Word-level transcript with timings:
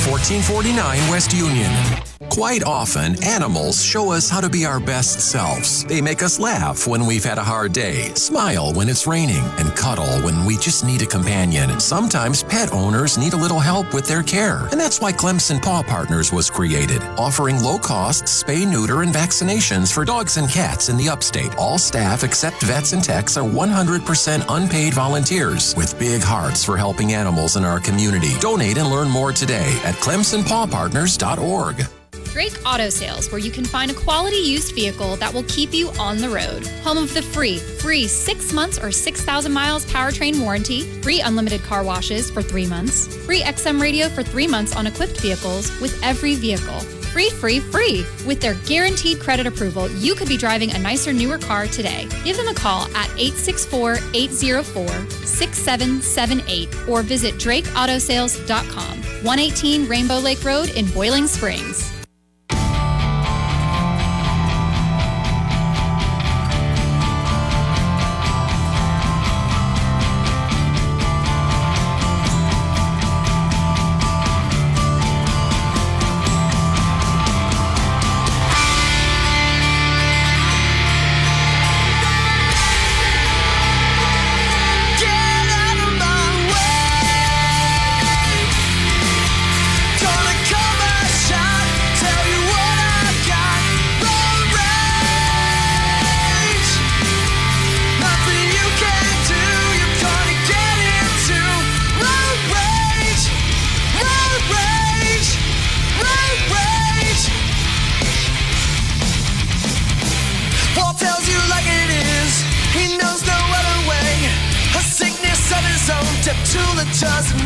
1449 0.00 1.10
West 1.10 1.32
Union. 1.34 2.09
Quite 2.30 2.62
often, 2.62 3.22
animals 3.24 3.84
show 3.84 4.12
us 4.12 4.30
how 4.30 4.40
to 4.40 4.48
be 4.48 4.64
our 4.64 4.78
best 4.78 5.20
selves. 5.20 5.84
They 5.84 6.00
make 6.00 6.22
us 6.22 6.38
laugh 6.38 6.86
when 6.86 7.04
we've 7.04 7.24
had 7.24 7.38
a 7.38 7.42
hard 7.42 7.72
day, 7.72 8.14
smile 8.14 8.72
when 8.72 8.88
it's 8.88 9.04
raining, 9.04 9.42
and 9.58 9.74
cuddle 9.74 10.20
when 10.20 10.44
we 10.44 10.56
just 10.56 10.84
need 10.84 11.02
a 11.02 11.06
companion. 11.06 11.80
Sometimes 11.80 12.44
pet 12.44 12.72
owners 12.72 13.18
need 13.18 13.32
a 13.32 13.36
little 13.36 13.58
help 13.58 13.92
with 13.92 14.06
their 14.06 14.22
care, 14.22 14.68
and 14.70 14.78
that's 14.78 15.00
why 15.00 15.12
Clemson 15.12 15.60
Paw 15.60 15.82
Partners 15.82 16.32
was 16.32 16.48
created, 16.48 17.02
offering 17.18 17.64
low 17.64 17.78
cost 17.78 18.24
spay, 18.24 18.64
neuter, 18.64 19.02
and 19.02 19.12
vaccinations 19.12 19.92
for 19.92 20.04
dogs 20.04 20.36
and 20.36 20.48
cats 20.48 20.88
in 20.88 20.96
the 20.96 21.08
upstate. 21.08 21.56
All 21.56 21.78
staff 21.78 22.22
except 22.22 22.62
vets 22.62 22.92
and 22.92 23.02
techs 23.02 23.36
are 23.36 23.48
100% 23.48 24.44
unpaid 24.48 24.94
volunteers 24.94 25.74
with 25.74 25.98
big 25.98 26.22
hearts 26.22 26.64
for 26.64 26.76
helping 26.76 27.12
animals 27.12 27.56
in 27.56 27.64
our 27.64 27.80
community. 27.80 28.38
Donate 28.38 28.78
and 28.78 28.88
learn 28.88 29.08
more 29.08 29.32
today 29.32 29.80
at 29.84 29.96
clemsonpawpartners.org. 29.96 31.99
Drake 32.32 32.54
Auto 32.64 32.88
Sales, 32.88 33.30
where 33.32 33.40
you 33.40 33.50
can 33.50 33.64
find 33.64 33.90
a 33.90 33.94
quality 33.94 34.36
used 34.36 34.74
vehicle 34.74 35.16
that 35.16 35.32
will 35.32 35.42
keep 35.44 35.72
you 35.72 35.90
on 35.98 36.18
the 36.18 36.28
road. 36.28 36.66
Home 36.84 36.98
of 36.98 37.12
the 37.12 37.22
free, 37.22 37.58
free 37.58 38.06
six 38.06 38.52
months 38.52 38.78
or 38.78 38.92
6,000 38.92 39.52
miles 39.52 39.84
powertrain 39.86 40.40
warranty, 40.40 40.82
free 41.02 41.20
unlimited 41.20 41.62
car 41.62 41.82
washes 41.82 42.30
for 42.30 42.42
three 42.42 42.66
months, 42.66 43.08
free 43.26 43.40
XM 43.40 43.80
radio 43.80 44.08
for 44.08 44.22
three 44.22 44.46
months 44.46 44.76
on 44.76 44.86
equipped 44.86 45.20
vehicles 45.20 45.70
with 45.80 45.98
every 46.02 46.36
vehicle. 46.36 46.80
Free, 47.10 47.30
free, 47.30 47.58
free. 47.58 48.06
With 48.24 48.40
their 48.40 48.54
guaranteed 48.66 49.18
credit 49.18 49.44
approval, 49.44 49.90
you 49.96 50.14
could 50.14 50.28
be 50.28 50.36
driving 50.36 50.70
a 50.70 50.78
nicer, 50.78 51.12
newer 51.12 51.38
car 51.38 51.66
today. 51.66 52.06
Give 52.22 52.36
them 52.36 52.46
a 52.46 52.54
call 52.54 52.84
at 52.94 53.10
864 53.18 53.98
804 54.14 54.86
6778 55.26 56.88
or 56.88 57.02
visit 57.02 57.34
drakeautosales.com. 57.34 59.02
118 59.24 59.88
Rainbow 59.88 60.18
Lake 60.18 60.44
Road 60.44 60.70
in 60.70 60.86
Boiling 60.90 61.26
Springs. 61.26 61.99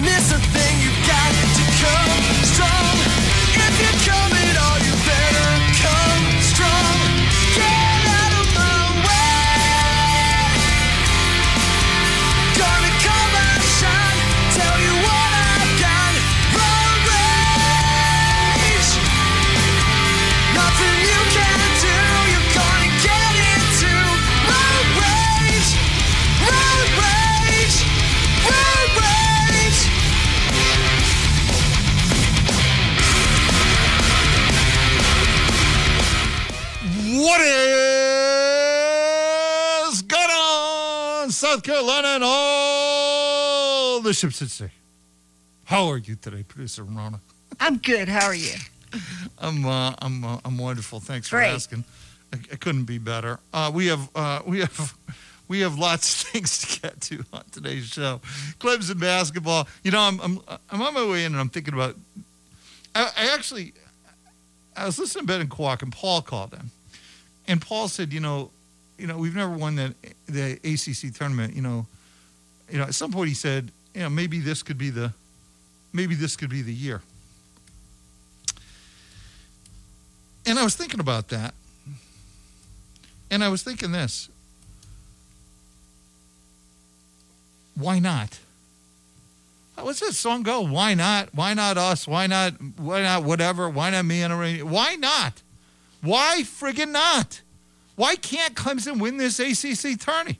it's 0.07 0.33
a 0.33 0.39
thing 0.39 0.75
You 0.81 0.91
got 1.07 1.33
to 1.57 1.63
come. 1.81 2.14
Bishop 44.03 44.35
sea. 44.35 44.67
How 45.65 45.87
are 45.87 45.97
you 45.97 46.15
today, 46.15 46.43
producer 46.43 46.83
Rona? 46.83 47.21
I'm 47.59 47.79
good. 47.79 48.07
How 48.07 48.27
are 48.27 48.35
you? 48.35 48.53
I'm 49.39 49.65
uh, 49.65 49.95
I'm 49.99 50.25
uh, 50.25 50.41
I'm 50.45 50.59
wonderful. 50.59 51.01
Thanks 51.01 51.31
Great. 51.31 51.49
for 51.49 51.55
asking. 51.55 51.85
I, 52.35 52.37
I 52.53 52.57
couldn't 52.57 52.85
be 52.85 52.99
better. 52.99 53.41
Uh, 53.55 53.71
we 53.73 53.87
have 53.87 54.11
uh, 54.15 54.41
we 54.47 54.61
have 54.61 54.95
we 55.49 55.61
have 55.61 55.79
lots 55.79 56.23
of 56.23 56.29
things 56.33 56.59
to 56.59 56.81
get 56.83 57.01
to 57.01 57.25
on 57.33 57.45
today's 57.51 57.87
show. 57.87 58.21
Clemson 58.59 59.01
basketball. 59.01 59.67
You 59.83 59.93
know, 59.93 60.01
I'm 60.01 60.21
I'm 60.21 60.41
I'm 60.71 60.83
on 60.83 60.93
my 60.93 61.07
way 61.07 61.25
in, 61.25 61.33
and 61.33 61.41
I'm 61.41 61.49
thinking 61.49 61.73
about. 61.73 61.97
I, 62.95 63.11
I 63.17 63.35
actually, 63.35 63.73
I 64.77 64.85
was 64.85 64.99
listening 64.99 65.23
to 65.23 65.33
Ben 65.33 65.41
and 65.41 65.51
Kwok, 65.51 65.83
and 65.83 65.91
Paul 65.91 66.21
called 66.21 66.53
in, 66.53 66.71
and 67.49 67.61
Paul 67.63 67.89
said, 67.89 68.13
you 68.13 68.21
know, 68.21 68.51
you 68.99 69.07
know, 69.07 69.17
we've 69.19 69.35
never 69.35 69.53
won 69.53 69.77
that 69.77 69.95
the 70.27 70.53
ACC 70.65 71.15
tournament. 71.15 71.55
You 71.55 71.63
know, 71.63 71.87
you 72.71 72.79
know, 72.79 72.85
at 72.85 72.95
some 72.95 73.13
point 73.13 73.29
he 73.29 73.35
said, 73.35 73.71
you 73.95 74.03
know, 74.03 74.11
maybe 74.11 74.41
this 74.41 74.63
could 74.63 74.79
be 74.79 74.91
the 74.91 75.13
maybe 75.93 76.15
this 76.15 76.37
could 76.37 76.51
be 76.51 76.63
the 76.63 76.73
year. 76.73 77.03
And 80.47 80.59
I 80.59 80.65
was 80.65 80.75
thinking 80.75 81.01
about 81.01 81.29
that. 81.29 81.55
And 83.31 83.43
I 83.43 83.49
was 83.49 83.63
thinking 83.63 83.93
this. 83.93 84.29
Why 87.75 87.99
not? 87.99 88.39
What's 89.77 90.01
that 90.01 90.13
song 90.13 90.45
go? 90.45 90.61
Why 90.61 90.95
not? 90.95 91.35
Why 91.35 91.53
not 91.55 91.77
us? 91.77 92.07
Why 92.07 92.27
not? 92.27 92.55
Why 92.77 93.03
not 93.03 93.25
whatever? 93.25 93.69
Why 93.69 93.91
not 93.91 94.05
me 94.05 94.23
and 94.23 94.71
Why 94.71 94.95
not? 94.95 95.43
Why 96.01 96.43
friggin' 96.43 96.93
not? 96.93 97.41
Why 97.97 98.17
can't 98.17 98.55
Clemson 98.55 99.01
win 99.01 99.17
this 99.17 99.39
ACC 99.39 99.99
tourney? 100.01 100.39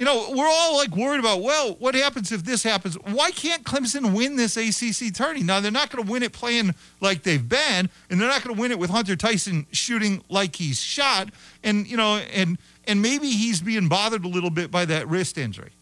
you 0.00 0.06
know, 0.06 0.30
we're 0.30 0.48
all 0.48 0.78
like 0.78 0.96
worried 0.96 1.20
about, 1.20 1.42
well, 1.42 1.74
what 1.74 1.94
happens 1.94 2.32
if 2.32 2.42
this 2.42 2.62
happens? 2.62 2.94
Why 2.94 3.30
can't 3.32 3.64
Clemson 3.64 4.14
win 4.16 4.34
this 4.34 4.56
ACC 4.56 5.14
tourney? 5.14 5.42
Now, 5.42 5.60
they're 5.60 5.70
not 5.70 5.90
going 5.90 6.02
to 6.02 6.10
win 6.10 6.22
it 6.22 6.32
playing 6.32 6.74
like 7.02 7.22
they've 7.22 7.46
been, 7.46 7.90
and 8.08 8.18
they're 8.18 8.26
not 8.26 8.42
going 8.42 8.56
to 8.56 8.60
win 8.60 8.72
it 8.72 8.78
with 8.78 8.88
Hunter 8.88 9.14
Tyson 9.14 9.66
shooting 9.72 10.24
like 10.30 10.56
he's 10.56 10.80
shot. 10.80 11.28
And, 11.62 11.86
you 11.86 11.98
know, 11.98 12.16
and, 12.32 12.56
and 12.86 13.02
maybe 13.02 13.28
he's 13.28 13.60
being 13.60 13.88
bothered 13.88 14.24
a 14.24 14.28
little 14.28 14.48
bit 14.48 14.70
by 14.70 14.86
that 14.86 15.06
wrist 15.06 15.36
injury. 15.36 15.72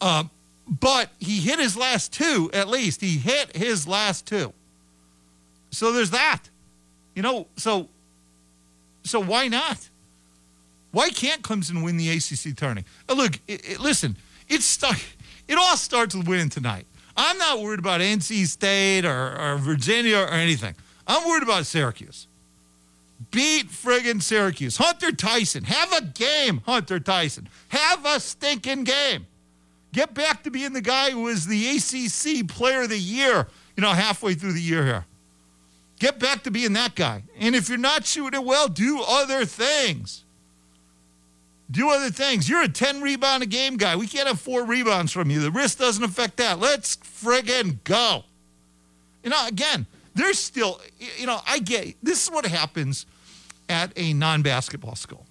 Uh, 0.00 0.22
but 0.68 1.10
he 1.18 1.40
hit 1.40 1.58
his 1.58 1.76
last 1.76 2.12
two, 2.12 2.48
at 2.52 2.68
least. 2.68 3.00
He 3.00 3.18
hit 3.18 3.56
his 3.56 3.88
last 3.88 4.24
two. 4.24 4.52
So 5.72 5.90
there's 5.90 6.10
that. 6.10 6.42
You 7.16 7.22
know, 7.22 7.48
so 7.56 7.88
so 9.02 9.20
why 9.20 9.48
not? 9.48 9.88
Why 10.92 11.10
can't 11.10 11.42
Clemson 11.42 11.82
win 11.82 11.96
the 11.96 12.10
ACC 12.10 12.56
tourney? 12.56 12.84
Uh, 13.08 13.14
look, 13.14 13.40
it, 13.48 13.68
it, 13.68 13.80
listen, 13.80 14.16
it 14.48 14.62
start, 14.62 15.02
it 15.48 15.56
all 15.56 15.76
starts 15.76 16.14
with 16.14 16.28
winning 16.28 16.50
tonight. 16.50 16.86
I'm 17.16 17.38
not 17.38 17.60
worried 17.60 17.78
about 17.78 18.00
NC 18.00 18.46
State 18.46 19.04
or, 19.04 19.38
or 19.38 19.56
Virginia 19.56 20.18
or 20.18 20.28
anything. 20.28 20.74
I'm 21.06 21.26
worried 21.28 21.42
about 21.42 21.66
Syracuse. 21.66 22.26
Beat 23.30 23.68
friggin' 23.68 24.22
Syracuse. 24.22 24.76
Hunter 24.76 25.12
Tyson. 25.12 25.64
Have 25.64 25.92
a 25.92 26.04
game, 26.04 26.62
Hunter 26.66 27.00
Tyson. 27.00 27.48
Have 27.68 28.04
a 28.04 28.20
stinking 28.20 28.84
game. 28.84 29.26
Get 29.92 30.14
back 30.14 30.42
to 30.44 30.50
being 30.50 30.72
the 30.72 30.80
guy 30.80 31.10
who 31.10 31.22
was 31.22 31.46
the 31.46 31.76
ACC 31.76 32.48
Player 32.48 32.82
of 32.82 32.88
the 32.88 32.98
Year, 32.98 33.46
you 33.76 33.82
know, 33.82 33.90
halfway 33.90 34.34
through 34.34 34.54
the 34.54 34.60
year 34.60 34.84
here. 34.84 35.04
Get 36.02 36.18
back 36.18 36.42
to 36.42 36.50
being 36.50 36.72
that 36.72 36.96
guy. 36.96 37.22
And 37.38 37.54
if 37.54 37.68
you're 37.68 37.78
not 37.78 38.04
shooting 38.04 38.40
it 38.40 38.44
well, 38.44 38.66
do 38.66 39.04
other 39.06 39.44
things. 39.44 40.24
Do 41.70 41.90
other 41.90 42.10
things. 42.10 42.48
You're 42.48 42.64
a 42.64 42.68
10 42.68 43.02
rebound 43.02 43.44
a 43.44 43.46
game 43.46 43.76
guy. 43.76 43.94
We 43.94 44.08
can't 44.08 44.26
have 44.26 44.40
four 44.40 44.64
rebounds 44.64 45.12
from 45.12 45.30
you. 45.30 45.38
The 45.38 45.52
wrist 45.52 45.78
doesn't 45.78 46.02
affect 46.02 46.38
that. 46.38 46.58
Let's 46.58 46.96
friggin' 46.96 47.84
go. 47.84 48.24
You 49.22 49.30
know, 49.30 49.46
again, 49.46 49.86
there's 50.12 50.40
still, 50.40 50.80
you 51.18 51.26
know, 51.26 51.38
I 51.46 51.60
get 51.60 51.94
this 52.02 52.24
is 52.24 52.32
what 52.32 52.46
happens 52.46 53.06
at 53.68 53.92
a 53.94 54.12
non 54.12 54.42
basketball 54.42 54.96
school. 54.96 55.24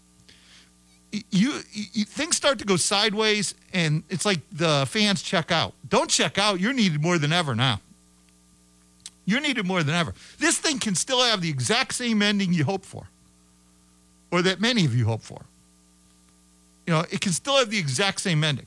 you, 1.11 1.59
you 1.71 2.05
things 2.05 2.37
start 2.37 2.59
to 2.59 2.65
go 2.65 2.77
sideways, 2.77 3.55
and 3.73 4.03
it's 4.09 4.25
like 4.25 4.39
the 4.53 4.85
fans 4.87 5.21
check 5.21 5.51
out. 5.51 5.73
Don't 5.89 6.09
check 6.09 6.37
out. 6.37 6.61
You're 6.61 6.71
needed 6.71 7.01
more 7.01 7.17
than 7.17 7.33
ever 7.33 7.55
now. 7.55 7.81
You're 9.25 9.41
needed 9.41 9.65
more 9.65 9.83
than 9.83 9.95
ever. 9.95 10.13
This 10.39 10.57
thing 10.57 10.79
can 10.79 10.95
still 10.95 11.21
have 11.21 11.41
the 11.41 11.49
exact 11.49 11.93
same 11.93 12.21
ending 12.21 12.53
you 12.53 12.63
hope 12.63 12.85
for, 12.85 13.07
or 14.31 14.41
that 14.41 14.59
many 14.59 14.85
of 14.85 14.95
you 14.95 15.05
hope 15.05 15.21
for. 15.21 15.41
You 16.87 16.93
know, 16.93 17.05
it 17.11 17.21
can 17.21 17.31
still 17.31 17.57
have 17.57 17.69
the 17.69 17.77
exact 17.77 18.21
same 18.21 18.43
ending, 18.43 18.65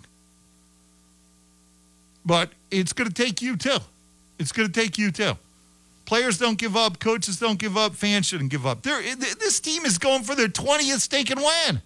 but 2.24 2.50
it's 2.70 2.92
going 2.92 3.08
to 3.10 3.14
take 3.14 3.42
you 3.42 3.56
too. 3.56 3.78
It's 4.38 4.52
going 4.52 4.70
to 4.70 4.80
take 4.80 4.98
you 4.98 5.10
too. 5.10 5.34
Players 6.04 6.38
don't 6.38 6.58
give 6.58 6.76
up. 6.76 6.98
Coaches 6.98 7.38
don't 7.38 7.58
give 7.58 7.76
up. 7.76 7.94
Fans 7.94 8.26
shouldn't 8.26 8.50
give 8.50 8.66
up. 8.66 8.82
They're, 8.82 9.02
this 9.16 9.58
team 9.60 9.84
is 9.84 9.98
going 9.98 10.22
for 10.22 10.34
their 10.34 10.48
20th 10.48 11.00
stake 11.00 11.30
and 11.30 11.40
win. 11.40 11.82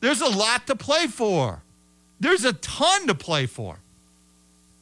There's 0.00 0.20
a 0.20 0.28
lot 0.28 0.66
to 0.66 0.76
play 0.76 1.06
for. 1.06 1.62
There's 2.20 2.44
a 2.44 2.52
ton 2.54 3.06
to 3.06 3.14
play 3.14 3.46
for. 3.46 3.78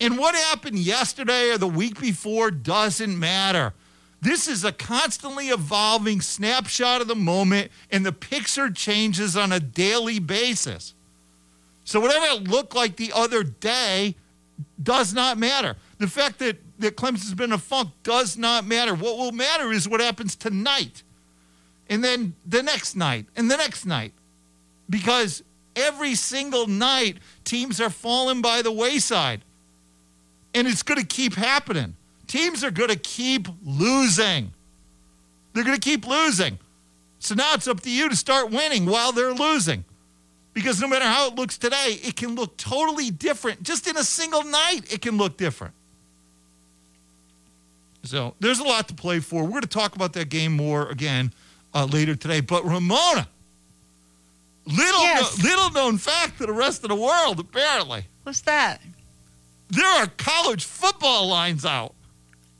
And 0.01 0.19
what 0.19 0.35
happened 0.35 0.79
yesterday 0.79 1.51
or 1.51 1.59
the 1.59 1.67
week 1.67 2.01
before 2.01 2.51
doesn't 2.51 3.19
matter. 3.19 3.73
This 4.21 4.49
is 4.49 4.65
a 4.65 4.73
constantly 4.73 5.49
evolving 5.49 6.21
snapshot 6.21 7.01
of 7.01 7.09
the 7.09 7.15
moment, 7.15 7.71
and 7.91 8.05
the 8.05 8.13
picture 8.13 8.71
changes 8.71 9.37
on 9.37 9.53
a 9.53 9.61
daily 9.61 10.19
basis. 10.19 10.95
So, 11.85 12.01
whatever 12.01 12.27
it 12.27 12.49
looked 12.49 12.75
like 12.75 12.97
the 12.97 13.13
other 13.15 13.43
day 13.45 14.17
does 14.83 15.15
not 15.15 15.39
matter. 15.39 15.77
The 15.99 16.09
fact 16.09 16.39
that, 16.41 16.59
that 16.79 16.97
Clemson's 16.97 17.35
been 17.35 17.53
a 17.53 17.59
funk 17.59 17.91
does 18.03 18.37
not 18.37 18.67
matter. 18.67 18.95
What 18.95 19.17
will 19.17 19.33
matter 19.33 19.71
is 19.73 19.89
what 19.89 20.01
happens 20.01 20.35
tonight, 20.35 21.03
and 21.89 22.03
then 22.03 22.35
the 22.45 22.63
next 22.63 22.97
night, 22.97 23.27
and 23.37 23.51
the 23.51 23.57
next 23.57 23.87
night. 23.87 24.13
Because 24.89 25.43
every 25.75 26.15
single 26.15 26.67
night, 26.67 27.19
teams 27.45 27.81
are 27.81 27.91
falling 27.91 28.41
by 28.41 28.63
the 28.63 28.73
wayside. 28.73 29.43
And 30.57 30.67
it's 30.67 30.83
going 30.83 30.99
to 30.99 31.07
keep 31.07 31.35
happening. 31.35 31.95
Teams 32.27 32.65
are 32.65 32.71
going 32.71 32.89
to 32.89 32.97
keep 32.97 33.47
losing. 33.65 34.53
They're 35.53 35.65
going 35.65 35.79
to 35.79 35.81
keep 35.81 36.07
losing. 36.07 36.59
So 37.19 37.35
now 37.35 37.55
it's 37.55 37.69
up 37.69 37.81
to 37.83 37.91
you 37.91 38.09
to 38.09 38.17
start 38.17 38.51
winning 38.51 38.87
while 38.87 39.13
they're 39.13 39.35
losing. 39.35 39.85
Because 40.55 40.81
no 40.81 40.89
matter 40.89 41.05
how 41.05 41.29
it 41.29 41.35
looks 41.35 41.59
today, 41.59 42.01
it 42.03 42.17
can 42.17 42.35
look 42.35 42.57
totally 42.57 43.11
different. 43.11 43.63
Just 43.63 43.87
in 43.87 43.97
a 43.99 44.03
single 44.03 44.43
night, 44.45 44.81
it 44.91 45.03
can 45.03 45.19
look 45.19 45.37
different. 45.37 45.75
So 48.03 48.35
there's 48.41 48.59
a 48.59 48.65
lot 48.65 48.89
to 48.89 48.95
play 48.95 49.21
for. 49.21 49.43
We're 49.43 49.51
going 49.51 49.63
to 49.63 49.69
talk 49.69 49.95
about 49.95 50.15
that 50.15 50.31
game 50.31 50.53
more 50.53 50.89
again 50.89 51.33
uh, 51.75 51.85
later 51.85 52.15
today. 52.15 52.41
But 52.41 52.65
Ramona, 52.65 53.29
little 54.65 55.03
Yes. 55.03 55.39
no, 55.39 55.49
little 55.51 55.71
known 55.73 55.99
fact 55.99 56.39
to 56.39 56.47
the 56.47 56.53
rest 56.53 56.83
of 56.83 56.89
the 56.89 56.97
world, 56.97 57.41
apparently, 57.41 58.05
What's 58.23 58.41
that? 58.43 58.81
There 59.69 59.87
are 59.87 60.07
college 60.17 60.65
football 60.65 61.29
lines 61.29 61.65
out. 61.65 61.95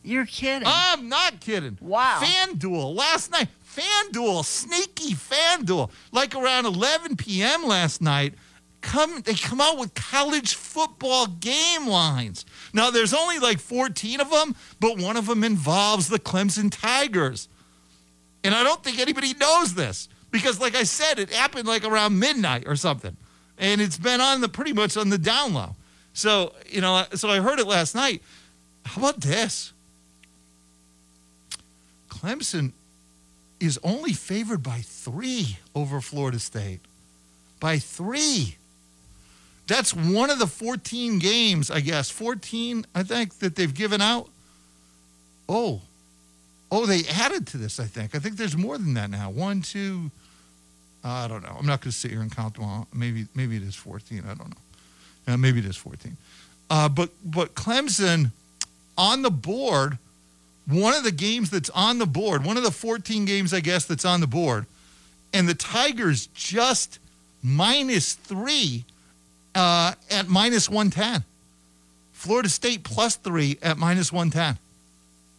You're 0.03 0.27
kidding. 0.27 0.69
I'm 0.71 1.09
not 1.09 1.41
kidding. 1.41 1.79
Wow. 1.81 2.21
FanDuel 2.23 2.95
last 2.95 3.31
night. 3.33 3.49
FanDuel, 3.77 4.45
sneaky 4.45 5.15
FanDuel. 5.15 5.91
Like 6.13 6.35
around 6.35 6.67
11 6.67 7.17
p.m. 7.17 7.67
last 7.67 8.01
night, 8.01 8.35
come 8.81 9.21
they 9.23 9.35
come 9.35 9.61
out 9.61 9.79
with 9.79 9.95
college 9.95 10.55
football 10.55 11.27
game 11.27 11.89
lines. 11.89 12.47
Now 12.73 12.91
there's 12.91 13.13
only 13.13 13.39
like 13.39 13.59
14 13.59 14.21
of 14.21 14.31
them, 14.31 14.55
but 14.79 14.97
one 14.99 15.17
of 15.17 15.27
them 15.27 15.43
involves 15.43 16.09
the 16.09 16.21
Clemson 16.21 16.71
Tigers. 16.71 17.49
And 18.45 18.55
I 18.55 18.63
don't 18.63 18.83
think 18.85 19.01
anybody 19.01 19.35
knows 19.35 19.75
this 19.75 20.09
because 20.31 20.61
like 20.61 20.77
I 20.77 20.85
said, 20.85 21.19
it 21.19 21.31
happened 21.31 21.67
like 21.67 21.85
around 21.85 22.19
midnight 22.19 22.65
or 22.67 22.77
something. 22.77 23.17
And 23.59 23.81
it's 23.81 23.99
been 23.99 24.21
on 24.21 24.41
the 24.41 24.49
pretty 24.49 24.73
much 24.73 24.97
on 24.97 25.09
the 25.09 25.19
down 25.19 25.53
low. 25.53 25.75
So, 26.17 26.55
you 26.71 26.81
know, 26.81 27.05
so 27.13 27.29
I 27.29 27.41
heard 27.41 27.59
it 27.59 27.67
last 27.67 27.95
night. 27.95 28.23
How 28.87 29.03
about 29.03 29.21
this? 29.21 29.75
Clemson 32.09 32.73
is 33.61 33.79
only 33.85 34.15
favored 34.15 34.63
by 34.63 34.79
three 34.79 35.59
over 35.75 36.01
Florida 36.01 36.39
State. 36.39 36.81
By 37.61 37.79
three. 37.79 38.57
That's 39.67 39.93
one 39.93 40.31
of 40.31 40.39
the 40.39 40.47
14 40.47 41.19
games, 41.19 41.71
I 41.71 41.81
guess. 41.81 42.09
14, 42.09 42.87
I 42.95 43.03
think, 43.03 43.39
that 43.41 43.55
they've 43.55 43.75
given 43.75 44.01
out. 44.01 44.31
Oh. 45.51 45.83
Oh, 46.73 46.87
they 46.87 47.03
added 47.13 47.47
to 47.49 47.59
this, 47.59 47.79
I 47.79 47.85
think. 47.85 48.15
I 48.15 48.21
think 48.21 48.39
there's 48.39 48.57
more 48.57 48.79
than 48.79 48.95
that 48.95 49.11
now. 49.11 49.29
One, 49.29 49.61
two, 49.61 50.11
I 51.05 51.29
don't 51.29 51.43
know. 51.43 51.55
I'm 51.59 51.67
not 51.67 51.83
going 51.83 51.93
to 51.93 51.97
sit 51.97 52.11
here 52.11 52.23
and 52.23 52.35
count 52.35 52.55
them 52.55 52.65
all. 52.65 52.89
Maybe, 52.95 53.27
maybe 53.35 53.57
it 53.57 53.63
is 53.63 53.75
14. 53.75 54.23
I 54.25 54.29
don't 54.29 54.49
know. 54.49 54.57
Uh, 55.27 55.37
maybe 55.37 55.59
it 55.59 55.65
is 55.65 55.77
14. 55.77 56.17
Uh, 56.69 56.89
but, 56.89 57.11
but 57.25 57.55
Clemson 57.55 58.31
on 58.97 59.23
the 59.23 59.31
board 59.31 59.99
one 60.67 60.95
of 60.95 61.05
the 61.05 61.13
games 61.13 61.51
that's 61.51 61.71
on 61.71 61.99
the 61.99 62.07
board, 62.07 62.45
one 62.45 62.57
of 62.57 62.65
the 62.65 62.73
14 62.73 63.25
games, 63.25 63.55
I 63.55 63.61
guess, 63.61 63.85
that's 63.85 64.05
on 64.05 64.21
the 64.21 64.27
board, 64.27 64.67
and 65.33 65.49
the 65.49 65.55
Tigers 65.55 66.27
just 66.29 66.99
minus 67.43 68.15
three 68.15 68.85
uh, 69.55 69.93
at 70.11 70.29
minus 70.29 70.69
110. 70.69 71.25
Florida 72.13 72.49
State 72.49 72.83
plus 72.83 73.17
three 73.17 73.59
at 73.63 73.79
minus 73.79 74.13
110. 74.13 74.59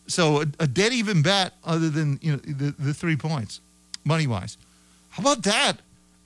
So 0.08 0.42
a, 0.42 0.46
a 0.60 0.68
dead 0.68 0.94
even 0.94 1.22
bet 1.22 1.54
other 1.66 1.90
than 1.90 2.20
you 2.22 2.34
know 2.34 2.38
the, 2.38 2.74
the 2.80 2.94
three 2.94 3.18
points, 3.18 3.60
money 4.06 4.28
wise. 4.28 4.58
How 5.10 5.22
about 5.22 5.44
that? 5.44 5.78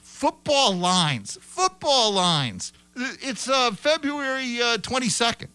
Football 0.01 0.73
lines. 0.73 1.39
Football 1.41 2.11
lines. 2.11 2.73
It's 2.95 3.47
uh, 3.49 3.71
February 3.71 4.61
uh, 4.61 4.77
22nd. 4.77 5.47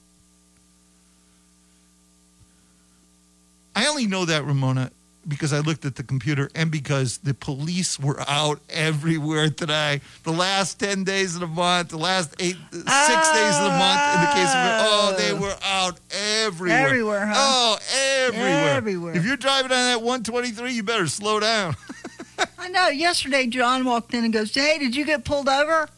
I 3.74 3.86
only 3.88 4.06
know 4.06 4.24
that, 4.24 4.44
Ramona, 4.46 4.90
because 5.28 5.52
I 5.52 5.58
looked 5.58 5.84
at 5.84 5.96
the 5.96 6.02
computer 6.02 6.48
and 6.54 6.70
because 6.70 7.18
the 7.18 7.34
police 7.34 8.00
were 8.00 8.18
out 8.26 8.60
everywhere 8.70 9.50
today. 9.50 10.00
The 10.22 10.32
last 10.32 10.80
10 10.80 11.04
days 11.04 11.34
of 11.34 11.42
the 11.42 11.46
month, 11.46 11.90
the 11.90 11.98
last 11.98 12.34
eight, 12.40 12.56
six 12.72 12.86
days 12.86 13.56
of 13.56 13.64
the 13.64 13.76
month, 13.78 14.00
in 14.14 14.20
the 14.22 14.32
case 14.32 14.48
of, 14.48 14.86
oh, 14.88 15.14
they 15.18 15.32
were 15.34 15.54
out 15.62 16.00
everywhere. 16.42 16.86
Everywhere, 16.86 17.26
huh? 17.26 17.34
Oh, 17.36 17.78
everywhere. 18.24 18.70
Everywhere. 18.70 19.16
If 19.16 19.26
you're 19.26 19.36
driving 19.36 19.72
on 19.72 19.84
that 19.92 20.00
123, 20.00 20.72
you 20.72 20.82
better 20.82 21.06
slow 21.06 21.38
down. 21.38 21.76
I 22.58 22.68
know. 22.68 22.88
Yesterday, 22.88 23.46
John 23.46 23.84
walked 23.84 24.12
in 24.12 24.24
and 24.24 24.32
goes, 24.32 24.54
"Hey, 24.54 24.78
did 24.78 24.94
you 24.94 25.04
get 25.06 25.24
pulled 25.24 25.48
over?" 25.48 25.88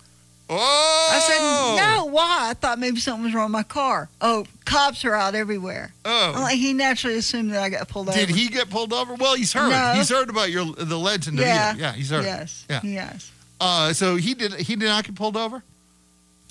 Oh! 0.50 1.10
I 1.12 1.20
said, 1.20 1.96
"No. 1.96 2.04
Why? 2.06 2.50
I 2.50 2.54
thought 2.54 2.78
maybe 2.78 3.00
something 3.00 3.24
was 3.24 3.34
wrong 3.34 3.46
with 3.46 3.52
my 3.52 3.62
car." 3.62 4.08
Oh, 4.20 4.46
cops 4.64 5.04
are 5.04 5.14
out 5.14 5.34
everywhere. 5.34 5.93
I'm 6.05 6.36
Oh. 6.36 6.40
like, 6.40 6.56
he 6.58 6.72
naturally 6.72 7.17
assumed 7.19 7.52
that 7.52 7.62
I 7.62 7.69
got 7.69 7.86
pulled 7.88 8.06
Did 8.12 8.31
over. 8.31 8.32
he 8.38 8.48
get 8.48 8.70
pulled 8.70 8.93
over? 8.93 9.14
Well, 9.14 9.34
he's 9.34 9.52
heard. 9.52 9.70
No. 9.70 9.93
He's 9.94 10.08
heard 10.08 10.31
about 10.31 10.50
your 10.50 10.64
the 10.74 10.98
legend 10.98 11.38
of 11.38 11.44
Yeah. 11.46 11.74
you. 11.74 11.81
Yeah, 11.81 11.93
he's 11.93 12.10
heard. 12.10 12.24
Yes. 12.24 12.64
Yeah. 12.70 12.81
Yes. 12.82 13.31
Uh, 13.60 13.93
so 13.93 14.17
he 14.17 14.34
did. 14.34 14.55
He 14.55 14.76
did 14.76 14.86
not 14.86 15.05
get 15.05 15.14
pulled 15.14 15.36
over. 15.36 15.62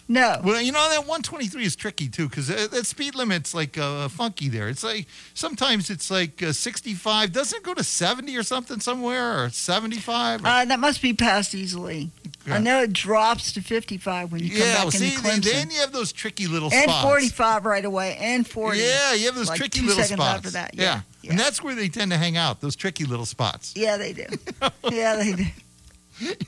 No. 0.09 0.39
Well, 0.41 0.61
you 0.61 0.71
know 0.71 0.89
that 0.89 1.01
123 1.01 1.65
is 1.65 1.75
tricky 1.75 2.07
too 2.07 2.29
because 2.29 2.47
that 2.47 2.85
speed 2.85 3.13
limit's 3.13 3.53
like 3.53 3.77
uh, 3.77 4.07
funky 4.07 4.47
there. 4.47 4.69
It's 4.69 4.81
like 4.83 5.05
sometimes 5.33 5.89
it's 5.89 6.09
like 6.09 6.41
uh, 6.41 6.53
65. 6.53 7.33
Doesn't 7.33 7.57
it 7.57 7.63
go 7.63 7.73
to 7.73 7.83
70 7.83 8.37
or 8.37 8.43
something 8.43 8.79
somewhere 8.79 9.43
or 9.43 9.49
75? 9.49 10.45
Uh, 10.45 10.63
that 10.63 10.79
must 10.79 11.01
be 11.01 11.11
passed 11.11 11.53
easily. 11.53 12.09
Yeah. 12.47 12.55
I 12.55 12.59
know 12.59 12.81
it 12.81 12.93
drops 12.93 13.51
to 13.53 13.61
55 13.61 14.31
when 14.31 14.41
you 14.41 14.51
come 14.51 14.59
yeah, 14.59 14.65
back 14.65 14.77
well, 14.77 14.85
into 14.85 14.97
see, 14.99 15.17
then, 15.21 15.41
Clemson. 15.41 15.51
then 15.51 15.69
you 15.69 15.79
have 15.81 15.91
those 15.91 16.13
tricky 16.13 16.47
little 16.47 16.69
spots. 16.69 16.87
and 16.87 17.01
45 17.03 17.65
right 17.65 17.83
away, 17.83 18.15
and 18.19 18.47
40. 18.47 18.79
Yeah, 18.79 19.13
you 19.15 19.25
have 19.25 19.35
those 19.35 19.49
like 19.49 19.57
tricky 19.57 19.81
two 19.81 19.87
little 19.87 20.01
seconds 20.01 20.21
spots. 20.21 20.37
after 20.37 20.49
that. 20.51 20.73
Yeah. 20.73 20.83
Yeah. 20.83 21.01
yeah. 21.23 21.31
and 21.31 21.39
that's 21.39 21.61
where 21.61 21.75
they 21.75 21.89
tend 21.89 22.11
to 22.11 22.17
hang 22.17 22.37
out. 22.37 22.61
Those 22.61 22.77
tricky 22.77 23.03
little 23.03 23.25
spots. 23.25 23.73
Yeah, 23.75 23.97
they 23.97 24.13
do. 24.13 24.25
yeah, 24.89 25.15
they 25.17 25.33
do. 25.33 25.45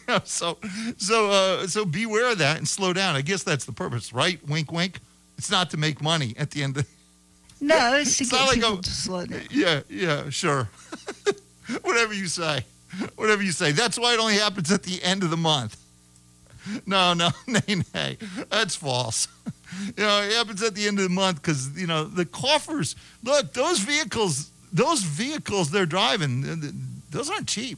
Yeah, 0.08 0.22
so, 0.24 0.58
so, 0.98 1.30
uh, 1.30 1.68
so 1.68 1.86
beware 1.86 2.32
of 2.32 2.38
that 2.40 2.58
and 2.58 2.68
slow 2.68 2.92
down. 2.94 3.16
I 3.16 3.22
guess 3.22 3.44
that's 3.44 3.66
the 3.66 3.72
purpose, 3.74 4.12
right? 4.14 4.40
Wink, 4.48 4.72
wink. 4.72 5.00
It's 5.38 5.52
not 5.52 5.70
to 5.72 5.78
make 5.78 6.02
money 6.02 6.34
at 6.38 6.52
the 6.52 6.64
end 6.64 6.78
of. 6.78 6.88
No, 7.62 7.94
it's 7.98 8.18
to 8.18 8.24
It's 8.24 8.32
get 8.32 8.40
not 8.40 8.48
like 8.48 8.56
people 8.56 8.80
a- 8.80 8.82
to 8.82 8.90
slow 8.90 9.26
down. 9.26 9.42
Yeah, 9.52 9.82
yeah, 9.90 10.30
sure. 10.30 10.70
Whatever 11.82 12.14
you 12.14 12.28
say. 12.28 12.62
Whatever 13.18 13.44
you 13.44 13.52
say. 13.52 13.74
That's 13.74 14.00
why 14.00 14.14
it 14.14 14.20
only 14.20 14.36
happens 14.36 14.72
at 14.72 14.84
the 14.84 15.04
end 15.04 15.24
of 15.24 15.30
the 15.30 15.38
month. 15.38 15.76
No, 16.86 17.14
no, 17.14 17.30
nay, 17.48 17.84
nay. 17.94 18.18
That's 18.50 18.76
false. 18.76 19.28
You 19.96 20.04
know, 20.04 20.24
it 20.24 20.34
happens 20.34 20.64
at 20.64 20.74
the 20.74 20.88
end 20.88 20.98
of 20.98 21.04
the 21.04 21.10
month 21.12 21.44
because, 21.44 21.80
you 21.80 21.86
know, 21.86 22.04
the 22.04 22.26
coffers, 22.26 22.96
look, 23.24 23.54
those 23.54 23.78
vehicles, 23.78 24.50
those 24.74 25.04
vehicles 25.04 25.70
they're 25.70 25.86
driving, 25.86 26.44
th- 26.44 26.60
th- 26.60 26.74
those 27.12 27.30
aren't 27.30 27.48
cheap. 27.48 27.78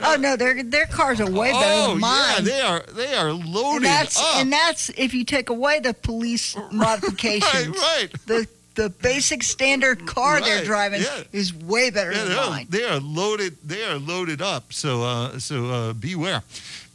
Oh 0.00 0.16
no, 0.16 0.36
their 0.36 0.62
their 0.62 0.86
cars 0.86 1.20
are 1.20 1.30
way 1.30 1.52
better 1.52 1.64
oh, 1.66 1.90
than 1.90 2.00
mine. 2.00 2.34
yeah, 2.36 2.40
they 2.40 2.60
are, 2.60 2.80
they 2.92 3.14
are 3.14 3.32
loaded 3.32 3.76
and 3.76 3.84
that's 3.84 4.18
up. 4.18 4.36
and 4.36 4.50
that's 4.52 4.88
if 4.96 5.12
you 5.12 5.24
take 5.24 5.50
away 5.50 5.78
the 5.80 5.92
police 5.92 6.56
modifications. 6.72 7.42
right, 7.68 7.76
right. 7.76 8.10
The 8.26 8.48
the 8.74 8.88
basic 8.88 9.42
standard 9.42 10.06
car 10.06 10.40
they're 10.40 10.64
driving 10.64 11.02
yeah. 11.02 11.22
is 11.32 11.52
way 11.54 11.90
better 11.90 12.12
Yeah, 12.12 12.24
than 12.24 12.36
mine. 12.36 12.66
they 12.70 12.84
are 12.84 13.00
loaded. 13.00 13.56
They 13.64 13.84
are 13.84 13.98
loaded 13.98 14.40
up. 14.40 14.72
So, 14.72 15.02
uh, 15.02 15.38
so 15.38 15.66
uh, 15.70 15.92
beware. 15.92 16.42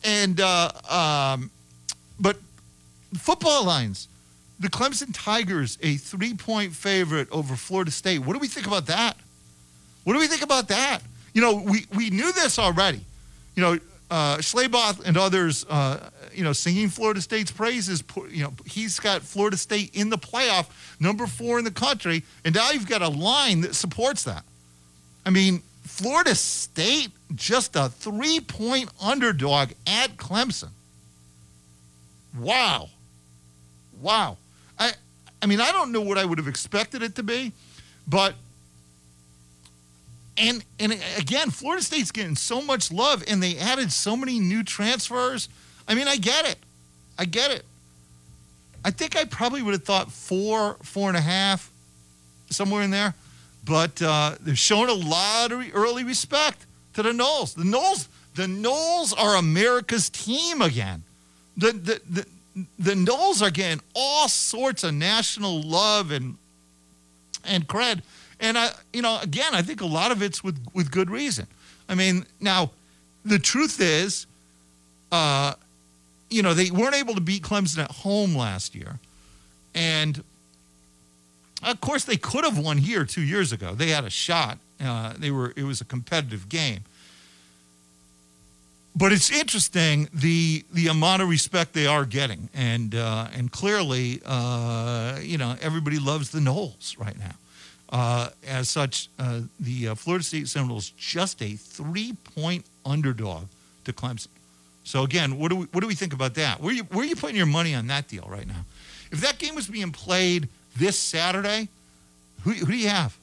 And 0.04 0.40
uh, 0.42 0.72
um, 0.90 1.52
but 2.20 2.38
football 3.16 3.66
lines, 3.66 4.08
the 4.60 4.70
Clemson 4.70 5.10
Tigers 5.14 5.78
a 5.84 5.98
three-point 5.98 6.74
favorite 6.74 7.28
over 7.32 7.56
Florida 7.56 7.92
State. 7.92 8.20
What 8.20 8.34
do 8.34 8.40
we 8.40 8.48
think 8.48 8.68
about 8.68 8.88
that? 8.88 9.18
What 10.04 10.14
do 10.14 10.20
we 10.20 10.28
think 10.28 10.42
about 10.42 10.68
that? 10.70 11.02
You 11.34 11.42
know, 11.42 11.56
we 11.56 11.86
we 11.96 12.10
knew 12.10 12.32
this 12.32 12.58
already. 12.58 13.02
You 13.56 13.62
know, 13.64 13.80
uh, 14.10 14.42
and 15.06 15.18
others, 15.18 15.66
uh, 15.70 16.10
you 16.34 16.44
know, 16.44 16.54
singing 16.54 16.90
Florida 16.90 17.22
State's 17.22 17.52
praises. 17.52 18.04
You 18.30 18.44
know, 18.44 18.54
he's 18.66 19.00
got 19.00 19.22
Florida 19.22 19.58
State 19.58 19.96
in 19.96 20.10
the 20.10 20.18
playoff, 20.18 20.68
number 21.00 21.28
four 21.28 21.60
in 21.60 21.66
the 21.66 21.72
country, 21.72 22.24
and 22.46 22.56
now 22.56 22.72
you've 22.72 22.88
got 22.88 23.02
a 23.02 23.10
line 23.10 23.62
that 23.62 23.76
supports 23.76 24.24
that. 24.24 24.44
I 25.26 25.30
mean, 25.30 25.62
Florida 25.84 26.36
State 26.36 27.10
just 27.36 27.76
a 27.76 27.90
three-point 27.90 28.90
underdog 29.02 29.72
at 29.86 30.16
Clemson. 30.16 30.70
Wow, 32.40 32.90
wow. 34.02 34.38
I, 34.80 34.94
I 35.42 35.46
mean, 35.48 35.60
I 35.60 35.72
don't 35.72 35.92
know 35.92 36.02
what 36.02 36.18
I 36.18 36.24
would 36.24 36.38
have 36.38 36.48
expected 36.48 37.02
it 37.02 37.16
to 37.16 37.24
be, 37.24 37.52
but 38.08 38.36
and 40.38 40.64
and 40.80 41.00
again, 41.18 41.50
Florida 41.50 41.84
State's 41.84 42.12
getting 42.12 42.36
so 42.36 42.62
much 42.62 42.92
love, 42.92 43.24
and 43.28 43.42
they 43.42 43.58
added 43.58 43.92
so 43.92 44.16
many 44.16 44.40
new 44.40 44.64
transfers. 44.64 45.50
I 45.88 45.96
mean, 45.96 46.08
I 46.08 46.18
get 46.18 46.46
it, 46.50 46.58
I 47.18 47.26
get 47.26 47.52
it. 47.52 47.66
I 48.86 48.92
think 48.92 49.16
I 49.18 49.26
probably 49.26 49.62
would 49.62 49.74
have 49.74 49.84
thought 49.84 50.12
four, 50.12 50.78
four 50.84 51.10
and 51.10 51.18
a 51.18 51.22
half, 51.22 51.72
somewhere 52.50 52.84
in 52.84 52.92
there, 52.92 53.16
but 53.66 54.02
uh, 54.02 54.36
they're 54.40 54.56
showing 54.56 54.90
a 54.90 54.94
lot 54.94 55.52
of 55.52 55.64
early 55.74 56.04
respect 56.04 56.66
to 56.94 57.04
the 57.04 57.12
Noles. 57.12 57.54
The 57.54 57.64
Noles, 57.64 58.08
the 58.36 58.44
Noles 58.48 59.14
are 59.18 59.36
America's 59.36 60.10
team 60.10 60.62
again. 60.62 61.04
The 61.58 61.72
the 61.72 62.02
the, 62.10 62.26
the 62.80 62.94
Noles 62.94 63.42
are 63.42 63.52
getting 63.52 63.82
all 63.96 64.28
sorts 64.28 64.84
of 64.84 64.94
national 64.94 65.62
love 65.62 66.12
and 66.12 66.38
and 67.44 67.68
cred. 67.68 68.02
And 68.40 68.58
I, 68.58 68.70
you 68.94 69.02
know, 69.02 69.20
again, 69.22 69.54
I 69.54 69.62
think 69.62 69.82
a 69.82 69.86
lot 69.86 70.12
of 70.12 70.22
it's 70.22 70.44
with 70.44 70.60
with 70.74 70.92
good 70.92 71.10
reason. 71.10 71.48
I 71.90 71.96
mean, 71.96 72.26
now 72.40 72.72
the 73.26 73.40
truth 73.40 73.80
is, 73.82 74.28
uh, 75.12 75.54
you 76.30 76.42
know, 76.42 76.54
they 76.54 76.70
weren't 76.70 76.96
able 76.96 77.16
to 77.16 77.22
beat 77.22 77.44
Clemson 77.44 77.80
at 77.80 77.92
home 77.92 78.36
last 78.36 78.76
year, 78.76 79.00
and 79.74 80.24
of 81.64 81.82
course 81.82 82.04
they 82.06 82.18
could 82.18 82.44
have 82.44 82.58
won 82.58 82.78
here 82.78 83.06
two 83.06 83.24
years 83.24 83.52
ago. 83.52 83.74
They 83.74 83.90
had 83.90 84.04
a 84.04 84.10
shot. 84.10 84.60
Uh, 84.84 85.14
they 85.18 85.32
were 85.32 85.54
it 85.56 85.64
was 85.64 85.82
a 85.82 85.86
competitive 85.86 86.50
game. 86.50 86.82
But 88.96 89.14
it's 89.14 89.32
interesting 89.32 90.10
the 90.12 90.66
the 90.74 90.88
amount 90.88 91.22
of 91.22 91.30
respect 91.30 91.74
they 91.74 91.86
are 91.86 92.04
getting, 92.06 92.50
and 92.54 92.96
uh, 92.96 93.28
and 93.32 93.52
clearly, 93.52 94.22
uh, 94.26 95.20
you 95.22 95.38
know, 95.38 95.56
everybody 95.62 96.00
loves 96.00 96.32
the 96.32 96.40
Noles 96.40 96.98
right 97.00 97.18
now. 97.18 97.36
Uh, 97.90 98.30
as 98.46 98.68
such, 98.70 99.08
uh, 99.18 99.42
the 99.60 99.90
uh, 99.90 99.96
Florida 99.96 100.24
State 100.24 100.48
Seminoles 100.48 100.90
just 100.98 101.42
a 101.42 101.56
three 101.56 102.14
point 102.36 102.66
underdog 102.86 103.46
to 103.86 103.94
Clemson. 103.94 104.28
So 104.84 105.04
again, 105.04 105.38
what 105.38 105.50
do 105.50 105.58
we 105.58 105.66
what 105.72 105.82
do 105.82 105.88
we 105.88 105.96
think 105.96 106.14
about 106.14 106.34
that? 106.36 106.62
Where 106.62 106.74
you 106.74 106.84
where 106.84 107.02
are 107.02 107.08
you 107.08 107.16
putting 107.16 107.36
your 107.36 107.46
money 107.46 107.76
on 107.76 107.88
that 107.88 108.08
deal 108.08 108.28
right 108.30 108.48
now? 108.48 108.66
If 109.12 109.22
that 109.22 109.38
game 109.38 109.56
was 109.56 109.68
being 109.68 109.92
played 109.92 110.50
this 110.76 110.98
Saturday, 110.98 111.70
who 112.44 112.52
who 112.52 112.66
do 112.68 112.78
you 112.78 112.90
have? 112.90 113.18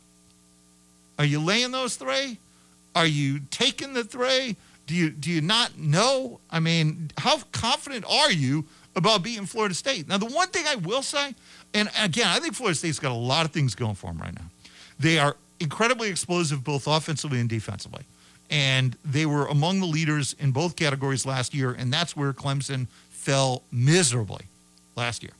Are 1.18 1.24
you 1.24 1.40
laying 1.40 1.70
those 1.70 1.96
three? 1.96 2.38
Are 2.94 3.06
you 3.06 3.40
taking 3.50 3.92
the 3.92 4.04
three? 4.04 4.56
Do 4.86 4.94
you 4.94 5.10
do 5.10 5.30
you 5.30 5.40
not 5.40 5.78
know? 5.78 6.40
I 6.50 6.60
mean, 6.60 7.10
how 7.18 7.38
confident 7.52 8.04
are 8.08 8.30
you 8.30 8.64
about 8.96 9.22
beating 9.22 9.46
Florida 9.46 9.74
State? 9.74 10.08
Now, 10.08 10.18
the 10.18 10.26
one 10.26 10.48
thing 10.48 10.66
I 10.66 10.76
will 10.76 11.02
say, 11.02 11.34
and 11.72 11.90
again, 12.00 12.28
I 12.28 12.38
think 12.40 12.54
Florida 12.54 12.76
State's 12.76 12.98
got 12.98 13.12
a 13.12 13.14
lot 13.14 13.46
of 13.46 13.52
things 13.52 13.74
going 13.74 13.94
for 13.94 14.08
them 14.08 14.18
right 14.18 14.34
now. 14.34 14.46
They 15.04 15.18
are 15.18 15.36
incredibly 15.60 16.08
explosive 16.08 16.64
both 16.64 16.86
offensively 16.86 17.38
and 17.38 17.46
defensively. 17.46 18.04
And 18.50 18.96
they 19.04 19.26
were 19.26 19.46
among 19.48 19.80
the 19.80 19.86
leaders 19.86 20.34
in 20.38 20.50
both 20.50 20.76
categories 20.76 21.26
last 21.26 21.52
year, 21.52 21.72
and 21.72 21.92
that's 21.92 22.16
where 22.16 22.32
Clemson 22.32 22.86
fell 23.10 23.62
miserably 23.70 24.46
last 24.96 25.22
year. 25.22 25.32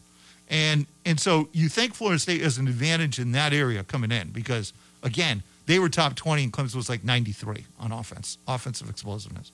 And 0.51 0.85
and 1.07 1.19
so 1.19 1.49
you 1.53 1.71
think 1.71 1.95
Florida 1.95 2.19
State 2.19 2.43
has 2.43 2.59
an 2.59 2.69
advantage 2.69 3.19
in 3.19 3.33
that 3.33 3.55
area 3.55 3.83
coming 3.85 4.13
in 4.13 4.29
because 4.33 4.75
again, 5.03 5.43
they 5.65 5.79
were 5.79 5.89
top 5.89 6.15
20 6.15 6.45
and 6.45 6.53
Clemson 6.53 6.75
was 6.75 6.91
like 6.91 7.03
93 7.03 7.65
on 7.81 7.91
offense, 7.91 8.37
offensive 8.47 8.91
explosiveness. 8.91 9.51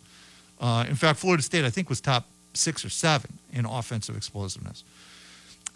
Uh, 0.61 0.87
in 0.89 0.97
fact, 0.97 1.21
Florida 1.21 1.43
State 1.45 1.65
I 1.65 1.71
think 1.71 1.89
was 1.89 2.01
top 2.01 2.27
six 2.53 2.85
or 2.85 2.91
seven 2.91 3.39
in 3.53 3.65
offensive 3.65 4.17
explosiveness. 4.17 4.83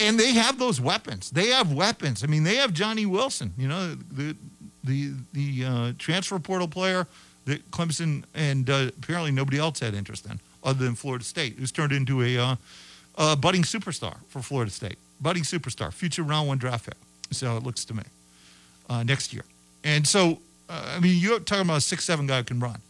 And 0.00 0.18
they 0.18 0.32
have 0.32 0.58
those 0.58 0.80
weapons. 0.80 1.30
They 1.30 1.48
have 1.48 1.72
weapons. 1.72 2.24
I 2.24 2.26
mean, 2.26 2.42
they 2.44 2.56
have 2.56 2.72
Johnny 2.72 3.06
Wilson, 3.06 3.52
you 3.56 3.68
know, 3.68 3.94
the 3.94 4.36
the 4.82 5.12
the 5.32 5.64
uh, 5.64 5.92
transfer 5.98 6.38
portal 6.38 6.68
player 6.68 7.06
that 7.44 7.70
Clemson 7.70 8.24
and 8.34 8.68
uh, 8.68 8.90
apparently 8.98 9.30
nobody 9.30 9.58
else 9.58 9.80
had 9.80 9.94
interest 9.94 10.26
in 10.26 10.40
other 10.62 10.84
than 10.84 10.94
Florida 10.94 11.24
State, 11.24 11.56
who's 11.58 11.70
turned 11.70 11.92
into 11.92 12.22
a, 12.22 12.38
uh, 12.38 12.56
a 13.16 13.36
budding 13.36 13.62
superstar 13.62 14.16
for 14.28 14.40
Florida 14.40 14.70
State. 14.70 14.96
Budding 15.20 15.42
superstar, 15.42 15.92
future 15.92 16.22
round 16.22 16.48
one 16.48 16.58
draft 16.58 16.86
pick. 16.86 16.94
So 17.30 17.56
it 17.56 17.62
looks 17.62 17.84
to 17.86 17.94
me 17.94 18.02
uh, 18.88 19.02
next 19.02 19.32
year. 19.32 19.44
And 19.84 20.06
so, 20.06 20.38
uh, 20.68 20.94
I 20.96 21.00
mean, 21.00 21.18
you're 21.20 21.38
talking 21.40 21.64
about 21.64 21.78
a 21.78 21.82
six 21.82 22.04
seven 22.04 22.26
guy 22.26 22.38
who 22.38 22.44
can 22.44 22.60
run. 22.60 22.80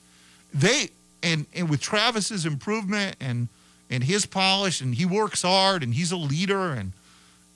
They 0.53 0.91
and 1.23 1.47
and 1.55 1.69
with 1.69 1.81
Travis's 1.81 2.47
improvement 2.47 3.17
and 3.21 3.49
and 3.91 4.05
his 4.05 4.27
polish, 4.27 4.81
and 4.81 4.95
he 4.95 5.05
works 5.05 5.43
hard, 5.43 5.83
and 5.83 5.95
he's 5.95 6.13
a 6.13 6.17
leader, 6.17 6.73
and 6.73 6.93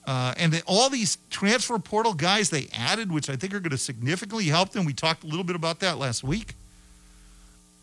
uh, 0.05 0.33
and 0.37 0.51
then 0.53 0.61
all 0.65 0.89
these 0.89 1.17
transfer 1.29 1.77
portal 1.77 2.13
guys 2.13 2.49
they 2.49 2.67
added, 2.73 3.11
which 3.11 3.29
I 3.29 3.35
think 3.35 3.53
are 3.53 3.59
going 3.59 3.71
to 3.71 3.77
significantly 3.77 4.45
help 4.45 4.71
them. 4.71 4.85
We 4.85 4.93
talked 4.93 5.23
a 5.23 5.27
little 5.27 5.43
bit 5.43 5.55
about 5.55 5.79
that 5.81 5.97
last 5.97 6.23
week. 6.23 6.55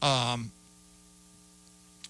Um, 0.02 0.50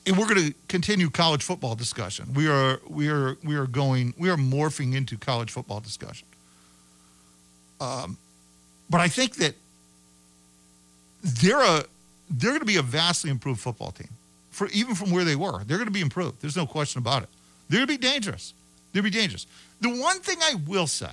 and 0.06 0.16
we're 0.16 0.28
going 0.28 0.52
to 0.52 0.54
continue 0.68 1.10
college 1.10 1.42
football 1.42 1.74
discussion. 1.74 2.32
We 2.32 2.48
are 2.48 2.80
we 2.88 3.08
are 3.08 3.36
we 3.42 3.56
are 3.56 3.66
going 3.66 4.14
we 4.16 4.30
are 4.30 4.36
morphing 4.36 4.94
into 4.94 5.16
college 5.18 5.50
football 5.50 5.80
discussion. 5.80 6.26
Um, 7.80 8.16
but 8.88 9.00
I 9.00 9.08
think 9.08 9.36
that 9.36 9.54
they're 11.22 11.60
a 11.60 11.84
they're 12.30 12.50
going 12.50 12.60
to 12.60 12.66
be 12.66 12.76
a 12.76 12.82
vastly 12.82 13.30
improved 13.30 13.60
football 13.60 13.90
team, 13.90 14.08
for 14.56 14.68
even 14.68 14.94
from 14.94 15.10
where 15.10 15.24
they 15.24 15.36
were. 15.36 15.62
They're 15.64 15.76
going 15.76 15.86
to 15.86 15.92
be 15.92 16.00
improved. 16.00 16.40
There's 16.40 16.56
no 16.56 16.66
question 16.66 16.98
about 16.98 17.22
it. 17.22 17.28
They're 17.68 17.84
going 17.84 17.88
to 17.88 17.98
be 17.98 18.08
dangerous. 18.08 18.54
They'll 18.92 19.02
be 19.02 19.10
dangerous. 19.10 19.46
The 19.82 19.90
one 19.90 20.20
thing 20.20 20.38
I 20.40 20.54
will 20.66 20.86
say, 20.86 21.10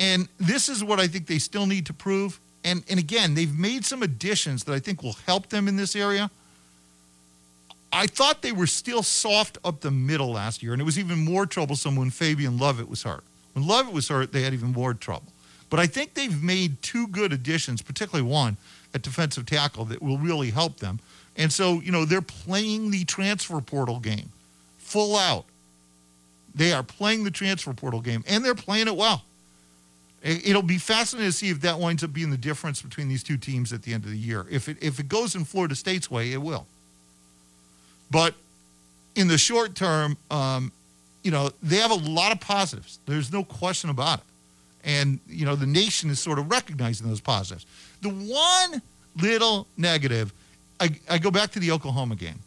and 0.00 0.26
this 0.38 0.70
is 0.70 0.82
what 0.82 0.98
I 0.98 1.06
think 1.06 1.26
they 1.26 1.38
still 1.38 1.66
need 1.66 1.84
to 1.86 1.92
prove, 1.92 2.40
and 2.64 2.82
and 2.88 2.98
again, 2.98 3.34
they've 3.34 3.54
made 3.54 3.84
some 3.84 4.02
additions 4.02 4.64
that 4.64 4.72
I 4.72 4.78
think 4.78 5.02
will 5.02 5.18
help 5.26 5.50
them 5.50 5.68
in 5.68 5.76
this 5.76 5.94
area. 5.94 6.30
I 7.92 8.06
thought 8.06 8.40
they 8.40 8.52
were 8.52 8.66
still 8.66 9.02
soft 9.02 9.58
up 9.62 9.82
the 9.82 9.90
middle 9.90 10.32
last 10.32 10.62
year, 10.62 10.72
and 10.72 10.80
it 10.80 10.86
was 10.86 10.98
even 10.98 11.18
more 11.18 11.44
troublesome 11.44 11.94
when 11.94 12.08
Fabian 12.08 12.58
Lovett 12.58 12.88
was 12.88 13.02
hurt. 13.02 13.24
When 13.52 13.66
Lovett 13.66 13.92
was 13.92 14.08
hurt, 14.08 14.32
they 14.32 14.42
had 14.42 14.54
even 14.54 14.72
more 14.72 14.94
trouble. 14.94 15.30
But 15.68 15.78
I 15.80 15.86
think 15.86 16.14
they've 16.14 16.42
made 16.42 16.80
two 16.82 17.06
good 17.08 17.34
additions, 17.34 17.82
particularly 17.82 18.28
one 18.28 18.56
at 18.94 19.02
defensive 19.02 19.44
tackle, 19.44 19.84
that 19.86 20.02
will 20.02 20.18
really 20.18 20.50
help 20.50 20.78
them. 20.78 21.00
And 21.36 21.52
so, 21.52 21.80
you 21.80 21.92
know, 21.92 22.04
they're 22.04 22.22
playing 22.22 22.90
the 22.90 23.04
transfer 23.04 23.60
portal 23.60 24.00
game 24.00 24.30
full 24.78 25.16
out. 25.16 25.44
They 26.54 26.72
are 26.72 26.82
playing 26.82 27.24
the 27.24 27.30
transfer 27.30 27.74
portal 27.74 28.00
game, 28.00 28.24
and 28.26 28.42
they're 28.44 28.54
playing 28.54 28.86
it 28.88 28.96
well. 28.96 29.24
It- 30.22 30.46
It'll 30.48 30.62
be 30.62 30.78
fascinating 30.78 31.30
to 31.30 31.36
see 31.36 31.50
if 31.50 31.60
that 31.60 31.78
winds 31.78 32.02
up 32.02 32.12
being 32.14 32.30
the 32.30 32.38
difference 32.38 32.80
between 32.80 33.08
these 33.08 33.22
two 33.22 33.36
teams 33.36 33.72
at 33.72 33.82
the 33.82 33.92
end 33.92 34.04
of 34.04 34.10
the 34.10 34.16
year. 34.18 34.46
If 34.50 34.68
it 34.68 34.78
if 34.80 34.98
it 34.98 35.08
goes 35.08 35.34
in 35.34 35.44
Florida 35.44 35.74
State's 35.74 36.10
way, 36.10 36.32
it 36.32 36.40
will. 36.40 36.66
But 38.10 38.34
in 39.14 39.28
the 39.28 39.38
short 39.38 39.74
term, 39.74 40.16
um, 40.30 40.72
you 41.22 41.30
know, 41.30 41.50
they 41.62 41.76
have 41.76 41.90
a 41.90 41.94
lot 41.94 42.32
of 42.32 42.40
positives. 42.40 42.98
There's 43.06 43.32
no 43.32 43.44
question 43.44 43.90
about 43.90 44.20
it. 44.20 44.24
And, 44.84 45.18
you 45.28 45.44
know, 45.44 45.56
the 45.56 45.66
nation 45.66 46.08
is 46.10 46.20
sort 46.20 46.38
of 46.38 46.48
recognizing 46.50 47.08
those 47.08 47.20
positives. 47.20 47.66
The 48.02 48.10
one 48.10 48.80
little 49.20 49.66
negative, 49.76 50.32
I, 50.80 50.90
I 51.08 51.18
go 51.18 51.30
back 51.30 51.50
to 51.52 51.60
the 51.60 51.70
Oklahoma 51.72 52.16
game 52.16 52.38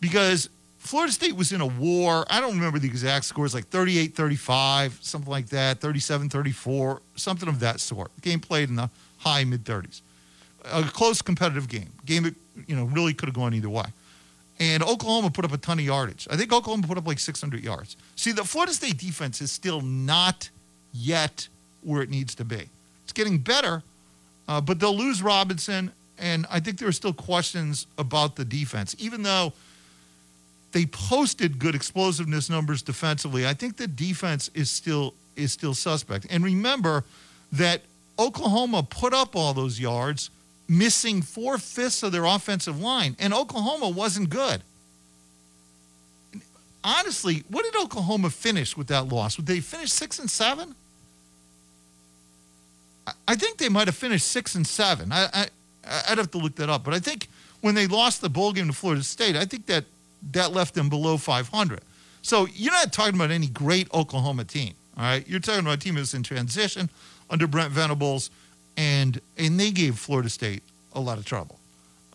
because 0.00 0.48
Florida 0.78 1.12
State 1.12 1.36
was 1.36 1.52
in 1.52 1.60
a 1.60 1.66
war. 1.66 2.26
I 2.28 2.40
don't 2.40 2.54
remember 2.54 2.78
the 2.78 2.88
exact 2.88 3.24
scores, 3.24 3.54
like 3.54 3.68
38 3.68 4.14
35, 4.14 4.98
something 5.00 5.30
like 5.30 5.46
that, 5.50 5.80
37 5.80 6.28
34, 6.28 7.00
something 7.16 7.48
of 7.48 7.60
that 7.60 7.80
sort. 7.80 8.10
The 8.16 8.20
game 8.22 8.40
played 8.40 8.68
in 8.68 8.76
the 8.76 8.90
high 9.18 9.44
mid 9.44 9.64
30s. 9.64 10.00
A 10.72 10.82
close 10.82 11.22
competitive 11.22 11.68
game. 11.68 11.90
Game 12.04 12.24
that, 12.24 12.34
you 12.66 12.76
know, 12.76 12.84
really 12.84 13.14
could 13.14 13.28
have 13.28 13.34
gone 13.34 13.54
either 13.54 13.68
way. 13.68 13.84
And 14.58 14.82
Oklahoma 14.82 15.30
put 15.30 15.44
up 15.44 15.52
a 15.52 15.56
ton 15.56 15.78
of 15.78 15.84
yardage. 15.84 16.28
I 16.30 16.36
think 16.36 16.52
Oklahoma 16.52 16.86
put 16.86 16.98
up 16.98 17.06
like 17.06 17.18
600 17.18 17.62
yards. 17.62 17.96
See, 18.16 18.32
the 18.32 18.44
Florida 18.44 18.72
State 18.72 18.98
defense 18.98 19.40
is 19.40 19.50
still 19.50 19.80
not 19.80 20.50
yet 20.92 21.48
where 21.82 22.02
it 22.02 22.10
needs 22.10 22.34
to 22.36 22.44
be. 22.44 22.68
It's 23.04 23.12
getting 23.12 23.38
better, 23.38 23.82
uh, 24.48 24.60
but 24.60 24.78
they'll 24.78 24.96
lose 24.96 25.22
Robinson, 25.22 25.92
and 26.18 26.46
I 26.50 26.60
think 26.60 26.78
there 26.78 26.88
are 26.88 26.92
still 26.92 27.12
questions 27.12 27.86
about 27.98 28.36
the 28.36 28.44
defense. 28.44 28.94
Even 28.98 29.22
though 29.22 29.52
they 30.72 30.86
posted 30.86 31.58
good 31.58 31.74
explosiveness 31.74 32.48
numbers 32.48 32.82
defensively, 32.82 33.46
I 33.46 33.54
think 33.54 33.76
the 33.76 33.86
defense 33.86 34.50
is 34.54 34.70
still 34.70 35.14
is 35.36 35.52
still 35.52 35.74
suspect. 35.74 36.26
And 36.30 36.44
remember 36.44 37.04
that 37.52 37.82
Oklahoma 38.18 38.82
put 38.82 39.14
up 39.14 39.34
all 39.34 39.54
those 39.54 39.80
yards, 39.80 40.30
missing 40.68 41.22
four 41.22 41.58
fifths 41.58 42.02
of 42.02 42.12
their 42.12 42.24
offensive 42.24 42.80
line, 42.80 43.16
and 43.18 43.32
Oklahoma 43.32 43.88
wasn't 43.88 44.30
good. 44.30 44.62
Honestly, 46.84 47.44
what 47.48 47.64
did 47.64 47.76
Oklahoma 47.76 48.28
finish 48.30 48.76
with 48.76 48.88
that 48.88 49.08
loss? 49.08 49.36
Would 49.36 49.46
they 49.46 49.60
finish 49.60 49.92
six 49.92 50.18
and 50.18 50.28
seven? 50.28 50.74
I 53.26 53.36
think 53.36 53.58
they 53.58 53.68
might 53.68 53.88
have 53.88 53.96
finished 53.96 54.26
six 54.26 54.54
and 54.54 54.66
seven. 54.66 55.12
I, 55.12 55.48
I'd 56.08 56.18
have 56.18 56.30
to 56.32 56.38
look 56.38 56.56
that 56.56 56.68
up, 56.68 56.84
but 56.84 56.94
I 56.94 56.98
think 56.98 57.28
when 57.60 57.74
they 57.74 57.86
lost 57.86 58.20
the 58.20 58.28
bowl 58.28 58.52
game 58.52 58.66
to 58.68 58.72
Florida 58.72 59.02
State, 59.02 59.36
I 59.36 59.44
think 59.44 59.66
that 59.66 59.84
that 60.32 60.52
left 60.52 60.74
them 60.74 60.88
below 60.88 61.16
500. 61.16 61.80
So 62.22 62.46
you're 62.54 62.72
not 62.72 62.92
talking 62.92 63.14
about 63.14 63.30
any 63.30 63.48
great 63.48 63.92
Oklahoma 63.92 64.44
team. 64.44 64.74
All 64.96 65.04
right, 65.04 65.26
you're 65.26 65.40
talking 65.40 65.60
about 65.60 65.74
a 65.74 65.78
team 65.78 65.94
that's 65.94 66.14
in 66.14 66.22
transition 66.22 66.88
under 67.30 67.46
Brent 67.46 67.72
Venables, 67.72 68.30
and 68.76 69.20
and 69.38 69.58
they 69.58 69.70
gave 69.70 69.98
Florida 69.98 70.28
State 70.28 70.62
a 70.94 71.00
lot 71.00 71.18
of 71.18 71.24
trouble. 71.24 71.58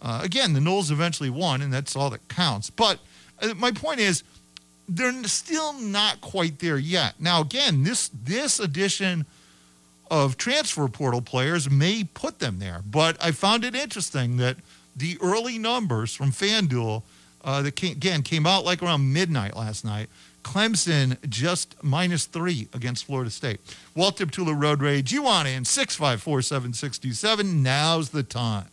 Uh, 0.02 0.22
again, 0.24 0.54
the 0.54 0.60
Noles 0.60 0.92
eventually 0.92 1.30
won, 1.30 1.62
and 1.62 1.74
that's 1.74 1.96
all 1.96 2.10
that 2.12 2.28
counts. 2.30 2.70
But 2.70 3.00
uh, 3.42 3.54
my 3.56 3.72
point 3.72 4.00
is, 4.00 4.24
they're 4.88 5.24
still 5.24 5.74
not 5.74 6.22
quite 6.22 6.60
there 6.60 6.78
yet. 6.78 7.16
Now, 7.20 7.42
again, 7.42 7.84
this 7.84 8.10
this 8.24 8.60
edition 8.60 9.26
of 10.10 10.38
transfer 10.38 10.88
portal 10.88 11.22
players 11.22 11.70
may 11.70 12.04
put 12.04 12.40
them 12.40 12.60
there, 12.60 12.82
but 12.90 13.18
I 13.24 13.32
found 13.32 13.64
it 13.64 13.76
interesting 13.76 14.38
that 14.38 14.58
the 14.96 15.18
early 15.22 15.58
numbers 15.58 16.14
from 16.14 16.32
FanDuel 16.32 17.04
uh, 17.44 17.62
that 17.62 17.76
came, 17.76 17.92
again 17.94 18.24
came 18.24 18.46
out 18.48 18.66
like 18.66 18.82
around 18.82 19.14
midnight 19.14 19.56
last 19.56 19.86
night 19.86 20.10
Clemson 20.48 21.18
just 21.28 21.76
minus 21.84 22.26
three 22.26 22.70
against 22.74 23.04
Florida 23.04 23.30
State. 23.30 23.60
Walt 23.96 24.18
Deptula 24.18 24.60
Road 24.60 24.82
Rage, 24.82 25.12
you 25.12 25.24
want 25.24 25.46
in 25.46 25.66
654 25.66 26.42
7627. 26.42 27.62
Now's 27.62 28.10
the 28.10 28.24
time. 28.24 28.68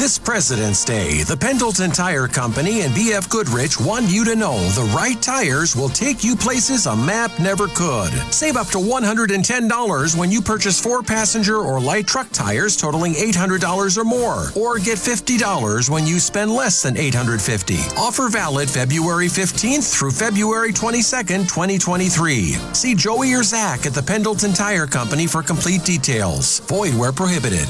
This 0.00 0.18
President's 0.18 0.82
Day, 0.82 1.24
the 1.24 1.36
Pendleton 1.36 1.90
Tire 1.90 2.26
Company 2.26 2.80
and 2.80 2.94
BF 2.94 3.28
Goodrich 3.28 3.78
want 3.78 4.08
you 4.08 4.24
to 4.24 4.34
know 4.34 4.56
the 4.70 4.90
right 4.96 5.20
tires 5.20 5.76
will 5.76 5.90
take 5.90 6.24
you 6.24 6.34
places 6.34 6.86
a 6.86 6.96
map 6.96 7.30
never 7.38 7.68
could. 7.68 8.10
Save 8.32 8.56
up 8.56 8.68
to 8.68 8.78
$110 8.78 10.16
when 10.16 10.30
you 10.30 10.40
purchase 10.40 10.80
four 10.80 11.02
passenger 11.02 11.58
or 11.58 11.78
light 11.78 12.06
truck 12.06 12.30
tires 12.30 12.78
totaling 12.78 13.12
$800 13.12 13.98
or 13.98 14.04
more, 14.04 14.46
or 14.56 14.78
get 14.78 14.96
$50 14.96 15.90
when 15.90 16.06
you 16.06 16.18
spend 16.18 16.50
less 16.50 16.82
than 16.82 16.94
$850. 16.94 17.98
Offer 17.98 18.30
valid 18.30 18.70
February 18.70 19.28
15th 19.28 19.92
through 19.98 20.12
February 20.12 20.72
22nd, 20.72 21.46
2023. 21.46 22.54
See 22.72 22.94
Joey 22.94 23.34
or 23.34 23.42
Zach 23.42 23.84
at 23.84 23.92
the 23.92 24.02
Pendleton 24.02 24.54
Tire 24.54 24.86
Company 24.86 25.26
for 25.26 25.42
complete 25.42 25.84
details. 25.84 26.60
Void 26.60 26.94
where 26.94 27.12
prohibited 27.12 27.68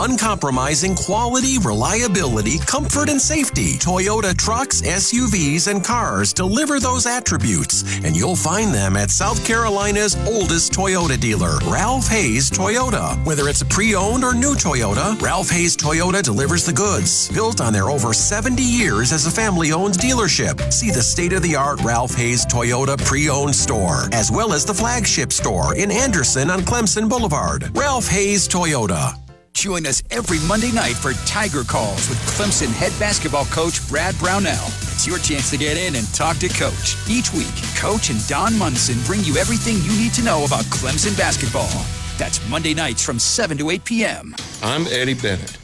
uncompromising 0.00 0.94
quality, 0.94 1.58
reliability, 1.58 2.58
comfort, 2.58 3.08
and 3.08 3.20
safety. 3.20 3.74
Toyota 3.78 4.36
trucks, 4.36 4.80
SUVs, 4.82 5.68
and 5.68 5.84
cars 5.84 6.32
deliver 6.32 6.80
those 6.80 7.06
attributes, 7.06 7.82
and 8.04 8.16
you'll 8.16 8.36
find 8.36 8.72
them 8.74 8.96
at 8.96 9.10
South 9.10 9.44
Carolina's 9.46 10.16
oldest 10.26 10.72
Toyota 10.72 11.20
dealer, 11.20 11.58
Ralph 11.66 12.08
Hayes 12.08 12.50
Toyota. 12.50 13.22
Whether 13.24 13.48
it's 13.48 13.60
a 13.60 13.66
pre 13.66 13.94
owned 13.94 14.24
or 14.24 14.34
new 14.34 14.54
Toyota, 14.54 15.20
Ralph 15.20 15.50
Hayes 15.50 15.76
Toyota 15.76 16.22
delivers 16.22 16.64
the 16.64 16.72
goods, 16.72 17.28
built 17.28 17.60
on 17.60 17.72
their 17.72 17.90
over 17.90 18.12
70 18.14 18.62
years 18.62 19.12
as 19.12 19.26
a 19.26 19.30
family 19.30 19.72
owned 19.72 19.94
dealership. 19.94 20.72
See 20.72 20.90
the 20.90 21.02
state 21.02 21.34
of 21.34 21.42
the 21.42 21.56
art 21.56 21.80
Ralph 21.82 22.14
Hayes 22.14 22.46
Toyota 22.46 22.96
pre 23.04 23.28
owned 23.28 23.54
store, 23.54 24.08
as 24.12 24.30
well 24.30 24.54
as 24.54 24.64
the 24.64 24.74
flagship 24.74 25.32
store 25.32 25.76
in 25.76 25.90
Anderson 25.90 26.50
on 26.50 26.60
Clemson 26.60 27.08
Boulevard. 27.08 27.76
Ralph 27.76 28.08
Hayes 28.08 28.48
Toyota. 28.48 29.19
Join 29.54 29.86
us 29.86 30.02
every 30.10 30.38
Monday 30.46 30.72
night 30.72 30.94
for 30.94 31.12
Tiger 31.26 31.64
Calls 31.64 32.08
with 32.08 32.18
Clemson 32.36 32.72
head 32.72 32.92
basketball 32.98 33.44
coach 33.46 33.86
Brad 33.88 34.16
Brownell. 34.18 34.66
It's 34.92 35.06
your 35.06 35.18
chance 35.18 35.50
to 35.50 35.58
get 35.58 35.76
in 35.76 35.96
and 35.96 36.06
talk 36.14 36.38
to 36.38 36.48
Coach. 36.48 36.96
Each 37.08 37.32
week, 37.32 37.52
Coach 37.76 38.10
and 38.10 38.26
Don 38.26 38.56
Munson 38.58 38.96
bring 39.04 39.22
you 39.24 39.36
everything 39.36 39.76
you 39.82 39.92
need 40.00 40.14
to 40.14 40.24
know 40.24 40.44
about 40.44 40.64
Clemson 40.66 41.16
basketball. 41.16 41.68
That's 42.16 42.46
Monday 42.48 42.74
nights 42.74 43.04
from 43.04 43.18
7 43.18 43.58
to 43.58 43.70
8 43.70 43.84
p.m. 43.84 44.34
I'm 44.62 44.86
Eddie 44.86 45.14
Bennett. 45.14 45.58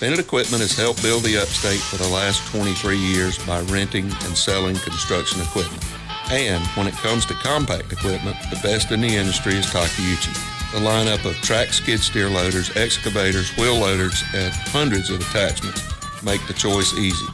Bennett 0.00 0.18
Equipment 0.18 0.60
has 0.60 0.76
helped 0.76 1.02
build 1.02 1.22
the 1.22 1.38
upstate 1.38 1.80
for 1.80 1.96
the 1.96 2.08
last 2.08 2.46
23 2.52 2.96
years 2.96 3.38
by 3.46 3.60
renting 3.62 4.04
and 4.04 4.36
selling 4.36 4.76
construction 4.76 5.40
equipment. 5.40 5.84
And 6.30 6.64
when 6.68 6.86
it 6.86 6.94
comes 6.94 7.24
to 7.26 7.34
compact 7.34 7.92
equipment, 7.92 8.36
the 8.50 8.60
best 8.62 8.90
in 8.90 9.00
the 9.00 9.08
industry 9.08 9.54
is 9.54 9.66
Takeuchi. 9.66 10.57
A 10.74 10.80
lineup 10.80 11.24
of 11.24 11.34
track 11.36 11.72
skid 11.72 11.98
steer 11.98 12.28
loaders, 12.28 12.76
excavators, 12.76 13.56
wheel 13.56 13.78
loaders, 13.78 14.22
and 14.34 14.52
hundreds 14.52 15.08
of 15.08 15.18
attachments 15.20 15.82
make 16.22 16.46
the 16.46 16.52
choice 16.52 16.92
easy. 16.92 17.26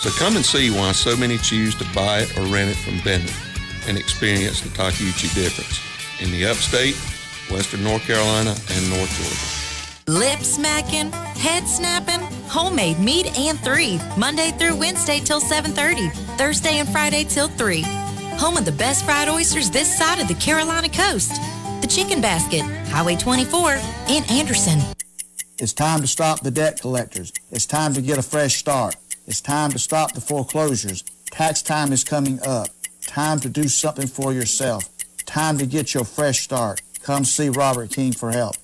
So 0.00 0.08
come 0.18 0.36
and 0.36 0.44
see 0.44 0.70
why 0.70 0.92
so 0.92 1.14
many 1.14 1.36
choose 1.36 1.74
to 1.74 1.84
buy 1.94 2.20
it 2.20 2.38
or 2.38 2.46
rent 2.46 2.70
it 2.70 2.76
from 2.76 2.98
Bennett 3.04 3.34
and 3.86 3.98
experience 3.98 4.62
the 4.62 4.70
Takeuchi 4.70 5.34
difference 5.34 5.78
in 6.22 6.30
the 6.30 6.46
upstate, 6.46 6.96
western 7.50 7.84
North 7.84 8.02
Carolina, 8.04 8.56
and 8.70 8.90
North 8.90 9.12
Georgia. 9.18 10.18
Lip 10.18 10.40
smacking, 10.40 11.12
head 11.12 11.68
snapping, 11.68 12.20
homemade 12.48 12.98
meat 12.98 13.26
and 13.38 13.60
three, 13.60 14.00
Monday 14.16 14.52
through 14.58 14.74
Wednesday 14.74 15.20
till 15.20 15.40
7:30, 15.40 16.08
Thursday 16.38 16.78
and 16.78 16.88
Friday 16.88 17.24
till 17.24 17.48
3. 17.48 17.82
Home 18.38 18.56
of 18.56 18.64
the 18.64 18.72
best 18.72 19.04
fried 19.04 19.28
oysters 19.28 19.68
this 19.68 19.98
side 19.98 20.18
of 20.18 20.28
the 20.28 20.34
Carolina 20.34 20.88
coast. 20.88 21.32
The 21.80 21.86
Chicken 21.86 22.20
Basket, 22.20 22.60
Highway 22.88 23.16
24 23.16 23.72
in 24.08 24.24
Anderson. 24.30 24.80
It's 25.58 25.72
time 25.72 26.00
to 26.00 26.06
stop 26.06 26.40
the 26.40 26.50
debt 26.50 26.80
collectors. 26.80 27.32
It's 27.50 27.66
time 27.66 27.94
to 27.94 28.02
get 28.02 28.18
a 28.18 28.22
fresh 28.22 28.56
start. 28.56 28.96
It's 29.26 29.40
time 29.40 29.70
to 29.72 29.78
stop 29.78 30.12
the 30.12 30.20
foreclosures. 30.20 31.02
Tax 31.30 31.62
time 31.62 31.92
is 31.92 32.04
coming 32.04 32.38
up. 32.46 32.68
Time 33.06 33.40
to 33.40 33.48
do 33.48 33.68
something 33.68 34.06
for 34.06 34.32
yourself. 34.32 34.88
time 35.26 35.58
to 35.58 35.66
get 35.66 35.94
your 35.94 36.04
fresh 36.04 36.40
start. 36.40 36.82
Come 37.02 37.24
see 37.24 37.48
Robert 37.48 37.90
King 37.90 38.12
for 38.12 38.32
help. 38.32 38.56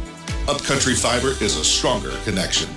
Upcountry 0.49 0.97
Fiber 0.97 1.29
is 1.41 1.59
a 1.59 1.65
stronger 1.65 2.11
connection. 2.25 2.69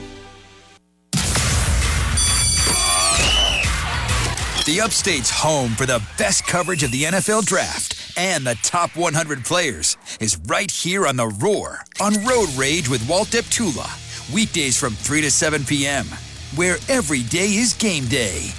The 4.68 4.80
Upstate's 4.80 5.32
home 5.32 5.72
for 5.72 5.88
the 5.88 6.04
best 6.20 6.46
coverage 6.46 6.84
of 6.84 6.92
the 6.92 7.06
NFL 7.06 7.48
Draft 7.48 8.01
and 8.22 8.46
the 8.46 8.56
top 8.62 8.96
100 8.96 9.44
players 9.44 9.98
is 10.20 10.38
right 10.46 10.70
here 10.70 11.08
on 11.08 11.16
The 11.16 11.28
Roar 11.28 11.84
on 12.00 12.14
Road 12.24 12.50
Rage 12.56 12.88
with 12.88 13.08
Walt 13.10 13.30
Deptula. 13.30 13.90
Weekdays 14.32 14.80
from 14.80 14.94
3 14.94 15.22
to 15.22 15.32
7 15.32 15.66
p.m., 15.66 16.06
where 16.56 16.78
every 16.88 17.24
day 17.24 17.48
is 17.56 17.74
game 17.74 18.06
day. 18.06 18.52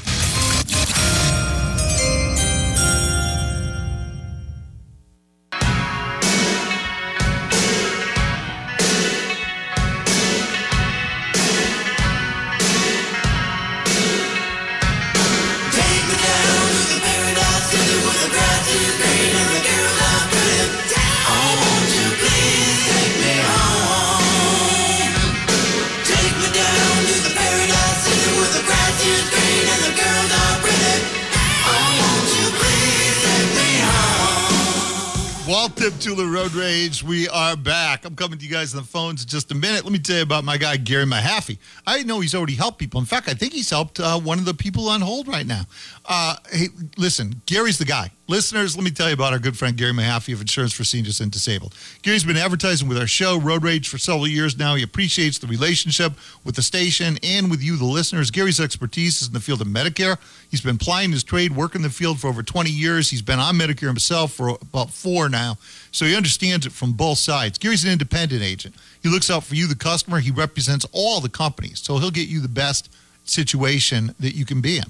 Road 36.42 36.54
Rage. 36.54 37.04
We 37.04 37.28
are 37.28 37.56
back. 37.56 38.04
I'm 38.04 38.16
coming 38.16 38.36
to 38.36 38.44
you 38.44 38.50
guys 38.50 38.74
on 38.74 38.80
the 38.80 38.86
phones 38.86 39.22
in 39.22 39.28
just 39.28 39.52
a 39.52 39.54
minute. 39.54 39.84
Let 39.84 39.92
me 39.92 40.00
tell 40.00 40.16
you 40.16 40.22
about 40.22 40.42
my 40.42 40.56
guy, 40.56 40.76
Gary 40.76 41.04
Mahaffey. 41.04 41.58
I 41.86 42.02
know 42.02 42.18
he's 42.18 42.34
already 42.34 42.56
helped 42.56 42.80
people. 42.80 42.98
In 42.98 43.06
fact, 43.06 43.28
I 43.28 43.34
think 43.34 43.52
he's 43.52 43.70
helped 43.70 44.00
uh, 44.00 44.18
one 44.18 44.40
of 44.40 44.44
the 44.44 44.54
people 44.54 44.88
on 44.88 45.02
hold 45.02 45.28
right 45.28 45.46
now. 45.46 45.66
Uh, 46.04 46.34
hey, 46.50 46.66
listen, 46.96 47.40
Gary's 47.46 47.78
the 47.78 47.84
guy. 47.84 48.10
Listeners, 48.26 48.74
let 48.76 48.84
me 48.84 48.90
tell 48.90 49.08
you 49.08 49.14
about 49.14 49.32
our 49.32 49.38
good 49.38 49.56
friend 49.56 49.76
Gary 49.76 49.92
Mahaffey 49.92 50.32
of 50.32 50.40
Insurance 50.40 50.72
for 50.72 50.84
Seniors 50.84 51.20
and 51.20 51.30
Disabled. 51.30 51.74
Gary's 52.02 52.24
been 52.24 52.36
advertising 52.36 52.88
with 52.88 52.98
our 52.98 53.06
show, 53.06 53.38
Road 53.38 53.62
Rage, 53.62 53.88
for 53.88 53.98
several 53.98 54.26
years 54.26 54.58
now. 54.58 54.74
He 54.74 54.82
appreciates 54.82 55.38
the 55.38 55.46
relationship 55.46 56.14
with 56.44 56.56
the 56.56 56.62
station 56.62 57.18
and 57.22 57.50
with 57.50 57.62
you, 57.62 57.76
the 57.76 57.84
listeners. 57.84 58.30
Gary's 58.30 58.58
expertise 58.58 59.20
is 59.22 59.28
in 59.28 59.34
the 59.34 59.40
field 59.40 59.60
of 59.60 59.66
Medicare. 59.66 60.16
He's 60.50 60.62
been 60.62 60.78
plying 60.78 61.12
his 61.12 61.22
trade, 61.22 61.54
working 61.54 61.82
the 61.82 61.90
field 61.90 62.20
for 62.20 62.28
over 62.28 62.42
20 62.42 62.70
years. 62.70 63.10
He's 63.10 63.22
been 63.22 63.38
on 63.38 63.56
Medicare 63.56 63.88
himself 63.88 64.32
for 64.32 64.56
about 64.62 64.90
four 64.90 65.28
now, 65.28 65.58
so 65.90 66.06
he 66.06 66.16
understands 66.16 66.31
it 66.40 66.72
from 66.72 66.92
both 66.92 67.18
sides. 67.18 67.58
Gary's 67.58 67.84
an 67.84 67.92
independent 67.92 68.42
agent. 68.42 68.74
He 69.02 69.08
looks 69.08 69.30
out 69.30 69.44
for 69.44 69.54
you, 69.54 69.66
the 69.66 69.74
customer. 69.74 70.20
He 70.20 70.30
represents 70.30 70.86
all 70.92 71.20
the 71.20 71.28
companies, 71.28 71.80
so 71.80 71.98
he'll 71.98 72.10
get 72.10 72.28
you 72.28 72.40
the 72.40 72.48
best 72.48 72.90
situation 73.24 74.14
that 74.20 74.34
you 74.34 74.44
can 74.44 74.60
be 74.60 74.78
in. 74.78 74.84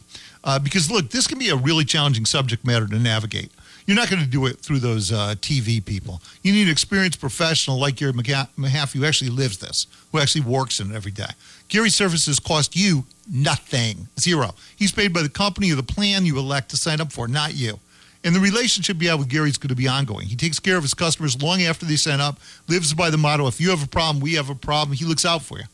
Uh, 0.45 0.59
because 0.59 0.91
look, 0.91 1.11
this 1.11 1.27
can 1.27 1.39
be 1.39 1.51
a 1.51 1.57
really 1.57 1.85
challenging 1.85 2.25
subject 2.25 2.65
matter 2.65 2.87
to 2.87 2.99
navigate. 2.99 3.51
You're 3.87 3.97
not 3.97 4.11
going 4.11 4.23
to 4.23 4.29
do 4.29 4.47
it 4.47 4.59
through 4.59 4.79
those 4.79 5.11
uh, 5.13 5.35
TV 5.41 5.85
people. 5.85 6.23
You 6.43 6.53
need 6.53 6.65
an 6.65 6.71
experienced 6.71 7.21
professional 7.21 7.81
like 7.81 7.97
Gary 7.97 8.13
Mahaffey 8.13 8.93
who 8.95 9.05
actually 9.05 9.31
lives 9.31 9.59
this, 9.59 9.87
who 10.13 10.19
actually 10.19 10.43
works 10.43 10.79
in 10.79 10.93
it 10.93 10.95
every 10.95 11.11
day. 11.11 11.31
Gary's 11.69 11.95
services 11.95 12.39
cost 12.39 12.77
you 12.77 13.05
nothing, 13.31 14.09
zero. 14.21 14.55
He's 14.77 14.93
paid 14.93 15.13
by 15.13 15.23
the 15.23 15.29
company 15.29 15.73
or 15.73 15.77
the 15.77 15.83
plan 15.83 16.25
you 16.25 16.39
elect 16.39 16.71
to 16.71 16.77
sign 16.77 17.01
up 17.01 17.13
for, 17.13 17.27
not 17.27 17.55
you. 17.55 17.79
And 18.25 18.35
the 18.35 18.41
relationship 18.41 19.03
you 19.03 19.09
have 19.09 19.19
with 19.19 19.29
Gary 19.29 19.49
is 19.49 19.59
going 19.59 19.71
to 19.71 19.75
be 19.75 19.89
ongoing. 19.89 20.27
He 20.29 20.37
takes 20.37 20.61
care 20.61 20.77
of 20.77 20.83
his 20.83 20.95
customers 20.95 21.43
long 21.43 21.63
after 21.63 21.85
they 21.85 21.97
sign 21.97 22.21
up, 22.21 22.39
lives 22.69 22.95
by 22.95 23.11
the 23.11 23.19
motto 23.19 23.49
if 23.49 23.61
you 23.61 23.71
have 23.71 23.83
a 23.83 23.89
problem, 23.89 24.23
we 24.23 24.35
have 24.35 24.49
a 24.49 24.55
problem. 24.55 24.97
He 24.97 25.05
looks 25.05 25.25
out 25.25 25.43
for 25.43 25.59
you. 25.59 25.65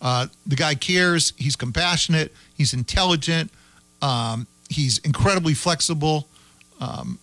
Uh, 0.00 0.26
the 0.46 0.54
guy 0.54 0.76
cares, 0.76 1.32
he's 1.36 1.56
compassionate, 1.56 2.32
he's 2.56 2.72
intelligent. 2.72 3.50
Um, 4.00 4.46
he's 4.68 4.98
incredibly 4.98 5.54
flexible 5.54 6.28
um, 6.80 7.18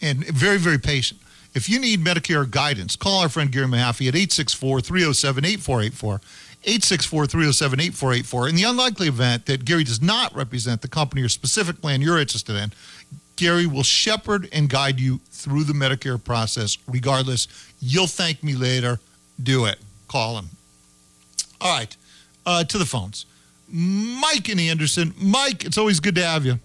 and 0.00 0.24
very, 0.26 0.58
very 0.58 0.78
patient. 0.78 1.20
If 1.54 1.68
you 1.68 1.80
need 1.80 2.00
Medicare 2.00 2.48
guidance, 2.48 2.96
call 2.96 3.20
our 3.20 3.28
friend 3.28 3.50
Gary 3.50 3.66
Mahaffey 3.66 4.08
at 4.08 4.14
864 4.14 4.80
307 4.80 5.44
8484. 5.44 6.20
864 6.62 7.26
307 7.26 7.80
8484. 7.80 8.48
In 8.48 8.54
the 8.54 8.64
unlikely 8.64 9.08
event 9.08 9.46
that 9.46 9.64
Gary 9.64 9.82
does 9.82 10.02
not 10.02 10.34
represent 10.34 10.82
the 10.82 10.88
company 10.88 11.22
or 11.22 11.28
specific 11.28 11.80
plan 11.80 12.02
you're 12.02 12.18
interested 12.18 12.54
in, 12.54 12.70
Gary 13.40 13.66
will 13.66 13.82
shepherd 13.82 14.50
and 14.52 14.68
guide 14.68 15.00
you 15.00 15.18
through 15.30 15.64
the 15.64 15.72
Medicare 15.72 16.22
process 16.22 16.76
regardless. 16.86 17.48
You'll 17.80 18.06
thank 18.06 18.44
me 18.44 18.54
later. 18.54 19.00
Do 19.42 19.64
it. 19.64 19.78
Call 20.08 20.36
him. 20.36 20.50
All 21.58 21.74
right, 21.74 21.96
uh, 22.44 22.64
to 22.64 22.76
the 22.76 22.84
phones. 22.84 23.24
Mike 23.66 24.50
in 24.50 24.58
Anderson. 24.58 25.14
Mike, 25.16 25.64
it's 25.64 25.78
always 25.78 26.00
good 26.00 26.16
to 26.16 26.22
have 26.22 26.44
you. 26.44 26.60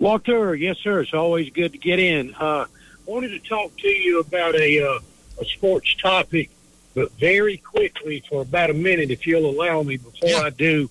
Walter, 0.00 0.56
yes, 0.56 0.78
sir. 0.78 1.02
It's 1.02 1.14
always 1.14 1.50
good 1.50 1.70
to 1.70 1.78
get 1.78 2.00
in. 2.00 2.34
Uh, 2.34 2.64
wanted 3.06 3.28
to 3.28 3.38
talk 3.38 3.76
to 3.76 3.88
you 3.88 4.18
about 4.18 4.56
a, 4.56 4.84
uh, 4.84 4.98
a 5.40 5.44
sports 5.44 5.94
topic, 6.02 6.50
but 6.94 7.12
very 7.12 7.58
quickly 7.58 8.24
for 8.28 8.42
about 8.42 8.70
a 8.70 8.74
minute, 8.74 9.12
if 9.12 9.24
you'll 9.24 9.48
allow 9.48 9.84
me 9.84 9.98
before 9.98 10.30
yeah. 10.30 10.40
I 10.40 10.50
do. 10.50 10.90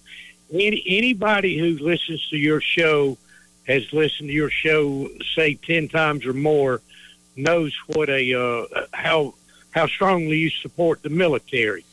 Any, 0.53 0.81
anybody 0.87 1.57
who 1.57 1.83
listens 1.83 2.25
to 2.29 2.37
your 2.37 2.61
show 2.61 3.17
has 3.67 3.91
listened 3.93 4.29
to 4.29 4.33
your 4.33 4.49
show, 4.49 5.09
say, 5.35 5.55
10 5.55 5.87
times 5.87 6.25
or 6.25 6.33
more, 6.33 6.81
knows 7.35 7.73
what 7.87 8.09
a 8.09 8.33
uh, 8.33 8.85
how 8.91 9.33
how 9.71 9.87
strongly 9.87 10.37
you 10.37 10.49
support 10.49 11.01
the 11.01 11.09
military. 11.09 11.83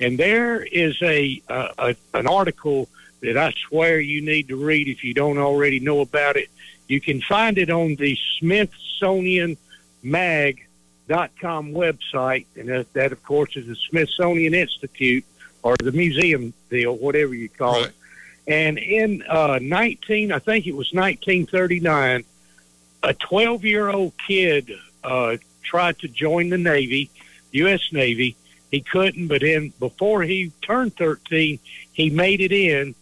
And 0.00 0.18
there 0.18 0.62
is 0.62 0.96
a, 1.02 1.42
uh, 1.48 1.68
a 1.78 1.96
an 2.14 2.26
article 2.26 2.88
that 3.20 3.36
I 3.36 3.52
swear 3.68 3.98
you 4.00 4.22
need 4.22 4.48
to 4.48 4.56
read 4.56 4.88
if 4.88 5.04
you 5.04 5.14
don't 5.14 5.38
already 5.38 5.80
know 5.80 6.00
about 6.00 6.36
it. 6.36 6.48
You 6.88 7.00
can 7.00 7.20
find 7.20 7.58
it 7.58 7.70
on 7.70 7.96
the 7.96 8.16
Smithsonian 8.38 9.56
Mag 10.02 10.66
dot 11.08 11.30
com 11.40 11.72
website, 11.72 12.46
and 12.56 12.68
that, 12.68 12.92
that, 12.92 13.12
of 13.12 13.22
course, 13.22 13.56
is 13.56 13.66
the 13.66 13.76
Smithsonian 13.76 14.54
Institute 14.54 15.24
or 15.62 15.76
the 15.76 15.92
museum 15.92 16.52
deal, 16.70 16.96
whatever 16.96 17.34
you 17.34 17.48
call 17.48 17.80
right. 17.80 17.86
it. 17.86 17.95
And 18.46 18.78
in 18.78 19.22
uh, 19.28 19.58
19, 19.60 20.32
I 20.32 20.38
think 20.38 20.66
it 20.66 20.74
was 20.74 20.92
1939, 20.92 22.24
a 23.02 23.14
12 23.14 23.64
year 23.64 23.88
old 23.88 24.12
kid 24.26 24.72
uh, 25.02 25.36
tried 25.62 25.98
to 26.00 26.08
join 26.08 26.50
the 26.50 26.58
Navy 26.58 27.10
U.S. 27.56 27.92
Navy. 27.92 28.36
He 28.70 28.80
couldn't, 28.80 29.28
but 29.28 29.40
then 29.40 29.72
before 29.78 30.22
he 30.22 30.52
turned 30.62 30.96
13, 30.96 31.58
he 31.92 32.10
made 32.10 32.40
it 32.40 32.52
in 32.52 32.94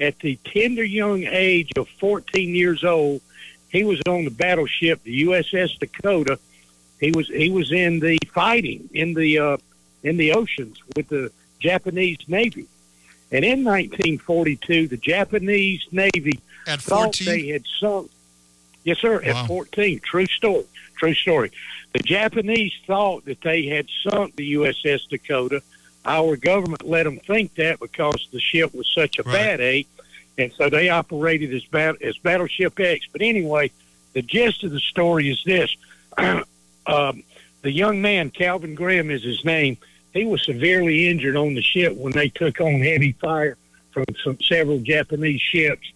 at 0.00 0.18
the 0.18 0.38
tender 0.44 0.84
young 0.84 1.24
age 1.24 1.72
of 1.76 1.88
14 1.88 2.54
years 2.54 2.84
old. 2.84 3.22
He 3.70 3.82
was 3.82 4.00
on 4.06 4.24
the 4.24 4.30
battleship, 4.30 5.02
the 5.02 5.24
USS 5.24 5.78
Dakota. 5.78 6.38
He 7.00 7.10
was 7.12 7.28
he 7.28 7.50
was 7.50 7.72
in 7.72 8.00
the 8.00 8.18
fighting 8.32 8.88
in 8.92 9.14
the 9.14 9.38
uh, 9.38 9.56
in 10.02 10.16
the 10.16 10.32
oceans 10.32 10.78
with 10.94 11.08
the 11.08 11.30
Japanese 11.58 12.18
Navy. 12.28 12.66
And 13.32 13.44
in 13.44 13.64
1942, 13.64 14.88
the 14.88 14.96
Japanese 14.96 15.84
Navy 15.90 16.40
At 16.66 16.80
thought 16.80 17.16
14? 17.16 17.26
they 17.26 17.48
had 17.48 17.64
sunk. 17.80 18.10
Yes, 18.84 18.98
sir. 18.98 19.20
Wow. 19.20 19.42
At 19.42 19.46
14, 19.46 20.00
true 20.00 20.26
story. 20.26 20.64
True 20.96 21.14
story. 21.14 21.50
The 21.92 21.98
Japanese 22.00 22.72
thought 22.86 23.24
that 23.24 23.40
they 23.40 23.66
had 23.66 23.86
sunk 24.02 24.36
the 24.36 24.54
USS 24.54 25.08
Dakota. 25.08 25.62
Our 26.04 26.36
government 26.36 26.86
let 26.86 27.02
them 27.02 27.18
think 27.18 27.54
that 27.56 27.80
because 27.80 28.28
the 28.32 28.38
ship 28.38 28.74
was 28.74 28.86
such 28.94 29.18
a 29.18 29.24
bad 29.24 29.60
egg, 29.60 29.86
and 30.38 30.52
so 30.52 30.70
they 30.70 30.88
operated 30.88 31.52
as 31.52 31.64
bat- 31.64 32.00
as 32.00 32.16
Battleship 32.18 32.78
X. 32.78 33.06
But 33.10 33.22
anyway, 33.22 33.72
the 34.12 34.22
gist 34.22 34.62
of 34.62 34.70
the 34.70 34.80
story 34.80 35.30
is 35.30 35.42
this: 35.44 35.74
um, 36.86 37.24
the 37.62 37.72
young 37.72 38.00
man, 38.00 38.30
Calvin 38.30 38.74
Graham, 38.76 39.10
is 39.10 39.24
his 39.24 39.44
name. 39.44 39.78
He 40.16 40.24
was 40.24 40.42
severely 40.44 41.08
injured 41.08 41.36
on 41.36 41.54
the 41.54 41.62
ship 41.62 41.94
when 41.94 42.12
they 42.12 42.30
took 42.30 42.60
on 42.60 42.80
heavy 42.80 43.12
fire 43.12 43.58
from 43.90 44.06
some 44.24 44.38
several 44.40 44.78
Japanese 44.78 45.42
ships, 45.42 45.86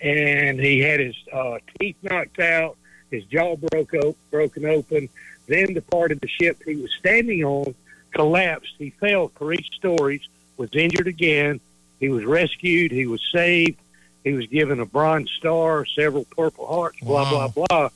and 0.00 0.60
he 0.60 0.78
had 0.78 1.00
his 1.00 1.16
uh, 1.32 1.58
teeth 1.78 1.96
knocked 2.02 2.38
out, 2.38 2.76
his 3.10 3.24
jaw 3.24 3.56
broke 3.56 3.92
op- 3.94 4.16
broken 4.30 4.64
open. 4.64 5.08
Then 5.46 5.74
the 5.74 5.82
part 5.82 6.12
of 6.12 6.20
the 6.20 6.28
ship 6.28 6.62
he 6.64 6.76
was 6.76 6.90
standing 6.98 7.44
on 7.44 7.74
collapsed. 8.12 8.74
He 8.78 8.90
fell 8.90 9.28
three 9.28 9.64
stories, 9.74 10.22
was 10.56 10.70
injured 10.72 11.08
again. 11.08 11.60
He 12.00 12.08
was 12.08 12.24
rescued. 12.24 12.92
He 12.92 13.06
was 13.06 13.20
saved. 13.32 13.78
He 14.22 14.32
was 14.32 14.46
given 14.46 14.80
a 14.80 14.86
Bronze 14.86 15.30
Star, 15.32 15.84
several 15.84 16.24
Purple 16.24 16.66
Hearts, 16.66 17.00
blah, 17.00 17.28
blah, 17.28 17.48
blah. 17.48 17.90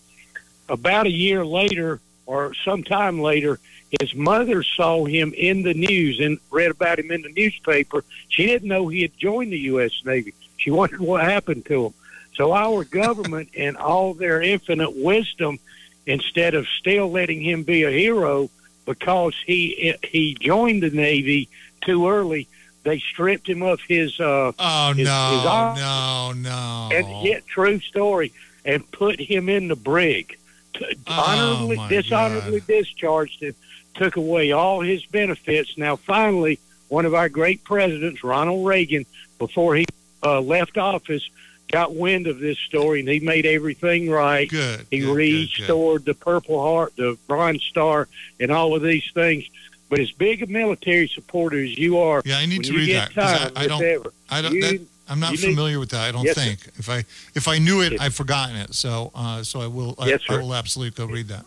About 0.68 1.06
a 1.06 1.10
year 1.10 1.44
later, 1.44 2.00
or 2.26 2.52
sometime 2.64 3.20
later, 3.20 3.58
his 4.00 4.14
mother 4.14 4.62
saw 4.62 5.04
him 5.04 5.32
in 5.36 5.62
the 5.62 5.74
news 5.74 6.20
and 6.20 6.38
read 6.50 6.70
about 6.70 6.98
him 6.98 7.10
in 7.10 7.22
the 7.22 7.32
newspaper. 7.32 8.04
She 8.28 8.46
didn't 8.46 8.68
know 8.68 8.88
he 8.88 9.02
had 9.02 9.16
joined 9.16 9.52
the 9.52 9.58
U.S. 9.60 9.92
Navy. 10.04 10.34
She 10.56 10.70
wondered 10.70 11.00
what 11.00 11.22
happened 11.22 11.64
to 11.66 11.86
him. 11.86 11.94
So 12.34 12.52
our 12.52 12.84
government, 12.84 13.50
in 13.54 13.76
all 13.76 14.14
their 14.14 14.42
infinite 14.42 14.94
wisdom, 14.96 15.58
instead 16.06 16.54
of 16.54 16.66
still 16.78 17.10
letting 17.10 17.40
him 17.40 17.62
be 17.62 17.82
a 17.84 17.90
hero 17.90 18.50
because 18.86 19.34
he 19.46 19.94
he 20.04 20.36
joined 20.40 20.82
the 20.82 20.90
Navy 20.90 21.48
too 21.84 22.08
early, 22.08 22.48
they 22.84 22.98
stripped 22.98 23.48
him 23.48 23.62
of 23.62 23.80
his 23.80 24.18
uh, 24.20 24.52
Oh 24.58 24.92
his, 24.94 25.06
no, 25.06 25.72
his 25.74 25.80
no, 25.80 26.32
no! 26.36 26.88
and 26.92 27.26
yet 27.26 27.46
true 27.46 27.80
story, 27.80 28.32
and 28.64 28.90
put 28.90 29.20
him 29.20 29.48
in 29.48 29.68
the 29.68 29.76
brig. 29.76 30.38
Oh, 30.80 30.86
honorably, 31.08 31.76
dishonorably 31.88 32.60
discharged 32.60 33.42
him, 33.42 33.54
took 33.98 34.16
away 34.16 34.52
all 34.52 34.80
his 34.80 35.04
benefits. 35.06 35.76
Now, 35.76 35.96
finally, 35.96 36.58
one 36.88 37.04
of 37.04 37.14
our 37.14 37.28
great 37.28 37.62
presidents, 37.64 38.24
Ronald 38.24 38.66
Reagan, 38.66 39.04
before 39.38 39.74
he 39.76 39.86
uh, 40.22 40.40
left 40.40 40.78
office, 40.78 41.28
got 41.70 41.94
wind 41.94 42.26
of 42.26 42.38
this 42.38 42.58
story, 42.58 43.00
and 43.00 43.08
he 43.08 43.20
made 43.20 43.44
everything 43.44 44.08
right. 44.08 44.48
Good. 44.48 44.86
He 44.90 45.04
restored 45.04 46.04
the 46.06 46.14
Purple 46.14 46.60
Heart, 46.62 46.96
the 46.96 47.18
Bronze 47.26 47.62
Star, 47.64 48.08
and 48.40 48.50
all 48.50 48.74
of 48.74 48.82
these 48.82 49.10
things. 49.12 49.44
But 49.90 50.00
as 50.00 50.10
big 50.12 50.42
a 50.42 50.46
military 50.46 51.08
supporter 51.08 51.58
as 51.62 51.76
you 51.76 51.98
are, 51.98 52.22
Yeah, 52.24 52.38
I 52.38 52.46
need 52.46 52.64
to 52.64 52.72
read 52.74 52.94
that. 52.94 53.12
time, 53.12 53.52
I, 53.56 53.64
I 53.64 53.66
don't. 53.66 53.82
ever, 53.82 54.12
I 54.30 54.42
don't. 54.42 54.52
you- 54.54 54.62
that, 54.62 54.80
I'm 55.10 55.20
not 55.20 55.32
you 55.32 55.38
need- 55.38 55.54
familiar 55.54 55.78
with 55.80 55.90
that. 55.90 56.06
I 56.08 56.12
don't 56.12 56.24
Yes, 56.24 56.34
sir. 56.36 56.42
think. 56.42 56.60
If 56.78 56.90
I 56.90 56.98
if 57.34 57.48
I 57.48 57.56
knew 57.58 57.80
it, 57.80 57.98
I've 57.98 58.14
forgotten 58.14 58.56
it. 58.56 58.74
So 58.74 59.10
uh, 59.14 59.42
so 59.42 59.60
I 59.62 59.66
will. 59.66 59.94
I, 59.98 60.08
Yes, 60.08 60.20
I 60.28 60.34
sir. 60.34 60.40
will 60.42 60.54
absolutely 60.54 60.94
go 61.06 61.10
read 61.10 61.28
that. 61.28 61.46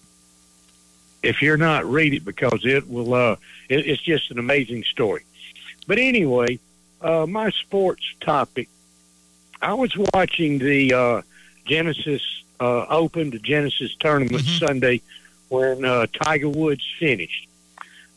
If 1.24 1.42
you're 1.42 1.58
not, 1.58 1.86
read 1.86 2.14
it 2.14 2.26
because 2.26 2.66
it 2.66 2.90
will. 2.90 3.14
Uh, 3.14 3.36
it, 3.70 3.88
it's 3.88 4.02
just 4.02 4.32
an 4.32 4.40
amazing 4.40 4.84
story. 4.84 5.24
But 5.88 5.98
anyway, 5.98 6.60
uh, 7.02 7.26
my 7.28 7.50
sports 7.52 8.04
topic. 8.20 8.70
I 9.62 9.74
was 9.74 9.96
watching 10.14 10.58
the 10.58 10.94
uh, 10.94 11.22
Genesis 11.66 12.22
uh, 12.60 12.86
Open, 12.90 13.30
the 13.30 13.40
Genesis 13.40 13.96
tournament 14.00 14.44
Sunday, 14.44 15.02
when 15.50 15.86
uh, 15.86 16.08
Tiger 16.24 16.50
Woods 16.50 16.84
finished. 17.00 17.48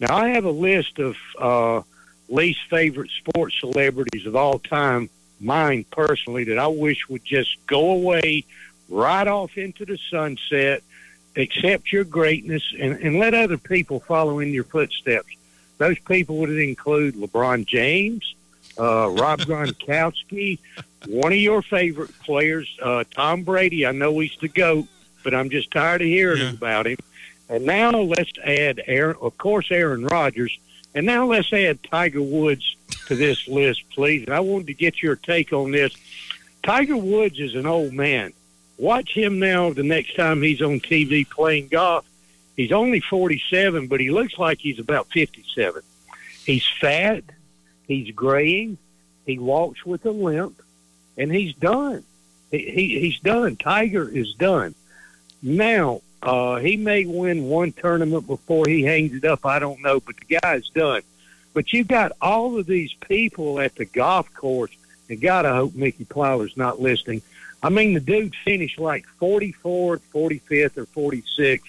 Now 0.00 0.16
I 0.16 0.28
have 0.30 0.44
a 0.44 0.50
list 0.50 0.98
of 0.98 1.16
uh, 1.38 1.82
least 2.28 2.60
favorite 2.70 3.10
sports 3.10 3.58
celebrities 3.60 4.26
of 4.26 4.36
all 4.36 4.58
time. 4.58 5.10
Mine 5.40 5.84
personally, 5.90 6.44
that 6.44 6.58
I 6.58 6.68
wish 6.68 7.08
would 7.08 7.24
just 7.24 7.66
go 7.66 7.90
away, 7.90 8.44
right 8.88 9.26
off 9.26 9.58
into 9.58 9.84
the 9.84 9.98
sunset 10.10 10.82
accept 11.36 11.92
your 11.92 12.04
greatness 12.04 12.62
and, 12.78 12.94
and 13.00 13.18
let 13.18 13.34
other 13.34 13.58
people 13.58 14.00
follow 14.00 14.38
in 14.38 14.52
your 14.52 14.64
footsteps. 14.64 15.34
Those 15.78 15.98
people 15.98 16.36
would 16.38 16.50
include 16.50 17.14
LeBron 17.14 17.66
James, 17.66 18.34
uh, 18.78 19.10
Rob 19.10 19.40
Gronkowski, 19.40 20.58
one 21.06 21.32
of 21.32 21.38
your 21.38 21.62
favorite 21.62 22.16
players, 22.20 22.68
uh, 22.80 23.04
Tom 23.10 23.42
Brady. 23.42 23.86
I 23.86 23.92
know 23.92 24.18
he's 24.18 24.36
the 24.40 24.48
GOAT, 24.48 24.86
but 25.22 25.34
I'm 25.34 25.50
just 25.50 25.70
tired 25.70 26.00
of 26.00 26.06
hearing 26.06 26.54
about 26.54 26.86
him. 26.86 26.98
And 27.48 27.66
now 27.66 27.90
let's 27.90 28.32
add 28.42 28.82
Aaron, 28.86 29.16
of 29.20 29.36
course, 29.36 29.70
Aaron 29.70 30.04
Rodgers. 30.06 30.56
And 30.94 31.04
now 31.06 31.26
let's 31.26 31.52
add 31.52 31.82
Tiger 31.82 32.22
Woods 32.22 32.76
to 33.06 33.16
this 33.16 33.48
list, 33.48 33.82
please. 33.90 34.24
And 34.24 34.34
I 34.34 34.40
wanted 34.40 34.68
to 34.68 34.74
get 34.74 35.02
your 35.02 35.16
take 35.16 35.52
on 35.52 35.72
this. 35.72 35.94
Tiger 36.62 36.96
Woods 36.96 37.38
is 37.38 37.54
an 37.54 37.66
old 37.66 37.92
man. 37.92 38.32
Watch 38.78 39.14
him 39.14 39.38
now 39.38 39.72
the 39.72 39.82
next 39.82 40.16
time 40.16 40.42
he's 40.42 40.62
on 40.62 40.80
TV 40.80 41.28
playing 41.28 41.68
golf. 41.68 42.04
He's 42.56 42.72
only 42.72 43.00
47, 43.00 43.88
but 43.88 44.00
he 44.00 44.10
looks 44.10 44.38
like 44.38 44.58
he's 44.58 44.78
about 44.78 45.08
57. 45.08 45.82
He's 46.44 46.66
fat. 46.80 47.24
He's 47.86 48.14
graying. 48.14 48.78
He 49.26 49.38
walks 49.38 49.84
with 49.84 50.04
a 50.06 50.10
limp, 50.10 50.60
and 51.16 51.32
he's 51.32 51.54
done. 51.54 52.04
He, 52.50 52.58
he, 52.70 53.00
he's 53.00 53.18
done. 53.20 53.56
Tiger 53.56 54.08
is 54.08 54.34
done. 54.34 54.74
Now, 55.42 56.02
uh, 56.22 56.56
he 56.56 56.76
may 56.76 57.04
win 57.04 57.44
one 57.44 57.72
tournament 57.72 58.26
before 58.26 58.64
he 58.66 58.82
hangs 58.82 59.14
it 59.14 59.24
up. 59.24 59.44
I 59.44 59.58
don't 59.58 59.82
know, 59.82 60.00
but 60.00 60.16
the 60.16 60.38
guy's 60.38 60.68
done. 60.70 61.02
But 61.52 61.72
you've 61.72 61.88
got 61.88 62.12
all 62.20 62.58
of 62.58 62.66
these 62.66 62.92
people 62.94 63.60
at 63.60 63.74
the 63.76 63.84
golf 63.84 64.32
course, 64.34 64.72
and 65.08 65.20
God, 65.20 65.44
I 65.44 65.54
hope 65.54 65.74
Mickey 65.74 66.04
Plyler's 66.04 66.56
not 66.56 66.80
listening. 66.80 67.22
I 67.64 67.70
mean, 67.70 67.94
the 67.94 68.00
dude 68.00 68.34
finished 68.44 68.78
like 68.78 69.06
44th, 69.18 70.02
45th, 70.12 70.76
or 70.76 70.84
46th. 70.84 71.62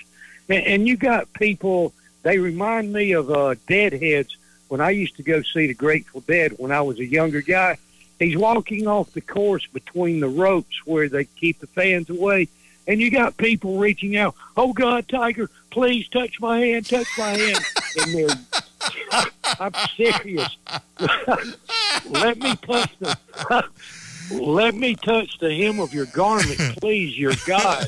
And, 0.50 0.66
and 0.66 0.88
you 0.88 0.98
got 0.98 1.32
people, 1.32 1.94
they 2.22 2.38
remind 2.38 2.92
me 2.92 3.14
of 3.14 3.32
uh, 3.32 3.56
Deadheads 3.66 4.36
when 4.68 4.82
I 4.82 4.90
used 4.90 5.16
to 5.16 5.24
go 5.24 5.42
see 5.42 5.68
the 5.68 5.74
Grateful 5.74 6.20
Dead 6.20 6.52
when 6.58 6.74
I 6.74 6.82
was 6.82 7.00
a 7.00 7.06
younger 7.06 7.42
guy. 7.42 7.78
He's 8.20 8.36
walking 8.36 8.88
off 8.88 9.14
the 9.14 9.22
course 9.22 9.66
between 9.68 10.20
the 10.20 10.28
ropes 10.28 10.86
where 10.86 11.08
they 11.08 11.24
keep 11.24 11.60
the 11.60 11.68
fans 11.68 12.10
away. 12.10 12.50
And 12.88 13.00
you 13.00 13.10
got 13.10 13.38
people 13.38 13.78
reaching 13.78 14.18
out, 14.18 14.36
oh, 14.58 14.74
God, 14.74 15.08
Tiger, 15.08 15.50
please 15.72 16.10
touch 16.10 16.42
my 16.42 16.60
hand, 16.60 16.88
touch 16.88 17.08
my 17.18 17.30
hand. 17.30 17.60
and 18.02 18.14
they're, 18.14 18.38
I'm 19.62 19.74
serious. 19.96 20.58
Let 22.10 22.38
me 22.38 22.54
touch 22.58 22.92
the. 23.00 23.66
Let 24.32 24.76
me 24.76 24.96
touch 24.96 25.38
the 25.40 25.54
hem 25.54 25.80
of 25.80 25.94
your 25.94 26.06
garment, 26.08 26.58
please, 26.82 27.18
your 27.18 27.34
God. 27.46 27.88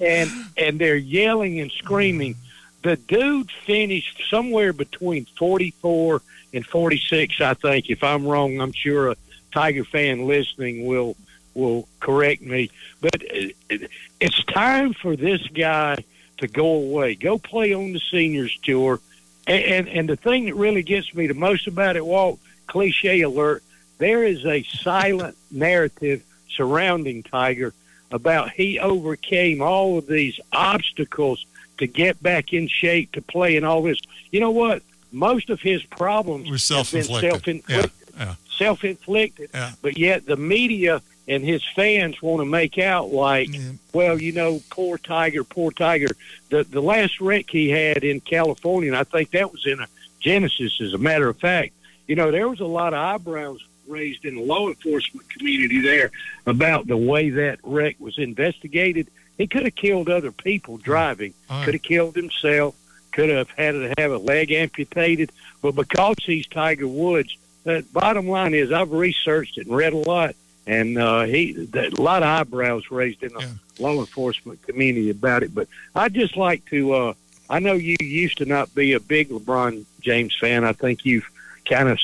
And 0.00 0.30
and 0.56 0.78
they're 0.78 0.96
yelling 0.96 1.60
and 1.60 1.70
screaming. 1.72 2.36
The 2.82 2.96
dude 2.96 3.50
finished 3.66 4.22
somewhere 4.30 4.72
between 4.72 5.24
44 5.36 6.22
and 6.54 6.64
46, 6.64 7.40
I 7.40 7.54
think. 7.54 7.90
If 7.90 8.04
I'm 8.04 8.26
wrong, 8.26 8.60
I'm 8.60 8.72
sure 8.72 9.10
a 9.10 9.16
Tiger 9.52 9.84
fan 9.84 10.26
listening 10.26 10.86
will 10.86 11.16
will 11.54 11.88
correct 12.00 12.42
me. 12.42 12.70
But 13.00 13.22
uh, 13.22 13.78
it's 14.20 14.44
time 14.44 14.94
for 14.94 15.16
this 15.16 15.46
guy 15.48 16.04
to 16.38 16.46
go 16.46 16.66
away. 16.66 17.14
Go 17.14 17.38
play 17.38 17.74
on 17.74 17.92
the 17.92 18.00
seniors 18.00 18.56
tour. 18.62 19.00
And, 19.46 19.64
and 19.64 19.88
and 19.88 20.08
the 20.08 20.16
thing 20.16 20.46
that 20.46 20.54
really 20.54 20.82
gets 20.82 21.12
me 21.14 21.26
the 21.26 21.34
most 21.34 21.66
about 21.66 21.96
it, 21.96 22.04
Walt, 22.04 22.38
cliche 22.66 23.22
alert, 23.22 23.62
there 23.98 24.24
is 24.24 24.44
a 24.46 24.62
silent 24.62 25.36
narrative 25.50 26.22
surrounding 26.48 27.22
Tiger 27.22 27.74
about 28.10 28.50
he 28.50 28.78
overcame 28.78 29.60
all 29.60 29.98
of 29.98 30.06
these 30.06 30.40
obstacles 30.52 31.44
to 31.78 31.86
get 31.86 32.20
back 32.22 32.52
in 32.52 32.66
shape 32.68 33.12
to 33.12 33.22
play 33.22 33.56
and 33.56 33.64
all 33.66 33.82
this. 33.82 34.00
You 34.30 34.40
know 34.40 34.50
what? 34.50 34.82
Most 35.12 35.50
of 35.50 35.60
his 35.60 35.82
problems 35.84 36.50
Were 36.50 36.58
self-inflicted. 36.58 37.30
self-inflicted. 37.30 37.92
Yeah, 38.16 38.24
yeah. 38.24 38.34
Self-inflicted. 38.56 39.50
Yeah. 39.54 39.72
But 39.82 39.96
yet 39.96 40.26
the 40.26 40.36
media 40.36 41.02
and 41.28 41.44
his 41.44 41.62
fans 41.76 42.20
want 42.22 42.40
to 42.40 42.46
make 42.46 42.78
out 42.78 43.12
like, 43.12 43.50
well, 43.92 44.20
you 44.20 44.32
know, 44.32 44.60
poor 44.70 44.98
Tiger, 44.98 45.44
poor 45.44 45.70
Tiger. 45.70 46.08
The 46.50 46.64
the 46.64 46.80
last 46.80 47.20
wreck 47.20 47.46
he 47.50 47.68
had 47.68 48.02
in 48.04 48.20
California, 48.20 48.90
and 48.90 48.98
I 48.98 49.04
think 49.04 49.30
that 49.32 49.52
was 49.52 49.66
in 49.66 49.80
a 49.80 49.86
Genesis. 50.20 50.80
As 50.80 50.94
a 50.94 50.98
matter 50.98 51.28
of 51.28 51.36
fact, 51.38 51.74
you 52.06 52.16
know, 52.16 52.30
there 52.30 52.48
was 52.48 52.60
a 52.60 52.66
lot 52.66 52.94
of 52.94 52.98
eyebrows 52.98 53.62
raised 53.88 54.24
in 54.24 54.36
the 54.36 54.42
law 54.42 54.68
enforcement 54.68 55.28
community 55.30 55.80
there 55.80 56.10
about 56.46 56.86
the 56.86 56.96
way 56.96 57.30
that 57.30 57.58
wreck 57.62 57.96
was 57.98 58.18
investigated. 58.18 59.08
He 59.36 59.46
could 59.46 59.64
have 59.64 59.74
killed 59.74 60.08
other 60.08 60.32
people 60.32 60.78
driving, 60.78 61.34
right. 61.48 61.64
could 61.64 61.74
have 61.74 61.82
killed 61.82 62.16
himself, 62.16 62.74
could 63.12 63.30
have 63.30 63.50
had 63.50 63.72
to 63.72 63.94
have 63.98 64.12
a 64.12 64.18
leg 64.18 64.52
amputated. 64.52 65.32
But 65.62 65.74
because 65.74 66.16
he's 66.24 66.46
Tiger 66.46 66.88
Woods, 66.88 67.36
the 67.64 67.84
bottom 67.92 68.28
line 68.28 68.54
is 68.54 68.72
I've 68.72 68.92
researched 68.92 69.58
it 69.58 69.66
and 69.66 69.76
read 69.76 69.92
a 69.92 69.98
lot, 69.98 70.34
and 70.66 70.98
uh, 70.98 71.22
he 71.22 71.68
a 71.74 72.00
lot 72.00 72.22
of 72.22 72.28
eyebrows 72.28 72.90
raised 72.90 73.22
in 73.22 73.32
the 73.32 73.58
law 73.78 73.98
enforcement 73.98 74.62
community 74.62 75.10
about 75.10 75.42
it. 75.42 75.54
But 75.54 75.68
I'd 75.94 76.14
just 76.14 76.36
like 76.36 76.64
to. 76.66 76.92
Uh, 76.92 77.14
I 77.50 77.60
know 77.60 77.72
you 77.74 77.96
used 78.00 78.38
to 78.38 78.44
not 78.44 78.74
be 78.74 78.92
a 78.92 79.00
big 79.00 79.30
LeBron 79.30 79.84
James 80.00 80.36
fan. 80.38 80.64
I 80.64 80.72
think 80.72 81.04
you've 81.04 81.28
kind 81.64 81.88
of 81.88 81.98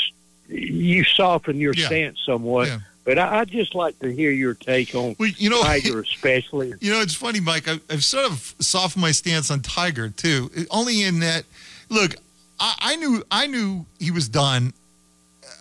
you 0.48 1.04
soften 1.04 1.58
your 1.58 1.74
Yeah. 1.74 1.86
stance 1.86 2.20
somewhat. 2.24 2.68
But 3.04 3.18
I, 3.18 3.40
I'd 3.40 3.50
just 3.50 3.74
like 3.74 3.98
to 3.98 4.10
hear 4.10 4.30
your 4.30 4.54
take 4.54 4.94
on 4.94 5.14
you 5.18 5.50
know- 5.50 5.62
Tiger, 5.62 6.00
especially. 6.12 6.72
You 6.80 6.90
know, 6.92 7.00
it's 7.02 7.14
funny, 7.14 7.40
Mike. 7.40 7.68
I, 7.68 7.78
I've 7.90 8.02
sort 8.04 8.24
of 8.30 8.54
softened 8.60 9.02
my 9.02 9.10
stance 9.12 9.50
on 9.50 9.60
Tiger 9.60 10.08
too. 10.08 10.50
Only 10.70 11.02
in 11.02 11.20
that, 11.20 11.44
look, 11.90 12.14
I, 12.58 12.74
I 12.80 12.96
knew 12.96 13.22
I 13.30 13.46
knew 13.46 13.84
he 13.98 14.10
was 14.10 14.28
done. 14.28 14.72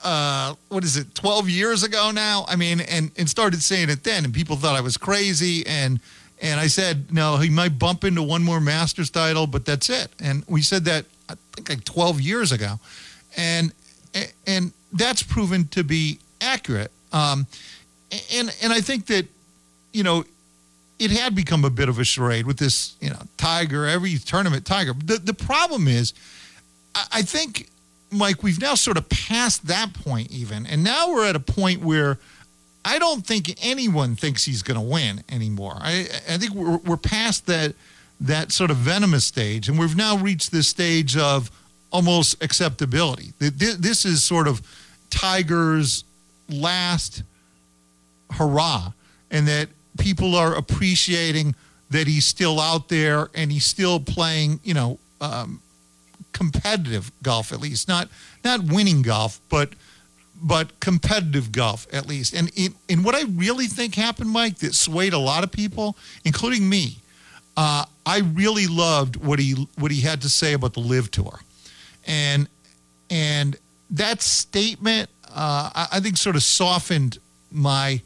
Uh, 0.03 0.55
what 0.69 0.83
is 0.83 0.97
it? 0.97 1.13
Twelve 1.15 1.49
years 1.49 1.83
ago 1.83 2.11
now. 2.11 2.45
I 2.47 2.55
mean, 2.55 2.81
and 2.81 3.11
and 3.17 3.29
started 3.29 3.61
saying 3.61 3.89
it 3.89 4.03
then, 4.03 4.25
and 4.25 4.33
people 4.33 4.55
thought 4.55 4.75
I 4.75 4.81
was 4.81 4.97
crazy. 4.97 5.65
And 5.65 5.99
and 6.41 6.59
I 6.59 6.67
said, 6.67 7.11
no, 7.13 7.37
he 7.37 7.49
might 7.49 7.79
bump 7.79 8.03
into 8.03 8.21
one 8.21 8.43
more 8.43 8.59
Masters 8.59 9.09
title, 9.09 9.47
but 9.47 9.65
that's 9.65 9.89
it. 9.89 10.09
And 10.21 10.43
we 10.47 10.61
said 10.61 10.83
that 10.85 11.05
I 11.29 11.35
think 11.53 11.69
like 11.69 11.83
twelve 11.85 12.19
years 12.21 12.51
ago, 12.51 12.79
and 13.37 13.71
and 14.47 14.73
that's 14.91 15.23
proven 15.23 15.67
to 15.69 15.83
be 15.83 16.19
accurate. 16.41 16.91
Um, 17.11 17.47
and 18.35 18.55
and 18.61 18.73
I 18.73 18.81
think 18.81 19.07
that 19.07 19.27
you 19.91 20.03
know 20.03 20.23
it 20.99 21.11
had 21.11 21.35
become 21.35 21.65
a 21.65 21.69
bit 21.69 21.89
of 21.89 21.99
a 21.99 22.03
charade 22.03 22.45
with 22.45 22.57
this, 22.57 22.95
you 23.01 23.09
know, 23.09 23.19
Tiger, 23.37 23.85
every 23.85 24.17
tournament 24.17 24.65
Tiger. 24.65 24.93
The 24.93 25.17
the 25.17 25.33
problem 25.33 25.87
is, 25.87 26.13
I, 26.95 27.05
I 27.13 27.21
think, 27.23 27.69
Mike, 28.11 28.43
we've 28.43 28.61
now 28.61 28.75
sort 28.75 28.97
of 28.97 29.09
passed 29.09 29.67
that 29.67 29.93
point 29.93 30.31
even, 30.31 30.65
and 30.65 30.83
now 30.83 31.09
we're 31.11 31.25
at 31.25 31.35
a 31.35 31.41
point 31.41 31.81
where 31.81 32.19
I 32.85 32.99
don't 32.99 33.25
think 33.25 33.57
anyone 33.61 34.15
thinks 34.15 34.45
he's 34.45 34.61
going 34.61 34.79
to 34.79 34.85
win 34.85 35.23
anymore. 35.29 35.77
I 35.79 36.07
I 36.29 36.37
think 36.37 36.53
we're 36.53 36.77
we're 36.77 36.97
past 36.97 37.47
that 37.47 37.75
that 38.21 38.51
sort 38.51 38.71
of 38.71 38.77
venomous 38.77 39.25
stage, 39.25 39.67
and 39.67 39.77
we've 39.77 39.95
now 39.97 40.17
reached 40.17 40.51
this 40.51 40.67
stage 40.67 41.17
of 41.17 41.51
almost 41.93 42.43
acceptability. 42.43 43.31
Th- 43.39 43.57
th- 43.57 43.77
This 43.77 44.03
is 44.03 44.21
sort 44.23 44.47
of 44.49 44.61
Tiger's 45.09 46.03
last 46.49 47.23
hurrah, 48.31 48.91
and 49.31 49.47
that 49.47 49.69
people 49.97 50.35
are 50.35 50.55
appreciating 50.55 51.55
that 51.91 52.07
he's 52.07 52.25
still 52.25 52.59
out 52.59 52.89
there 52.89 53.29
and 53.35 53.51
he's 53.51 53.65
still 53.65 53.99
playing, 53.99 54.59
you 54.63 54.73
know, 54.73 54.97
um, 55.21 55.61
competitive 56.33 57.11
golf 57.21 57.53
at 57.53 57.59
least, 57.61 57.87
not 57.87 58.09
not 58.43 58.63
winning 58.63 59.03
golf, 59.03 59.39
but 59.49 59.69
but 60.41 60.79
competitive 60.79 61.51
golf 61.51 61.87
at 61.93 62.07
least. 62.07 62.33
And 62.33 62.49
in, 62.55 62.73
in 62.89 63.03
what 63.03 63.15
I 63.15 63.21
really 63.23 63.67
think 63.67 63.95
happened, 63.95 64.29
Mike, 64.31 64.57
that 64.57 64.73
swayed 64.73 65.13
a 65.13 65.17
lot 65.19 65.43
of 65.43 65.51
people, 65.51 65.95
including 66.25 66.67
me. 66.67 66.97
Uh, 67.55 67.85
I 68.05 68.19
really 68.19 68.65
loved 68.67 69.15
what 69.17 69.37
he 69.39 69.67
what 69.77 69.91
he 69.91 70.01
had 70.01 70.21
to 70.23 70.29
say 70.29 70.53
about 70.53 70.73
the 70.73 70.79
LIV 70.79 71.11
Tour, 71.11 71.39
and 72.05 72.47
and 73.09 73.55
that 73.91 74.21
statement 74.21 75.09
uh, 75.33 75.69
I, 75.73 75.87
I 75.93 75.99
think 75.99 76.17
sort 76.17 76.35
of 76.35 76.43
softened 76.43 77.19
my 77.51 78.01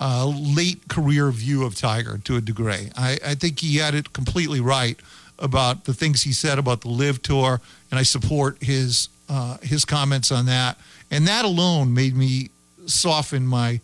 uh, 0.00 0.26
late 0.26 0.88
career 0.88 1.30
view 1.30 1.64
of 1.64 1.76
Tiger 1.76 2.18
to 2.24 2.36
a 2.36 2.40
degree. 2.40 2.90
I, 2.96 3.18
I 3.24 3.34
think 3.34 3.60
he 3.60 3.76
had 3.76 3.94
it 3.94 4.12
completely 4.12 4.60
right 4.60 4.98
about 5.38 5.84
the 5.84 5.94
things 5.94 6.22
he 6.22 6.32
said 6.32 6.58
about 6.58 6.80
the 6.80 6.88
LIV 6.88 7.22
Tour, 7.22 7.60
and 7.90 7.98
I 7.98 8.02
support 8.02 8.62
his 8.62 9.08
uh, 9.28 9.58
his 9.62 9.84
comments 9.84 10.30
on 10.30 10.46
that. 10.46 10.78
And 11.10 11.26
that 11.26 11.44
alone 11.44 11.94
made 11.94 12.16
me 12.16 12.50
soften 12.86 13.46
my 13.46 13.80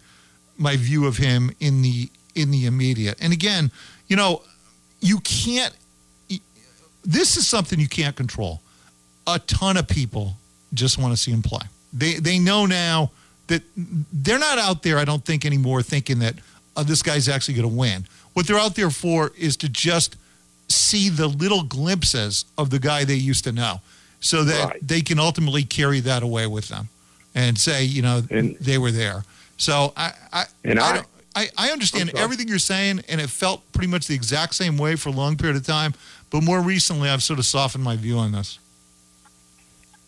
my 0.56 0.76
view 0.76 1.06
of 1.06 1.16
him 1.16 1.52
in 1.60 1.82
the 1.82 2.10
in 2.34 2.50
the 2.50 2.66
immediate. 2.66 3.16
And 3.20 3.32
again, 3.32 3.70
you 4.06 4.16
know, 4.16 4.42
you 5.00 5.20
can't. 5.20 5.74
This 7.04 7.36
is 7.36 7.46
something 7.46 7.78
you 7.80 7.88
can't 7.88 8.16
control. 8.16 8.60
A 9.28 9.38
ton 9.40 9.76
of 9.76 9.86
people 9.86 10.36
just 10.74 10.98
want 10.98 11.12
to 11.12 11.16
see 11.16 11.30
him 11.30 11.42
play. 11.42 11.60
They 11.92 12.14
they 12.14 12.38
know 12.38 12.66
now 12.66 13.10
that 13.46 13.62
they're 14.12 14.38
not 14.38 14.58
out 14.58 14.82
there. 14.82 14.98
I 14.98 15.04
don't 15.04 15.24
think 15.24 15.44
anymore 15.46 15.82
thinking 15.82 16.18
that 16.20 16.34
uh, 16.76 16.82
this 16.82 17.02
guy's 17.02 17.28
actually 17.28 17.54
going 17.54 17.68
to 17.70 17.76
win. 17.76 18.06
What 18.32 18.46
they're 18.46 18.58
out 18.58 18.74
there 18.74 18.90
for 18.90 19.32
is 19.36 19.56
to 19.58 19.68
just 19.68 20.16
see 20.68 21.08
the 21.08 21.26
little 21.28 21.62
glimpses 21.62 22.44
of 22.56 22.70
the 22.70 22.78
guy 22.78 23.04
they 23.04 23.14
used 23.14 23.44
to 23.44 23.52
know, 23.52 23.80
so 24.20 24.44
that 24.44 24.76
they 24.82 25.00
can 25.02 25.18
ultimately 25.18 25.62
carry 25.64 26.00
that 26.00 26.22
away 26.22 26.46
with 26.46 26.68
them 26.68 26.88
and 27.34 27.56
say, 27.58 27.84
you 27.84 28.02
know, 28.02 28.20
they 28.60 28.78
were 28.78 28.90
there. 28.90 29.24
So 29.58 29.92
I 29.96 30.12
I 30.32 30.44
And 30.64 30.78
I- 30.80 30.94
don't- 30.96 31.06
I, 31.36 31.48
I 31.56 31.70
understand 31.70 32.10
everything 32.24 32.48
you're 32.48 32.58
saying, 32.58 33.02
and 33.08 33.20
it 33.20 33.30
felt 33.30 33.60
pretty 33.72 33.86
much 33.88 34.08
the 34.08 34.14
exact 34.14 34.56
same 34.56 34.76
way 34.76 34.96
for 34.96 35.10
a 35.10 35.12
long 35.12 35.36
period 35.36 35.56
of 35.56 35.64
time. 35.64 35.94
But 36.30 36.42
more 36.42 36.60
recently, 36.60 37.08
I've 37.08 37.22
sort 37.22 37.38
of 37.38 37.46
softened 37.46 37.84
my 37.84 37.94
view 37.94 38.18
on 38.18 38.32
this. 38.32 38.58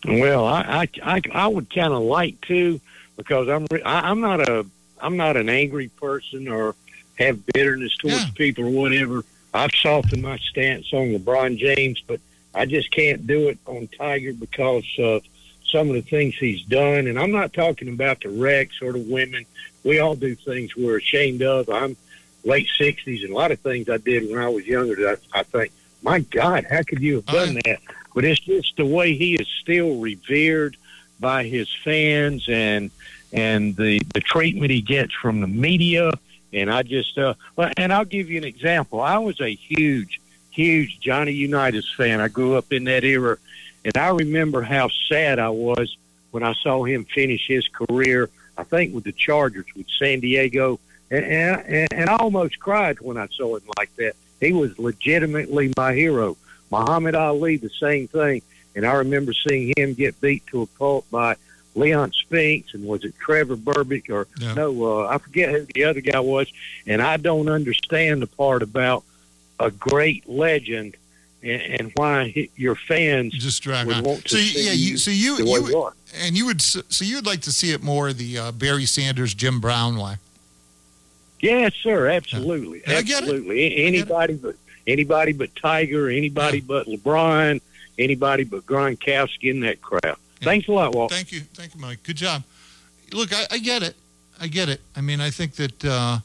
Well, 0.06 0.46
I 0.46 0.88
I 1.02 1.14
I, 1.16 1.22
I 1.32 1.48
would 1.48 1.72
kind 1.72 1.92
of 1.92 2.02
like 2.02 2.40
to 2.42 2.80
because 3.16 3.48
I'm 3.48 3.66
re- 3.70 3.82
I, 3.82 4.10
I'm 4.10 4.20
not 4.20 4.48
a 4.48 4.66
I'm 5.00 5.16
not 5.16 5.36
an 5.36 5.48
angry 5.48 5.88
person 5.88 6.48
or 6.48 6.74
have 7.18 7.44
bitterness 7.46 7.96
towards 7.96 8.30
people 8.30 8.64
or 8.64 8.70
whatever. 8.70 9.24
I've 9.52 9.74
softened 9.74 10.22
my 10.22 10.38
stance 10.38 10.92
on 10.92 11.08
LeBron 11.08 11.58
James, 11.58 12.02
but 12.06 12.20
I 12.54 12.66
just 12.66 12.90
can't 12.90 13.26
do 13.26 13.48
it 13.48 13.58
on 13.66 13.88
Tiger 13.88 14.32
because 14.32 14.84
of 14.98 15.22
some 15.66 15.88
of 15.88 15.94
the 15.94 16.02
things 16.02 16.36
he's 16.36 16.62
done. 16.64 17.06
And 17.06 17.18
I'm 17.18 17.32
not 17.32 17.52
talking 17.52 17.88
about 17.88 18.20
the 18.20 18.30
wrecks 18.30 18.80
or 18.82 18.92
the 18.92 19.00
women. 19.00 19.44
We 19.84 19.98
all 19.98 20.14
do 20.14 20.34
things 20.34 20.76
we're 20.76 20.98
ashamed 20.98 21.42
of. 21.42 21.68
I'm 21.68 21.96
late 22.44 22.68
60s, 22.78 23.22
and 23.22 23.32
a 23.32 23.34
lot 23.34 23.50
of 23.50 23.60
things 23.60 23.88
I 23.88 23.98
did 23.98 24.30
when 24.30 24.40
I 24.40 24.48
was 24.48 24.66
younger 24.66 24.94
that 24.96 25.20
I, 25.34 25.40
I 25.40 25.42
think, 25.42 25.72
my 26.02 26.20
God, 26.20 26.66
how 26.70 26.82
could 26.82 27.00
you 27.00 27.16
have 27.16 27.24
oh, 27.28 27.32
done 27.32 27.60
that? 27.64 27.80
But 28.14 28.24
it's 28.24 28.40
just 28.40 28.76
the 28.76 28.86
way 28.86 29.14
he 29.14 29.34
is 29.34 29.48
still 29.60 29.96
revered 29.98 30.76
by 31.18 31.44
his 31.44 31.68
fans 31.84 32.48
and 32.48 32.90
and 33.32 33.76
the 33.76 34.00
the 34.14 34.20
treatment 34.20 34.70
he 34.70 34.80
gets 34.80 35.14
from 35.14 35.40
the 35.40 35.46
media. 35.46 36.12
And 36.52 36.70
I 36.70 36.82
just 36.82 37.16
uh, 37.16 37.34
well, 37.56 37.70
and 37.76 37.92
I'll 37.92 38.04
give 38.04 38.28
you 38.28 38.38
an 38.38 38.44
example. 38.44 39.00
I 39.00 39.18
was 39.18 39.40
a 39.40 39.54
huge, 39.54 40.20
huge 40.50 40.98
Johnny 41.00 41.32
Unitas 41.32 41.88
fan. 41.96 42.20
I 42.20 42.28
grew 42.28 42.56
up 42.56 42.72
in 42.72 42.84
that 42.84 43.04
era, 43.04 43.36
and 43.84 43.96
I 43.96 44.08
remember 44.08 44.62
how 44.62 44.88
sad 45.08 45.38
I 45.38 45.50
was 45.50 45.96
when 46.32 46.42
I 46.42 46.54
saw 46.54 46.82
him 46.84 47.04
finish 47.04 47.46
his 47.46 47.68
career. 47.68 48.28
I 48.58 48.64
think 48.64 48.94
with 48.94 49.04
the 49.04 49.12
Chargers, 49.12 49.66
with 49.76 49.86
San 49.98 50.20
Diego, 50.20 50.80
and 51.10 51.24
and, 51.24 51.92
and 51.92 52.10
I 52.10 52.16
almost 52.16 52.58
cried 52.58 53.00
when 53.00 53.16
I 53.16 53.28
saw 53.28 53.56
him 53.56 53.62
like 53.78 53.94
that. 53.96 54.16
He 54.40 54.52
was 54.52 54.76
legitimately 54.78 55.72
my 55.76 55.92
hero. 55.92 56.36
Muhammad 56.70 57.14
Ali, 57.14 57.56
the 57.56 57.70
same 57.70 58.08
thing. 58.08 58.42
And 58.76 58.86
I 58.86 58.94
remember 58.94 59.32
seeing 59.32 59.72
him 59.76 59.94
get 59.94 60.20
beat 60.20 60.46
to 60.48 60.62
a 60.62 60.66
pulp 60.66 61.04
by 61.10 61.36
Leon 61.74 62.12
Spinks, 62.12 62.74
and 62.74 62.84
was 62.84 63.04
it 63.04 63.14
Trevor 63.18 63.56
Berbick 63.56 64.10
or 64.10 64.26
no? 64.54 65.00
Uh, 65.02 65.06
I 65.08 65.18
forget 65.18 65.50
who 65.50 65.66
the 65.74 65.84
other 65.84 66.00
guy 66.00 66.20
was. 66.20 66.50
And 66.86 67.02
I 67.02 67.16
don't 67.16 67.48
understand 67.48 68.22
the 68.22 68.26
part 68.26 68.62
about 68.62 69.04
a 69.58 69.70
great 69.70 70.28
legend 70.28 70.96
and, 71.42 71.62
and 71.80 71.92
why 71.96 72.28
he, 72.28 72.50
your 72.56 72.74
fans 72.74 73.32
just 73.32 73.62
drag 73.62 73.86
would 73.86 73.96
on. 73.96 74.02
want 74.04 74.22
to 74.24 74.28
So 74.28 74.36
see 74.38 74.66
yeah, 74.66 74.72
you, 74.72 74.96
so 74.98 75.10
you 75.10 75.36
you 75.38 75.66
you 75.68 75.78
are. 75.78 75.92
and 76.22 76.36
you 76.36 76.46
would 76.46 76.60
so 76.62 76.82
you'd 77.04 77.26
like 77.26 77.40
to 77.42 77.52
see 77.52 77.72
it 77.72 77.82
more 77.82 78.12
the 78.12 78.38
uh, 78.38 78.52
Barry 78.52 78.84
Sanders, 78.86 79.34
Jim 79.34 79.60
Brown 79.60 79.96
way. 79.98 80.16
Yes, 81.40 81.72
sir. 81.82 82.08
Absolutely, 82.08 82.82
I 82.86 83.00
get 83.02 83.22
it. 83.22 83.22
absolutely. 83.22 83.86
Anybody 83.86 84.34
but 84.34 84.56
anybody 84.86 85.32
but 85.32 85.54
Tiger, 85.56 86.08
anybody 86.08 86.60
but 86.60 86.86
LeBron, 86.86 87.60
anybody 87.98 88.44
but 88.44 88.66
Gronkowski 88.66 89.50
in 89.50 89.60
that 89.60 89.80
crowd. 89.80 90.16
Thanks 90.40 90.68
a 90.68 90.72
lot, 90.72 90.94
Walt. 90.94 91.10
Thank 91.10 91.32
you, 91.32 91.40
thank 91.54 91.74
you, 91.74 91.80
Mike. 91.80 92.02
Good 92.02 92.16
job. 92.16 92.42
Look, 93.12 93.32
I, 93.34 93.46
I 93.50 93.58
get 93.58 93.82
it. 93.82 93.94
I 94.40 94.46
get 94.46 94.68
it. 94.68 94.80
I 94.96 95.02
mean, 95.02 95.20
I 95.20 95.30
think 95.30 95.54
that, 95.56 95.84
uh, 95.84 96.18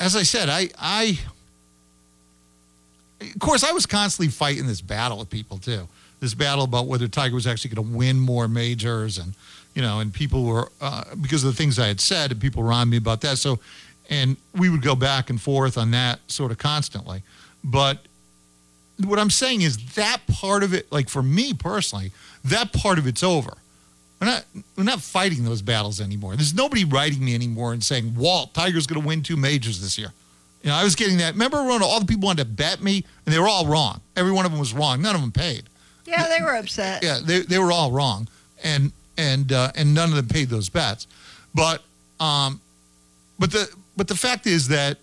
as 0.00 0.16
I 0.16 0.22
said, 0.22 0.48
I, 0.48 0.70
I, 0.78 1.18
of 3.20 3.38
course, 3.38 3.64
I 3.64 3.72
was 3.72 3.84
constantly 3.84 4.30
fighting 4.30 4.66
this 4.66 4.80
battle 4.80 5.18
with 5.18 5.28
people 5.28 5.58
too. 5.58 5.86
This 6.20 6.34
battle 6.34 6.64
about 6.64 6.86
whether 6.86 7.08
Tiger 7.08 7.34
was 7.34 7.46
actually 7.46 7.74
going 7.74 7.88
to 7.90 7.96
win 7.96 8.18
more 8.18 8.48
majors, 8.48 9.18
and 9.18 9.34
you 9.74 9.82
know, 9.82 10.00
and 10.00 10.12
people 10.12 10.44
were 10.44 10.70
uh, 10.80 11.04
because 11.20 11.44
of 11.44 11.50
the 11.50 11.56
things 11.56 11.78
I 11.78 11.88
had 11.88 12.00
said, 12.00 12.30
and 12.30 12.40
people 12.40 12.62
were 12.62 12.72
on 12.72 12.88
me 12.90 12.96
about 12.96 13.20
that. 13.22 13.38
So, 13.38 13.58
and 14.12 14.36
we 14.54 14.68
would 14.68 14.82
go 14.82 14.94
back 14.94 15.30
and 15.30 15.40
forth 15.40 15.78
on 15.78 15.90
that 15.92 16.20
sort 16.30 16.52
of 16.52 16.58
constantly. 16.58 17.22
But 17.64 17.98
what 19.02 19.18
I'm 19.18 19.30
saying 19.30 19.62
is 19.62 19.94
that 19.94 20.20
part 20.30 20.62
of 20.62 20.74
it, 20.74 20.92
like 20.92 21.08
for 21.08 21.22
me 21.22 21.54
personally, 21.54 22.12
that 22.44 22.74
part 22.74 22.98
of 22.98 23.06
it's 23.06 23.22
over. 23.22 23.56
We're 24.20 24.26
not 24.26 24.44
we're 24.76 24.84
not 24.84 25.00
fighting 25.00 25.44
those 25.44 25.62
battles 25.62 26.00
anymore. 26.00 26.36
There's 26.36 26.54
nobody 26.54 26.84
writing 26.84 27.24
me 27.24 27.34
anymore 27.34 27.72
and 27.72 27.82
saying, 27.82 28.14
Walt, 28.14 28.52
Tiger's 28.54 28.86
gonna 28.86 29.04
win 29.04 29.22
two 29.22 29.36
majors 29.36 29.80
this 29.80 29.98
year. 29.98 30.12
You 30.62 30.68
know, 30.68 30.76
I 30.76 30.84
was 30.84 30.94
getting 30.94 31.16
that. 31.18 31.32
Remember 31.32 31.64
when 31.64 31.82
all 31.82 31.98
the 31.98 32.06
people 32.06 32.26
wanted 32.26 32.44
to 32.44 32.50
bet 32.50 32.82
me 32.82 33.04
and 33.24 33.34
they 33.34 33.38
were 33.38 33.48
all 33.48 33.66
wrong. 33.66 34.00
Every 34.14 34.30
one 34.30 34.44
of 34.44 34.52
them 34.52 34.60
was 34.60 34.74
wrong. 34.74 35.00
None 35.02 35.14
of 35.14 35.22
them 35.22 35.32
paid. 35.32 35.64
Yeah, 36.06 36.28
they 36.28 36.44
were 36.44 36.54
upset. 36.54 37.02
Yeah, 37.02 37.18
they, 37.24 37.40
they 37.40 37.58
were 37.58 37.72
all 37.72 37.90
wrong. 37.90 38.28
And 38.62 38.92
and 39.16 39.50
uh, 39.50 39.72
and 39.74 39.94
none 39.94 40.10
of 40.10 40.16
them 40.16 40.28
paid 40.28 40.50
those 40.50 40.68
bets. 40.68 41.06
But 41.54 41.82
um 42.20 42.60
but 43.38 43.50
the 43.50 43.68
but 43.96 44.08
the 44.08 44.14
fact 44.16 44.46
is 44.46 44.68
that 44.68 44.98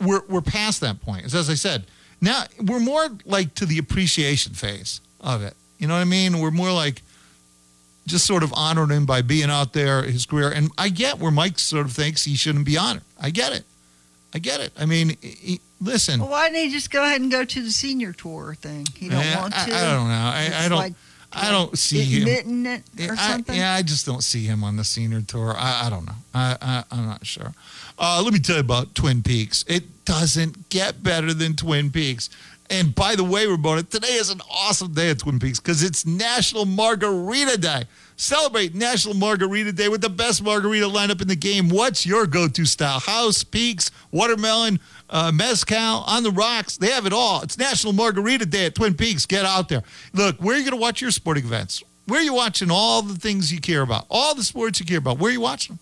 we're 0.00 0.22
we're 0.28 0.40
past 0.42 0.80
that 0.82 1.00
point. 1.00 1.24
As 1.24 1.48
I 1.50 1.54
said, 1.54 1.84
now 2.20 2.44
we're 2.62 2.80
more 2.80 3.08
like 3.24 3.54
to 3.54 3.66
the 3.66 3.78
appreciation 3.78 4.52
phase 4.54 5.00
of 5.20 5.42
it. 5.42 5.54
You 5.78 5.86
know 5.88 5.94
what 5.94 6.00
I 6.00 6.04
mean? 6.04 6.38
We're 6.40 6.50
more 6.50 6.72
like 6.72 7.02
just 8.06 8.24
sort 8.26 8.42
of 8.42 8.52
honored 8.54 8.90
him 8.90 9.04
by 9.06 9.20
being 9.22 9.50
out 9.50 9.72
there, 9.72 10.02
his 10.04 10.26
career. 10.26 10.50
And 10.50 10.70
I 10.78 10.88
get 10.90 11.18
where 11.18 11.32
Mike 11.32 11.58
sort 11.58 11.86
of 11.86 11.92
thinks 11.92 12.24
he 12.24 12.36
shouldn't 12.36 12.64
be 12.64 12.76
honored. 12.76 13.02
I 13.20 13.30
get 13.30 13.52
it. 13.52 13.64
I 14.34 14.38
get 14.38 14.60
it. 14.60 14.72
I 14.78 14.86
mean, 14.86 15.16
he, 15.20 15.60
listen. 15.80 16.20
Well, 16.20 16.30
why 16.30 16.48
didn't 16.50 16.66
he 16.66 16.70
just 16.70 16.90
go 16.90 17.02
ahead 17.04 17.20
and 17.20 17.30
go 17.30 17.44
to 17.44 17.62
the 17.62 17.70
senior 17.70 18.12
tour 18.12 18.54
thing? 18.54 18.86
He 18.94 19.08
don't 19.08 19.20
Eh, 19.24 19.40
want 19.40 19.54
to. 19.54 19.58
I, 19.60 19.64
I 19.64 19.92
don't 19.94 20.08
know. 20.08 20.14
I, 20.14 20.52
I 20.64 20.68
don't. 20.68 20.78
like- 20.78 20.92
I 21.32 21.50
don't 21.50 21.76
see 21.76 22.02
him. 22.02 22.28
it 22.28 23.10
or 23.10 23.12
I- 23.12 23.30
something. 23.32 23.56
yeah, 23.56 23.74
I 23.74 23.82
just 23.82 24.06
don't 24.06 24.22
see 24.22 24.44
him 24.44 24.62
on 24.64 24.76
the 24.76 24.84
senior 24.84 25.20
tour. 25.20 25.54
I, 25.58 25.86
I 25.86 25.90
don't 25.90 26.06
know. 26.06 26.14
I, 26.32 26.56
I, 26.62 26.84
I'm 26.90 27.04
not 27.06 27.26
sure. 27.26 27.52
Uh, 27.98 28.20
let 28.22 28.32
me 28.32 28.38
tell 28.38 28.56
you 28.56 28.60
about 28.60 28.94
Twin 28.94 29.22
Peaks. 29.22 29.64
It 29.66 30.04
doesn't 30.04 30.68
get 30.68 31.02
better 31.02 31.32
than 31.32 31.56
Twin 31.56 31.90
Peaks. 31.90 32.28
And 32.68 32.94
by 32.94 33.14
the 33.14 33.24
way, 33.24 33.46
Ramona, 33.46 33.84
today 33.84 34.14
is 34.14 34.30
an 34.30 34.40
awesome 34.50 34.92
day 34.92 35.10
at 35.10 35.20
Twin 35.20 35.38
Peaks 35.38 35.60
because 35.60 35.82
it's 35.82 36.04
National 36.04 36.66
Margarita 36.66 37.56
Day. 37.58 37.84
Celebrate 38.16 38.74
National 38.74 39.14
Margarita 39.14 39.72
Day 39.72 39.88
with 39.88 40.00
the 40.00 40.08
best 40.08 40.42
margarita 40.42 40.86
lineup 40.86 41.22
in 41.22 41.28
the 41.28 41.36
game. 41.36 41.68
What's 41.68 42.04
your 42.04 42.26
go-to 42.26 42.64
style? 42.64 42.98
House, 42.98 43.44
Peaks, 43.44 43.90
watermelon, 44.10 44.80
uh, 45.10 45.30
mezcal, 45.32 46.02
on 46.06 46.22
the 46.22 46.30
rocks. 46.30 46.76
They 46.76 46.90
have 46.90 47.06
it 47.06 47.12
all. 47.12 47.42
It's 47.42 47.56
National 47.58 47.92
Margarita 47.92 48.46
Day 48.46 48.66
at 48.66 48.74
Twin 48.74 48.94
Peaks. 48.94 49.26
Get 49.26 49.44
out 49.44 49.68
there. 49.68 49.82
Look, 50.12 50.36
where 50.38 50.56
are 50.56 50.58
you 50.58 50.64
going 50.64 50.76
to 50.76 50.80
watch 50.80 51.00
your 51.00 51.10
sporting 51.12 51.44
events? 51.44 51.84
Where 52.06 52.20
are 52.20 52.24
you 52.24 52.34
watching 52.34 52.70
all 52.70 53.02
the 53.02 53.14
things 53.16 53.52
you 53.52 53.60
care 53.60 53.82
about? 53.82 54.06
All 54.10 54.34
the 54.34 54.44
sports 54.44 54.80
you 54.80 54.86
care 54.86 54.98
about. 54.98 55.18
Where 55.18 55.30
are 55.30 55.32
you 55.32 55.40
watching 55.40 55.76
them? 55.76 55.80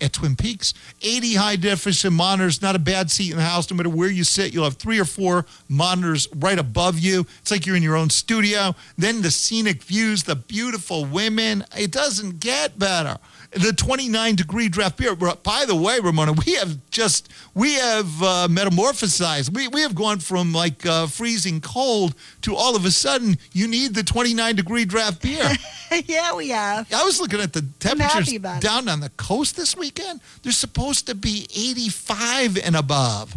At 0.00 0.12
Twin 0.12 0.36
Peaks. 0.36 0.74
80 1.02 1.34
high 1.34 1.56
definition 1.56 2.12
monitors, 2.12 2.62
not 2.62 2.76
a 2.76 2.78
bad 2.78 3.10
seat 3.10 3.30
in 3.30 3.36
the 3.36 3.44
house. 3.44 3.70
No 3.70 3.76
matter 3.76 3.88
where 3.88 4.10
you 4.10 4.24
sit, 4.24 4.52
you'll 4.52 4.64
have 4.64 4.76
three 4.76 4.98
or 4.98 5.04
four 5.04 5.46
monitors 5.68 6.28
right 6.36 6.58
above 6.58 6.98
you. 6.98 7.26
It's 7.40 7.50
like 7.50 7.66
you're 7.66 7.76
in 7.76 7.82
your 7.82 7.96
own 7.96 8.10
studio. 8.10 8.74
Then 8.96 9.22
the 9.22 9.30
scenic 9.30 9.82
views, 9.82 10.24
the 10.24 10.36
beautiful 10.36 11.04
women. 11.04 11.64
It 11.76 11.90
doesn't 11.90 12.40
get 12.40 12.78
better. 12.78 13.18
The 13.52 13.72
29 13.72 14.36
degree 14.36 14.68
draft 14.68 14.96
beer. 14.96 15.16
By 15.16 15.64
the 15.66 15.74
way, 15.74 15.98
Ramona, 15.98 16.32
we 16.46 16.54
have 16.54 16.78
just 16.90 17.28
we 17.52 17.74
have 17.74 18.22
uh, 18.22 18.46
metamorphosized. 18.48 19.52
We 19.52 19.66
we 19.66 19.82
have 19.82 19.94
gone 19.96 20.20
from 20.20 20.52
like 20.52 20.86
uh, 20.86 21.08
freezing 21.08 21.60
cold 21.60 22.14
to 22.42 22.54
all 22.54 22.76
of 22.76 22.84
a 22.84 22.92
sudden 22.92 23.38
you 23.52 23.66
need 23.66 23.94
the 23.94 24.04
29 24.04 24.54
degree 24.54 24.84
draft 24.84 25.20
beer. 25.20 25.50
yeah, 26.06 26.32
we 26.34 26.50
have. 26.50 26.92
I 26.92 27.02
was 27.02 27.20
looking 27.20 27.40
at 27.40 27.52
the 27.52 27.62
temperatures 27.80 28.32
about 28.34 28.58
it. 28.58 28.62
down 28.62 28.88
on 28.88 29.00
the 29.00 29.10
coast 29.16 29.56
this 29.56 29.76
weekend. 29.76 30.20
They're 30.44 30.52
supposed 30.52 31.06
to 31.08 31.16
be 31.16 31.46
85 31.52 32.56
and 32.58 32.76
above. 32.76 33.36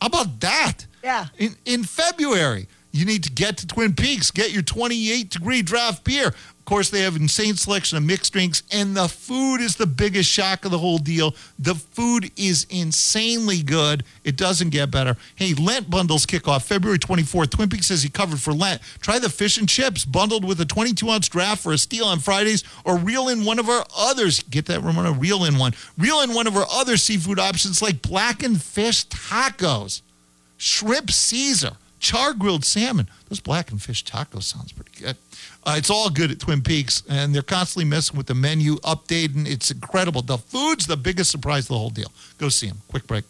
How 0.00 0.06
about 0.06 0.38
that? 0.40 0.86
Yeah. 1.02 1.26
In 1.36 1.56
in 1.64 1.82
February, 1.82 2.68
you 2.92 3.06
need 3.06 3.24
to 3.24 3.32
get 3.32 3.56
to 3.58 3.66
Twin 3.66 3.94
Peaks, 3.94 4.30
get 4.30 4.52
your 4.52 4.62
28 4.62 5.30
degree 5.30 5.62
draft 5.62 6.04
beer. 6.04 6.28
Of 6.62 6.66
course, 6.66 6.90
they 6.90 7.00
have 7.00 7.16
insane 7.16 7.56
selection 7.56 7.98
of 7.98 8.04
mixed 8.04 8.32
drinks, 8.32 8.62
and 8.70 8.96
the 8.96 9.08
food 9.08 9.60
is 9.60 9.74
the 9.74 9.86
biggest 9.86 10.30
shock 10.30 10.64
of 10.64 10.70
the 10.70 10.78
whole 10.78 10.98
deal. 10.98 11.34
The 11.58 11.74
food 11.74 12.30
is 12.36 12.66
insanely 12.70 13.62
good. 13.62 14.04
It 14.22 14.36
doesn't 14.36 14.70
get 14.70 14.90
better. 14.90 15.16
Hey, 15.34 15.54
Lent 15.54 15.90
bundles 15.90 16.24
kick 16.24 16.46
off 16.46 16.64
February 16.64 17.00
24th. 17.00 17.50
Twin 17.50 17.68
Peaks 17.68 17.86
says 17.86 18.04
you 18.04 18.10
covered 18.10 18.40
for 18.40 18.52
Lent. 18.52 18.80
Try 19.00 19.18
the 19.18 19.28
fish 19.28 19.58
and 19.58 19.68
chips 19.68 20.04
bundled 20.04 20.44
with 20.44 20.60
a 20.60 20.64
22 20.64 21.10
ounce 21.10 21.28
draft 21.28 21.62
for 21.62 21.72
a 21.72 21.78
steal 21.78 22.04
on 22.04 22.20
Fridays, 22.20 22.62
or 22.84 22.96
reel 22.96 23.28
in 23.28 23.44
one 23.44 23.58
of 23.58 23.68
our 23.68 23.84
others. 23.96 24.42
Get 24.44 24.66
that, 24.66 24.82
Ramona? 24.82 25.12
Reel 25.12 25.44
in 25.44 25.58
one. 25.58 25.72
Reel 25.98 26.20
in 26.20 26.32
one 26.32 26.46
of 26.46 26.56
our 26.56 26.66
other 26.70 26.96
seafood 26.96 27.40
options 27.40 27.82
like 27.82 28.02
blackened 28.02 28.62
fish 28.62 29.06
tacos 29.08 30.02
shrimp 30.62 31.10
Caesar, 31.10 31.72
char 32.02 32.34
grilled 32.34 32.64
salmon. 32.64 33.08
Those 33.30 33.40
blackened 33.40 33.80
fish 33.80 34.04
tacos 34.04 34.42
sounds 34.42 34.72
pretty 34.72 34.90
good. 35.00 35.16
Uh, 35.64 35.76
it's 35.78 35.88
all 35.88 36.10
good 36.10 36.30
at 36.30 36.40
Twin 36.40 36.60
Peaks, 36.60 37.02
and 37.08 37.34
they're 37.34 37.40
constantly 37.40 37.88
messing 37.88 38.18
with 38.18 38.26
the 38.26 38.34
menu, 38.34 38.76
updating. 38.80 39.46
It's 39.48 39.70
incredible. 39.70 40.20
The 40.20 40.36
food's 40.36 40.86
the 40.86 40.96
biggest 40.96 41.30
surprise 41.30 41.64
of 41.64 41.68
the 41.68 41.78
whole 41.78 41.90
deal. 41.90 42.12
Go 42.36 42.50
see 42.50 42.66
them. 42.66 42.78
Quick 42.88 43.06
break. 43.06 43.24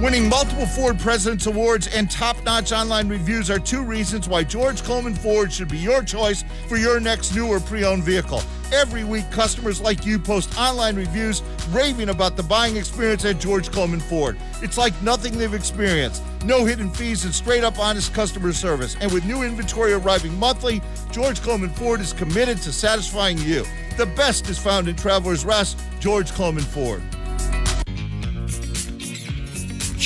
Winning 0.00 0.28
multiple 0.28 0.66
Ford 0.66 0.98
President's 0.98 1.46
Awards 1.46 1.86
and 1.86 2.10
top 2.10 2.36
notch 2.44 2.70
online 2.70 3.08
reviews 3.08 3.48
are 3.48 3.58
two 3.58 3.82
reasons 3.82 4.28
why 4.28 4.44
George 4.44 4.82
Coleman 4.82 5.14
Ford 5.14 5.50
should 5.50 5.68
be 5.68 5.78
your 5.78 6.02
choice 6.02 6.44
for 6.68 6.76
your 6.76 7.00
next 7.00 7.34
new 7.34 7.46
or 7.46 7.60
pre 7.60 7.82
owned 7.82 8.04
vehicle. 8.04 8.42
Every 8.74 9.04
week, 9.04 9.30
customers 9.30 9.80
like 9.80 10.04
you 10.04 10.18
post 10.18 10.54
online 10.58 10.96
reviews 10.96 11.42
raving 11.70 12.10
about 12.10 12.36
the 12.36 12.42
buying 12.42 12.76
experience 12.76 13.24
at 13.24 13.40
George 13.40 13.72
Coleman 13.72 14.00
Ford. 14.00 14.36
It's 14.60 14.76
like 14.76 15.00
nothing 15.00 15.38
they've 15.38 15.54
experienced. 15.54 16.22
No 16.44 16.66
hidden 16.66 16.90
fees 16.90 17.24
and 17.24 17.34
straight 17.34 17.64
up 17.64 17.78
honest 17.78 18.12
customer 18.12 18.52
service. 18.52 18.96
And 19.00 19.10
with 19.10 19.24
new 19.24 19.44
inventory 19.44 19.94
arriving 19.94 20.38
monthly, 20.38 20.82
George 21.10 21.40
Coleman 21.40 21.70
Ford 21.70 22.02
is 22.02 22.12
committed 22.12 22.58
to 22.58 22.72
satisfying 22.72 23.38
you. 23.38 23.64
The 23.96 24.06
best 24.06 24.50
is 24.50 24.58
found 24.58 24.88
in 24.88 24.96
Traveler's 24.96 25.46
Rest, 25.46 25.80
George 26.00 26.32
Coleman 26.32 26.64
Ford. 26.64 27.02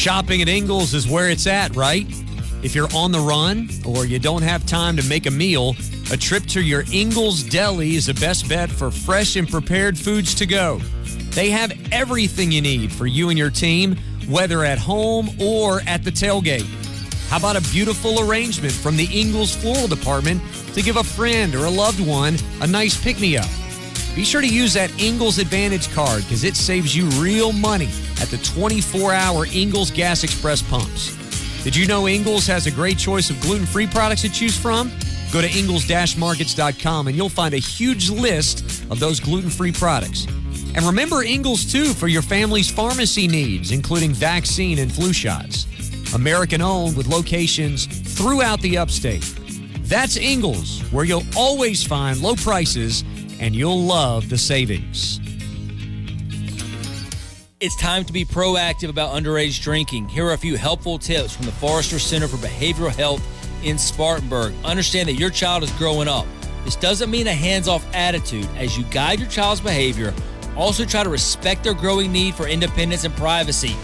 Shopping 0.00 0.40
at 0.40 0.48
Ingles 0.48 0.94
is 0.94 1.06
where 1.06 1.28
it's 1.28 1.46
at, 1.46 1.76
right? 1.76 2.06
If 2.62 2.74
you're 2.74 2.88
on 2.94 3.12
the 3.12 3.20
run 3.20 3.68
or 3.84 4.06
you 4.06 4.18
don't 4.18 4.40
have 4.40 4.64
time 4.64 4.96
to 4.96 5.06
make 5.06 5.26
a 5.26 5.30
meal, 5.30 5.76
a 6.10 6.16
trip 6.16 6.46
to 6.46 6.62
your 6.62 6.84
Ingles 6.90 7.42
Deli 7.42 7.96
is 7.96 8.06
the 8.06 8.14
best 8.14 8.48
bet 8.48 8.70
for 8.70 8.90
fresh 8.90 9.36
and 9.36 9.46
prepared 9.46 9.98
foods 9.98 10.34
to 10.36 10.46
go. 10.46 10.78
They 11.32 11.50
have 11.50 11.78
everything 11.92 12.50
you 12.50 12.62
need 12.62 12.90
for 12.90 13.06
you 13.06 13.28
and 13.28 13.36
your 13.36 13.50
team, 13.50 13.94
whether 14.26 14.64
at 14.64 14.78
home 14.78 15.28
or 15.38 15.82
at 15.86 16.02
the 16.02 16.10
tailgate. 16.10 16.64
How 17.28 17.36
about 17.36 17.56
a 17.56 17.70
beautiful 17.70 18.20
arrangement 18.20 18.72
from 18.72 18.96
the 18.96 19.08
Ingles 19.12 19.54
Floral 19.54 19.86
Department 19.86 20.40
to 20.72 20.80
give 20.80 20.96
a 20.96 21.04
friend 21.04 21.54
or 21.54 21.66
a 21.66 21.70
loved 21.70 22.00
one 22.00 22.38
a 22.62 22.66
nice 22.66 22.98
pick 22.98 23.20
me 23.20 23.36
up? 23.36 23.50
Be 24.16 24.24
sure 24.24 24.40
to 24.40 24.48
use 24.48 24.72
that 24.72 24.98
Ingles 24.98 25.36
Advantage 25.36 25.92
card 25.92 26.22
because 26.22 26.42
it 26.42 26.56
saves 26.56 26.96
you 26.96 27.04
real 27.20 27.52
money 27.52 27.90
the 28.30 28.38
24 28.38 29.12
hour 29.12 29.46
Ingles 29.52 29.90
Gas 29.90 30.24
Express 30.24 30.62
pumps. 30.62 31.16
Did 31.62 31.76
you 31.76 31.86
know 31.86 32.08
Ingles 32.08 32.46
has 32.46 32.66
a 32.66 32.70
great 32.70 32.96
choice 32.96 33.28
of 33.28 33.40
gluten 33.40 33.66
free 33.66 33.86
products 33.86 34.22
to 34.22 34.30
choose 34.30 34.56
from? 34.56 34.90
Go 35.32 35.40
to 35.40 35.58
ingles 35.58 35.86
markets.com 36.16 37.06
and 37.06 37.16
you'll 37.16 37.28
find 37.28 37.54
a 37.54 37.58
huge 37.58 38.10
list 38.10 38.84
of 38.90 38.98
those 38.98 39.20
gluten 39.20 39.50
free 39.50 39.70
products. 39.70 40.26
And 40.74 40.84
remember 40.84 41.22
Ingles 41.22 41.70
too 41.70 41.92
for 41.92 42.08
your 42.08 42.22
family's 42.22 42.70
pharmacy 42.70 43.28
needs, 43.28 43.72
including 43.72 44.12
vaccine 44.12 44.78
and 44.78 44.92
flu 44.92 45.12
shots. 45.12 45.66
American 46.14 46.60
owned 46.60 46.96
with 46.96 47.06
locations 47.06 47.86
throughout 47.86 48.60
the 48.60 48.78
upstate. 48.78 49.24
That's 49.82 50.16
Ingles, 50.16 50.80
where 50.92 51.04
you'll 51.04 51.26
always 51.36 51.84
find 51.84 52.20
low 52.20 52.34
prices 52.34 53.04
and 53.38 53.54
you'll 53.54 53.82
love 53.82 54.28
the 54.28 54.38
savings. 54.38 55.20
It's 57.60 57.76
time 57.76 58.06
to 58.06 58.12
be 58.14 58.24
proactive 58.24 58.88
about 58.88 59.12
underage 59.12 59.60
drinking. 59.60 60.08
Here 60.08 60.24
are 60.24 60.32
a 60.32 60.38
few 60.38 60.56
helpful 60.56 60.98
tips 60.98 61.36
from 61.36 61.44
the 61.44 61.52
Forrester 61.52 61.98
Center 61.98 62.26
for 62.26 62.38
Behavioral 62.38 62.88
Health 62.88 63.22
in 63.62 63.76
Spartanburg. 63.76 64.54
Understand 64.64 65.10
that 65.10 65.16
your 65.16 65.28
child 65.28 65.62
is 65.62 65.70
growing 65.72 66.08
up. 66.08 66.24
This 66.64 66.74
doesn't 66.74 67.10
mean 67.10 67.26
a 67.26 67.34
hands 67.34 67.68
off 67.68 67.86
attitude. 67.94 68.48
As 68.56 68.78
you 68.78 68.84
guide 68.84 69.20
your 69.20 69.28
child's 69.28 69.60
behavior, 69.60 70.14
also 70.56 70.86
try 70.86 71.04
to 71.04 71.10
respect 71.10 71.62
their 71.62 71.74
growing 71.74 72.10
need 72.10 72.34
for 72.34 72.48
independence 72.48 73.04
and 73.04 73.14
privacy. 73.14 73.76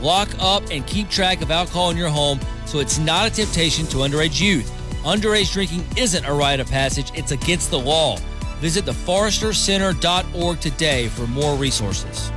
Lock 0.00 0.28
up 0.38 0.62
and 0.70 0.86
keep 0.86 1.10
track 1.10 1.42
of 1.42 1.50
alcohol 1.50 1.90
in 1.90 1.96
your 1.96 2.10
home 2.10 2.38
so 2.66 2.78
it's 2.78 3.00
not 3.00 3.26
a 3.26 3.34
temptation 3.34 3.84
to 3.86 3.96
underage 3.96 4.40
youth. 4.40 4.70
Underage 5.02 5.52
drinking 5.52 5.84
isn't 5.96 6.24
a 6.24 6.32
rite 6.32 6.60
of 6.60 6.68
passage, 6.68 7.10
it's 7.16 7.32
against 7.32 7.72
the 7.72 7.80
law. 7.80 8.16
Visit 8.60 8.84
theforrestercenter.org 8.84 10.60
today 10.60 11.08
for 11.08 11.26
more 11.26 11.56
resources. 11.56 12.30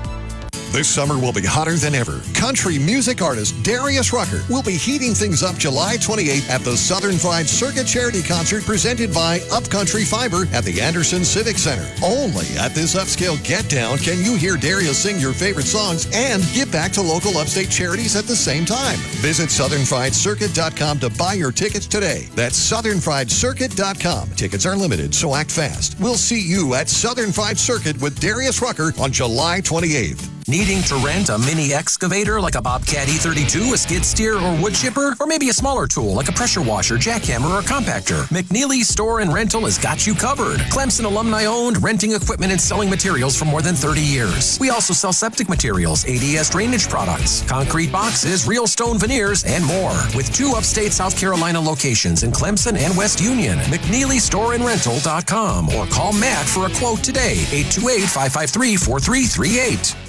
This 0.71 0.89
summer 0.89 1.17
will 1.17 1.31
be 1.31 1.41
hotter 1.41 1.75
than 1.75 1.95
ever. 1.95 2.21
Country 2.33 2.77
music 2.77 3.21
artist 3.21 3.55
Darius 3.63 4.11
Rucker 4.11 4.43
will 4.49 4.61
be 4.61 4.73
heating 4.73 5.13
things 5.13 5.41
up 5.41 5.55
July 5.55 5.95
28th 5.97 6.49
at 6.49 6.61
the 6.61 6.75
Southern 6.75 7.17
Fried 7.17 7.47
Circuit 7.47 7.87
Charity 7.87 8.21
Concert 8.21 8.63
presented 8.63 9.13
by 9.13 9.39
Upcountry 9.51 10.03
Fiber 10.03 10.45
at 10.53 10.65
the 10.65 10.79
Anderson 10.81 11.23
Civic 11.23 11.57
Center. 11.57 11.87
Only 12.03 12.45
at 12.59 12.75
this 12.75 12.95
upscale 12.95 13.41
get 13.43 13.69
down 13.69 13.97
can 13.97 14.23
you 14.23 14.35
hear 14.35 14.57
Darius 14.57 15.01
sing 15.01 15.19
your 15.19 15.33
favorite 15.33 15.65
songs 15.65 16.07
and 16.13 16.43
give 16.53 16.71
back 16.71 16.91
to 16.93 17.01
local 17.01 17.37
upstate 17.37 17.71
charities 17.71 18.15
at 18.15 18.25
the 18.25 18.35
same 18.35 18.65
time. 18.65 18.97
Visit 19.21 19.49
southernfriedcircuit.com 19.49 20.99
to 20.99 21.09
buy 21.11 21.33
your 21.33 21.51
tickets 21.51 21.87
today. 21.87 22.27
That's 22.35 22.59
southernfriedcircuit.com. 22.71 24.29
Tickets 24.31 24.65
are 24.65 24.75
limited, 24.75 25.15
so 25.15 25.33
act 25.33 25.51
fast. 25.51 25.97
We'll 25.99 26.15
see 26.15 26.41
you 26.41 26.73
at 26.75 26.89
Southern 26.89 27.31
Fried 27.31 27.57
Circuit 27.57 27.99
with 28.01 28.19
Darius 28.19 28.61
Rucker 28.61 28.91
on 28.99 29.11
July 29.11 29.61
28th. 29.61 30.36
Needing 30.49 30.81
to 30.83 30.95
rent 30.95 31.27
a 31.27 31.37
mini 31.37 31.73
excavator 31.73 32.39
like 32.39 32.55
a 32.55 32.61
Bobcat 32.61 33.09
E32, 33.09 33.73
a 33.73 33.77
skid 33.77 34.05
steer, 34.05 34.37
or 34.37 34.61
wood 34.61 34.73
chipper? 34.73 35.13
Or 35.19 35.27
maybe 35.27 35.49
a 35.49 35.53
smaller 35.53 35.87
tool 35.87 36.13
like 36.13 36.29
a 36.29 36.31
pressure 36.31 36.61
washer, 36.61 36.95
jackhammer, 36.95 37.59
or 37.59 37.61
compactor? 37.61 38.23
McNeely 38.29 38.83
Store 38.83 39.19
and 39.19 39.33
Rental 39.33 39.65
has 39.65 39.77
got 39.77 40.07
you 40.07 40.15
covered. 40.15 40.59
Clemson 40.71 41.03
alumni 41.03 41.43
owned, 41.43 41.83
renting 41.83 42.13
equipment 42.13 42.53
and 42.53 42.61
selling 42.61 42.89
materials 42.89 43.37
for 43.37 43.43
more 43.43 43.61
than 43.61 43.75
30 43.75 43.99
years. 43.99 44.57
We 44.61 44.69
also 44.69 44.93
sell 44.93 45.11
septic 45.11 45.49
materials, 45.49 46.05
ADS 46.07 46.51
drainage 46.51 46.87
products, 46.87 47.41
concrete 47.41 47.91
boxes, 47.91 48.47
real 48.47 48.67
stone 48.67 48.97
veneers, 48.97 49.43
and 49.43 49.65
more. 49.65 49.91
With 50.15 50.33
two 50.33 50.53
upstate 50.55 50.93
South 50.93 51.19
Carolina 51.19 51.59
locations 51.59 52.23
in 52.23 52.31
Clemson 52.31 52.77
and 52.77 52.95
West 52.95 53.19
Union. 53.19 53.57
McNeelyStoreandRental.com 53.57 55.69
or 55.75 55.85
call 55.87 56.13
Matt 56.13 56.47
for 56.47 56.67
a 56.67 56.69
quote 56.75 57.03
today, 57.03 57.33
828 57.51 58.03
553 58.03 58.77
4338. 58.77 60.06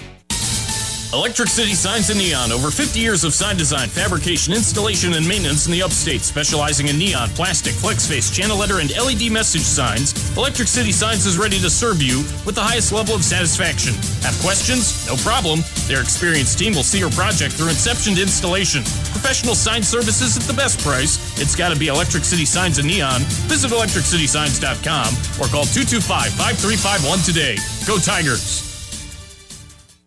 Electric 1.13 1.49
City 1.49 1.73
Signs 1.73 2.11
and 2.11 2.19
Neon. 2.19 2.53
Over 2.53 2.71
50 2.71 3.01
years 3.01 3.25
of 3.25 3.33
sign 3.33 3.57
design, 3.57 3.89
fabrication, 3.89 4.53
installation, 4.53 5.15
and 5.15 5.27
maintenance 5.27 5.65
in 5.65 5.73
the 5.73 5.83
upstate, 5.83 6.21
specializing 6.21 6.89
in 6.89 6.99
neon, 6.99 7.31
plastic, 7.31 7.73
flex 7.73 8.07
face, 8.07 8.29
channel 8.31 8.59
letter, 8.59 8.81
and 8.81 8.91
LED 8.95 9.33
message 9.33 9.63
signs. 9.63 10.13
Electric 10.37 10.69
City 10.69 10.93
Signs 10.93 11.25
is 11.25 11.39
ready 11.39 11.59
to 11.61 11.71
serve 11.71 12.03
you 12.03 12.19
with 12.45 12.55
the 12.55 12.61
highest 12.61 12.93
level 12.93 13.15
of 13.15 13.25
satisfaction. 13.25 13.95
Have 14.21 14.37
questions? 14.45 15.09
No 15.09 15.17
problem. 15.25 15.61
Their 15.89 16.03
experienced 16.03 16.59
team 16.59 16.75
will 16.75 16.85
see 16.85 16.99
your 16.99 17.11
project 17.13 17.55
through 17.55 17.71
inception 17.71 18.15
to 18.17 18.23
installation. 18.23 18.83
Professional 19.17 19.55
sign 19.55 19.83
services 19.83 20.37
at 20.37 20.43
the 20.45 20.53
best 20.53 20.79
price. 20.85 21.17
It's 21.41 21.57
got 21.57 21.73
to 21.73 21.79
be 21.79 21.89
Electric 21.89 22.25
City 22.25 22.45
Signs 22.45 22.77
and 22.77 22.87
Neon. 22.87 23.23
Visit 23.49 23.71
electricitysigns.com 23.71 25.09
or 25.41 25.49
call 25.49 25.65
225 25.65 26.37
5351 26.37 27.25
today. 27.25 27.57
Go 27.87 27.97
Tigers! 27.97 28.68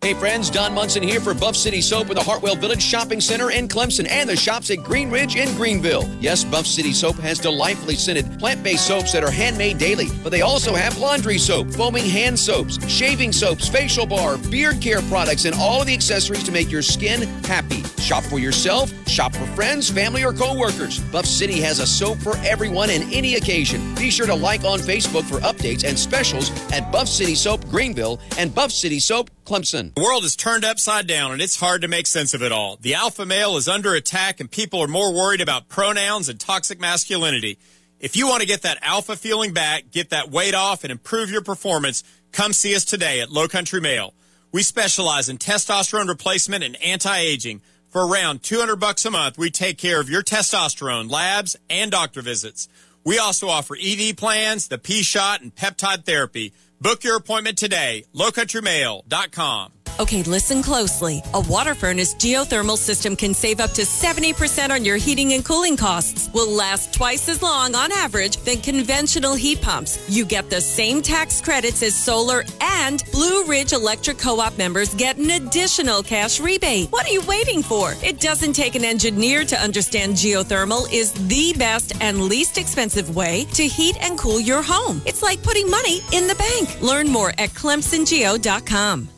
Hey 0.02 0.14
friends, 0.14 0.50
Don 0.50 0.74
Munson 0.74 1.00
here 1.00 1.20
for 1.20 1.32
Buff 1.32 1.54
City 1.54 1.80
Soap 1.80 2.08
in 2.08 2.16
the 2.16 2.24
Hartwell 2.24 2.56
Village 2.56 2.82
Shopping 2.82 3.20
Center 3.20 3.52
in 3.52 3.68
Clemson 3.68 4.10
and 4.10 4.28
the 4.28 4.34
shops 4.34 4.68
at 4.72 4.78
Green 4.78 5.12
Ridge 5.12 5.36
in 5.36 5.54
Greenville. 5.54 6.10
Yes, 6.18 6.42
Buff 6.42 6.66
City 6.66 6.92
Soap 6.92 7.14
has 7.18 7.38
delightfully 7.38 7.94
scented 7.94 8.36
plant-based 8.40 8.84
soaps 8.84 9.12
that 9.12 9.22
are 9.22 9.30
handmade 9.30 9.78
daily, 9.78 10.08
but 10.24 10.30
they 10.30 10.40
also 10.40 10.74
have 10.74 10.98
laundry 10.98 11.38
soap, 11.38 11.70
foaming 11.70 12.04
hand 12.04 12.36
soaps, 12.36 12.84
shaving 12.90 13.30
soaps, 13.30 13.68
facial 13.68 14.04
bar, 14.04 14.38
beard 14.50 14.80
care 14.80 15.02
products, 15.02 15.44
and 15.44 15.54
all 15.54 15.80
of 15.80 15.86
the 15.86 15.94
accessories 15.94 16.42
to 16.42 16.50
make 16.50 16.68
your 16.68 16.82
skin 16.82 17.22
happy. 17.44 17.84
Shop 18.00 18.24
for 18.24 18.40
yourself, 18.40 18.90
shop 19.06 19.32
for 19.32 19.46
friends, 19.54 19.88
family, 19.88 20.24
or 20.24 20.32
co-workers. 20.32 20.98
Buff 21.12 21.26
City 21.26 21.60
has 21.60 21.78
a 21.78 21.86
soap 21.86 22.18
for 22.18 22.36
everyone 22.38 22.90
and 22.90 23.04
any 23.12 23.36
occasion. 23.36 23.94
Be 23.94 24.10
sure 24.10 24.26
to 24.26 24.34
like 24.34 24.64
on 24.64 24.80
Facebook 24.80 25.22
for 25.22 25.38
updates 25.42 25.84
and 25.84 25.96
specials 25.96 26.50
at 26.72 26.90
Buff 26.90 27.06
City 27.06 27.36
Soap 27.36 27.68
Greenville 27.68 28.18
and 28.36 28.52
Buff 28.52 28.72
City 28.72 28.98
Soap 28.98 29.30
Clemson. 29.44 29.94
The 29.94 30.02
world 30.02 30.24
is 30.24 30.36
turned 30.36 30.64
upside 30.64 31.06
down 31.06 31.32
and 31.32 31.42
it's 31.42 31.58
hard 31.58 31.82
to 31.82 31.88
make 31.88 32.06
sense 32.06 32.34
of 32.34 32.42
it 32.42 32.52
all. 32.52 32.76
The 32.80 32.94
alpha 32.94 33.26
male 33.26 33.56
is 33.56 33.68
under 33.68 33.94
attack 33.94 34.40
and 34.40 34.50
people 34.50 34.80
are 34.80 34.88
more 34.88 35.12
worried 35.12 35.40
about 35.40 35.68
pronouns 35.68 36.28
and 36.28 36.38
toxic 36.38 36.80
masculinity. 36.80 37.58
If 38.00 38.16
you 38.16 38.26
want 38.26 38.40
to 38.40 38.48
get 38.48 38.62
that 38.62 38.78
alpha 38.82 39.14
feeling 39.14 39.52
back, 39.52 39.90
get 39.92 40.10
that 40.10 40.30
weight 40.30 40.54
off, 40.54 40.82
and 40.82 40.90
improve 40.90 41.30
your 41.30 41.42
performance, 41.42 42.02
come 42.32 42.52
see 42.52 42.74
us 42.74 42.84
today 42.84 43.20
at 43.20 43.30
Low 43.30 43.46
Country 43.46 43.80
Male. 43.80 44.12
We 44.50 44.64
specialize 44.64 45.28
in 45.28 45.38
testosterone 45.38 46.08
replacement 46.08 46.64
and 46.64 46.76
anti-aging. 46.82 47.62
For 47.90 48.06
around 48.06 48.42
200 48.42 48.76
bucks 48.76 49.04
a 49.04 49.10
month, 49.10 49.38
we 49.38 49.50
take 49.50 49.78
care 49.78 50.00
of 50.00 50.10
your 50.10 50.22
testosterone, 50.22 51.10
labs, 51.10 51.56
and 51.70 51.90
doctor 51.90 52.22
visits. 52.22 52.68
We 53.04 53.18
also 53.18 53.48
offer 53.48 53.76
ED 53.80 54.16
plans, 54.16 54.66
the 54.68 54.78
P 54.78 55.02
shot, 55.02 55.40
and 55.40 55.54
peptide 55.54 56.04
therapy. 56.04 56.52
Book 56.82 57.04
your 57.04 57.16
appointment 57.16 57.56
today, 57.58 58.06
lowcountrymale.com. 58.12 59.81
Okay, 60.00 60.22
listen 60.22 60.62
closely. 60.62 61.22
A 61.34 61.40
water 61.40 61.74
furnace 61.74 62.14
geothermal 62.14 62.78
system 62.78 63.14
can 63.14 63.34
save 63.34 63.60
up 63.60 63.72
to 63.72 63.82
70% 63.82 64.70
on 64.70 64.84
your 64.84 64.96
heating 64.96 65.34
and 65.34 65.44
cooling 65.44 65.76
costs. 65.76 66.30
Will 66.32 66.50
last 66.50 66.94
twice 66.94 67.28
as 67.28 67.42
long 67.42 67.74
on 67.74 67.92
average 67.92 68.38
than 68.38 68.58
conventional 68.58 69.34
heat 69.34 69.60
pumps. 69.60 69.98
You 70.08 70.24
get 70.24 70.48
the 70.48 70.60
same 70.60 71.02
tax 71.02 71.40
credits 71.42 71.82
as 71.82 71.94
solar 71.94 72.44
and 72.60 73.04
Blue 73.12 73.44
Ridge 73.44 73.72
Electric 73.72 74.18
Co-op 74.18 74.56
members 74.56 74.94
get 74.94 75.18
an 75.18 75.30
additional 75.30 76.02
cash 76.02 76.40
rebate. 76.40 76.88
What 76.90 77.06
are 77.06 77.12
you 77.12 77.22
waiting 77.22 77.62
for? 77.62 77.94
It 78.02 78.18
doesn't 78.18 78.54
take 78.54 78.74
an 78.74 78.84
engineer 78.84 79.44
to 79.44 79.56
understand 79.60 80.14
geothermal 80.14 80.90
is 80.92 81.12
the 81.28 81.52
best 81.58 81.92
and 82.00 82.22
least 82.22 82.56
expensive 82.56 83.14
way 83.14 83.44
to 83.52 83.66
heat 83.66 83.96
and 84.00 84.18
cool 84.18 84.40
your 84.40 84.62
home. 84.62 85.02
It's 85.04 85.22
like 85.22 85.42
putting 85.42 85.70
money 85.70 86.00
in 86.12 86.26
the 86.26 86.34
bank. 86.34 86.80
Learn 86.80 87.08
more 87.08 87.30
at 87.38 87.50
clemsongeo.com. 87.50 89.08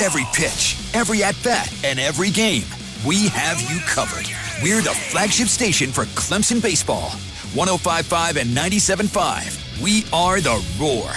Every 0.00 0.24
pitch, 0.34 0.76
every 0.94 1.22
at 1.22 1.36
bat, 1.42 1.72
and 1.84 1.98
every 1.98 2.30
game, 2.30 2.64
we 3.06 3.28
have 3.28 3.60
you 3.60 3.80
covered. 3.80 4.26
We're 4.62 4.82
the 4.82 4.90
flagship 4.90 5.48
station 5.48 5.90
for 5.90 6.04
Clemson 6.06 6.62
baseball. 6.62 7.10
1055 7.54 8.36
and 8.36 8.50
97.5. 8.50 9.82
We 9.82 10.04
are 10.12 10.40
the 10.40 10.64
Roar. 10.80 11.10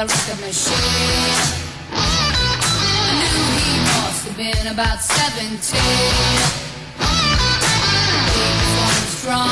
The 0.00 0.06
record 0.06 0.40
machine. 0.40 0.72
I 1.92 3.12
knew 3.20 3.40
he 3.60 3.76
must 3.84 4.24
have 4.24 4.32
been 4.36 4.66
about 4.72 5.02
17. 5.02 5.60
He 8.32 8.48
was 8.80 8.96
strong, 9.12 9.44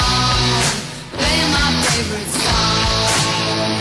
playing 1.12 1.53
my 1.53 1.68
favorite 1.84 2.32
song. 2.32 3.76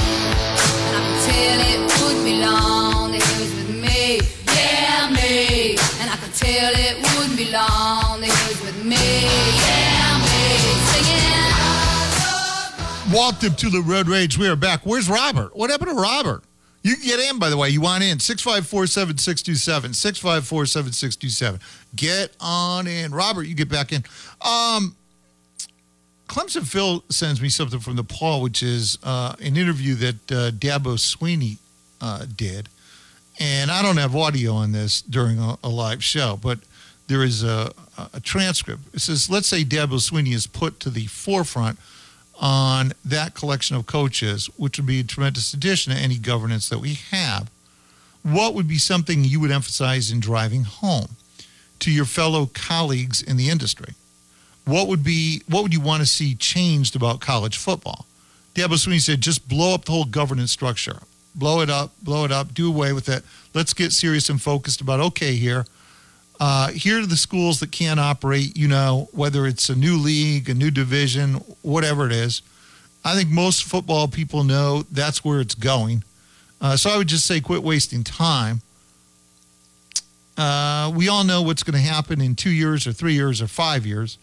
And 0.83 0.91
I 0.91 0.99
could 1.07 1.23
tell 1.31 1.59
it 1.71 1.79
would 2.03 2.19
be 2.25 2.35
long 2.43 3.11
that 3.13 3.23
he 3.23 3.33
was 3.39 3.51
with 3.55 3.71
me, 3.71 4.19
yeah, 4.51 5.07
me. 5.07 5.77
And 6.01 6.11
I 6.11 6.17
could 6.19 6.35
tell 6.35 6.73
it 6.75 6.99
wouldn't 7.15 7.37
be 7.37 7.49
long 7.49 8.19
that 8.19 8.27
he 8.27 8.43
was 8.51 8.59
with 8.65 8.83
me, 8.83 9.23
yeah, 9.63 10.19
me. 10.19 10.43
Singing. 10.91 11.47
Walked 13.15 13.45
him 13.45 13.55
to 13.55 13.69
the 13.69 13.79
road 13.81 14.09
rage. 14.09 14.37
We 14.37 14.49
are 14.49 14.57
back. 14.57 14.81
Where's 14.83 15.07
Robert? 15.09 15.55
What 15.55 15.69
happened 15.69 15.91
to 15.91 15.95
Robert? 15.95 16.43
You 16.87 16.95
can 16.95 17.05
get 17.05 17.19
in, 17.19 17.37
by 17.37 17.49
the 17.49 17.57
way. 17.57 17.67
You 17.67 17.81
want 17.81 18.01
in. 18.01 18.17
654 18.17 18.87
7627. 18.87 19.93
654 19.93 20.65
7627. 20.65 21.59
Get 21.97 22.33
on 22.39 22.87
in. 22.87 23.13
Robert, 23.13 23.43
you 23.43 23.55
get 23.55 23.67
back 23.67 23.91
in. 23.91 24.05
Um, 24.41 24.95
Clemson 26.29 26.65
Phil 26.65 27.03
sends 27.09 27.41
me 27.41 27.49
something 27.49 27.81
from 27.81 27.97
the 27.97 28.05
Paul, 28.05 28.41
which 28.41 28.63
is 28.63 28.97
uh, 29.03 29.35
an 29.41 29.57
interview 29.57 29.95
that 29.95 30.31
uh, 30.31 30.51
Dabo 30.51 30.95
Swinney 30.95 31.57
uh, 31.99 32.25
did. 32.33 32.69
And 33.37 33.69
I 33.69 33.81
don't 33.81 33.97
have 33.97 34.15
audio 34.15 34.53
on 34.53 34.71
this 34.71 35.01
during 35.01 35.39
a, 35.39 35.57
a 35.65 35.69
live 35.69 36.01
show, 36.01 36.39
but 36.41 36.59
there 37.07 37.21
is 37.21 37.43
a, 37.43 37.69
a 38.13 38.21
transcript. 38.21 38.83
It 38.93 38.99
says, 38.99 39.29
let's 39.29 39.49
say 39.49 39.65
Dabo 39.65 39.99
Swinney 39.99 40.33
is 40.33 40.47
put 40.47 40.79
to 40.79 40.89
the 40.89 41.07
forefront 41.07 41.79
on 42.39 42.93
that 43.03 43.33
collection 43.33 43.75
of 43.75 43.85
coaches, 43.85 44.47
which 44.57 44.77
would 44.77 44.85
be 44.85 44.99
a 44.99 45.03
tremendous 45.03 45.53
addition 45.53 45.93
to 45.93 45.99
any 45.99 46.17
governance 46.17 46.69
that 46.69 46.79
we 46.79 46.95
have. 47.11 47.49
What 48.23 48.53
would 48.53 48.67
be 48.67 48.77
something 48.77 49.23
you 49.23 49.39
would 49.39 49.51
emphasize 49.51 50.11
in 50.11 50.19
driving 50.19 50.63
home 50.63 51.15
to 51.79 51.91
your 51.91 52.05
fellow 52.05 52.49
colleagues 52.53 53.21
in 53.21 53.37
the 53.37 53.49
industry? 53.49 53.93
What 54.65 54.87
would 54.87 55.03
be 55.03 55.43
what 55.47 55.63
would 55.63 55.73
you 55.73 55.79
want 55.79 56.01
to 56.01 56.05
see 56.05 56.35
changed 56.35 56.95
about 56.95 57.21
college 57.21 57.57
football? 57.57 58.05
Dabo 58.53 58.73
Swinney 58.73 58.99
said, 58.99 59.21
just 59.21 59.47
blow 59.47 59.73
up 59.75 59.85
the 59.85 59.91
whole 59.91 60.05
governance 60.05 60.51
structure. 60.51 60.99
Blow 61.35 61.61
it 61.61 61.69
up, 61.69 61.91
blow 62.01 62.25
it 62.25 62.31
up, 62.31 62.53
do 62.55 62.67
away 62.67 62.91
with 62.91 63.07
it. 63.07 63.23
Let's 63.53 63.73
get 63.73 63.91
serious 63.93 64.29
and 64.29 64.41
focused 64.41 64.81
about 64.81 64.99
okay 64.99 65.35
here. 65.35 65.65
Uh, 66.39 66.69
here 66.69 66.99
are 67.01 67.05
the 67.05 67.17
schools 67.17 67.59
that 67.59 67.71
can't 67.71 67.99
operate, 67.99 68.55
you 68.55 68.67
know, 68.67 69.09
whether 69.11 69.47
it's 69.47 69.69
a 69.69 69.75
new 69.75 69.97
league, 69.97 70.49
a 70.49 70.53
new 70.53 70.69
division, 70.69 71.35
whatever 71.61 72.05
it 72.05 72.11
is. 72.11 72.41
I 73.03 73.15
think 73.15 73.29
most 73.29 73.63
football 73.63 74.07
people 74.07 74.43
know 74.43 74.83
that's 74.91 75.23
where 75.23 75.39
it's 75.39 75.55
going. 75.55 76.03
Uh, 76.59 76.75
so 76.75 76.89
I 76.89 76.97
would 76.97 77.07
just 77.07 77.25
say 77.25 77.39
quit 77.39 77.63
wasting 77.63 78.03
time. 78.03 78.61
Uh, 80.37 80.91
we 80.95 81.07
all 81.07 81.23
know 81.23 81.41
what's 81.41 81.63
going 81.63 81.73
to 81.81 81.87
happen 81.87 82.21
in 82.21 82.35
two 82.35 82.51
years 82.51 82.85
or 82.85 82.93
three 82.93 83.13
years 83.13 83.41
or 83.41 83.47
five 83.47 83.85
years. 83.85 84.19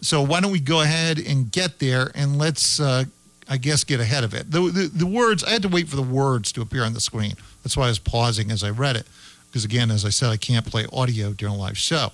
So 0.00 0.22
why 0.22 0.40
don't 0.40 0.50
we 0.50 0.60
go 0.60 0.80
ahead 0.80 1.18
and 1.18 1.50
get 1.50 1.78
there 1.78 2.10
and 2.14 2.36
let's, 2.36 2.80
uh, 2.80 3.04
I 3.48 3.58
guess, 3.58 3.84
get 3.84 4.00
ahead 4.00 4.24
of 4.24 4.34
it. 4.34 4.50
The, 4.50 4.60
the, 4.60 4.90
the 4.92 5.06
words, 5.06 5.44
I 5.44 5.50
had 5.50 5.62
to 5.62 5.68
wait 5.68 5.88
for 5.88 5.96
the 5.96 6.02
words 6.02 6.50
to 6.52 6.62
appear 6.62 6.82
on 6.82 6.94
the 6.94 7.00
screen. 7.00 7.34
That's 7.62 7.76
why 7.76 7.84
I 7.84 7.88
was 7.88 8.00
pausing 8.00 8.50
as 8.50 8.64
I 8.64 8.70
read 8.70 8.96
it. 8.96 9.06
Because 9.54 9.64
again, 9.64 9.92
as 9.92 10.04
I 10.04 10.08
said, 10.08 10.30
I 10.30 10.36
can't 10.36 10.66
play 10.66 10.84
audio 10.92 11.30
during 11.30 11.54
a 11.54 11.56
live 11.56 11.78
show. 11.78 12.10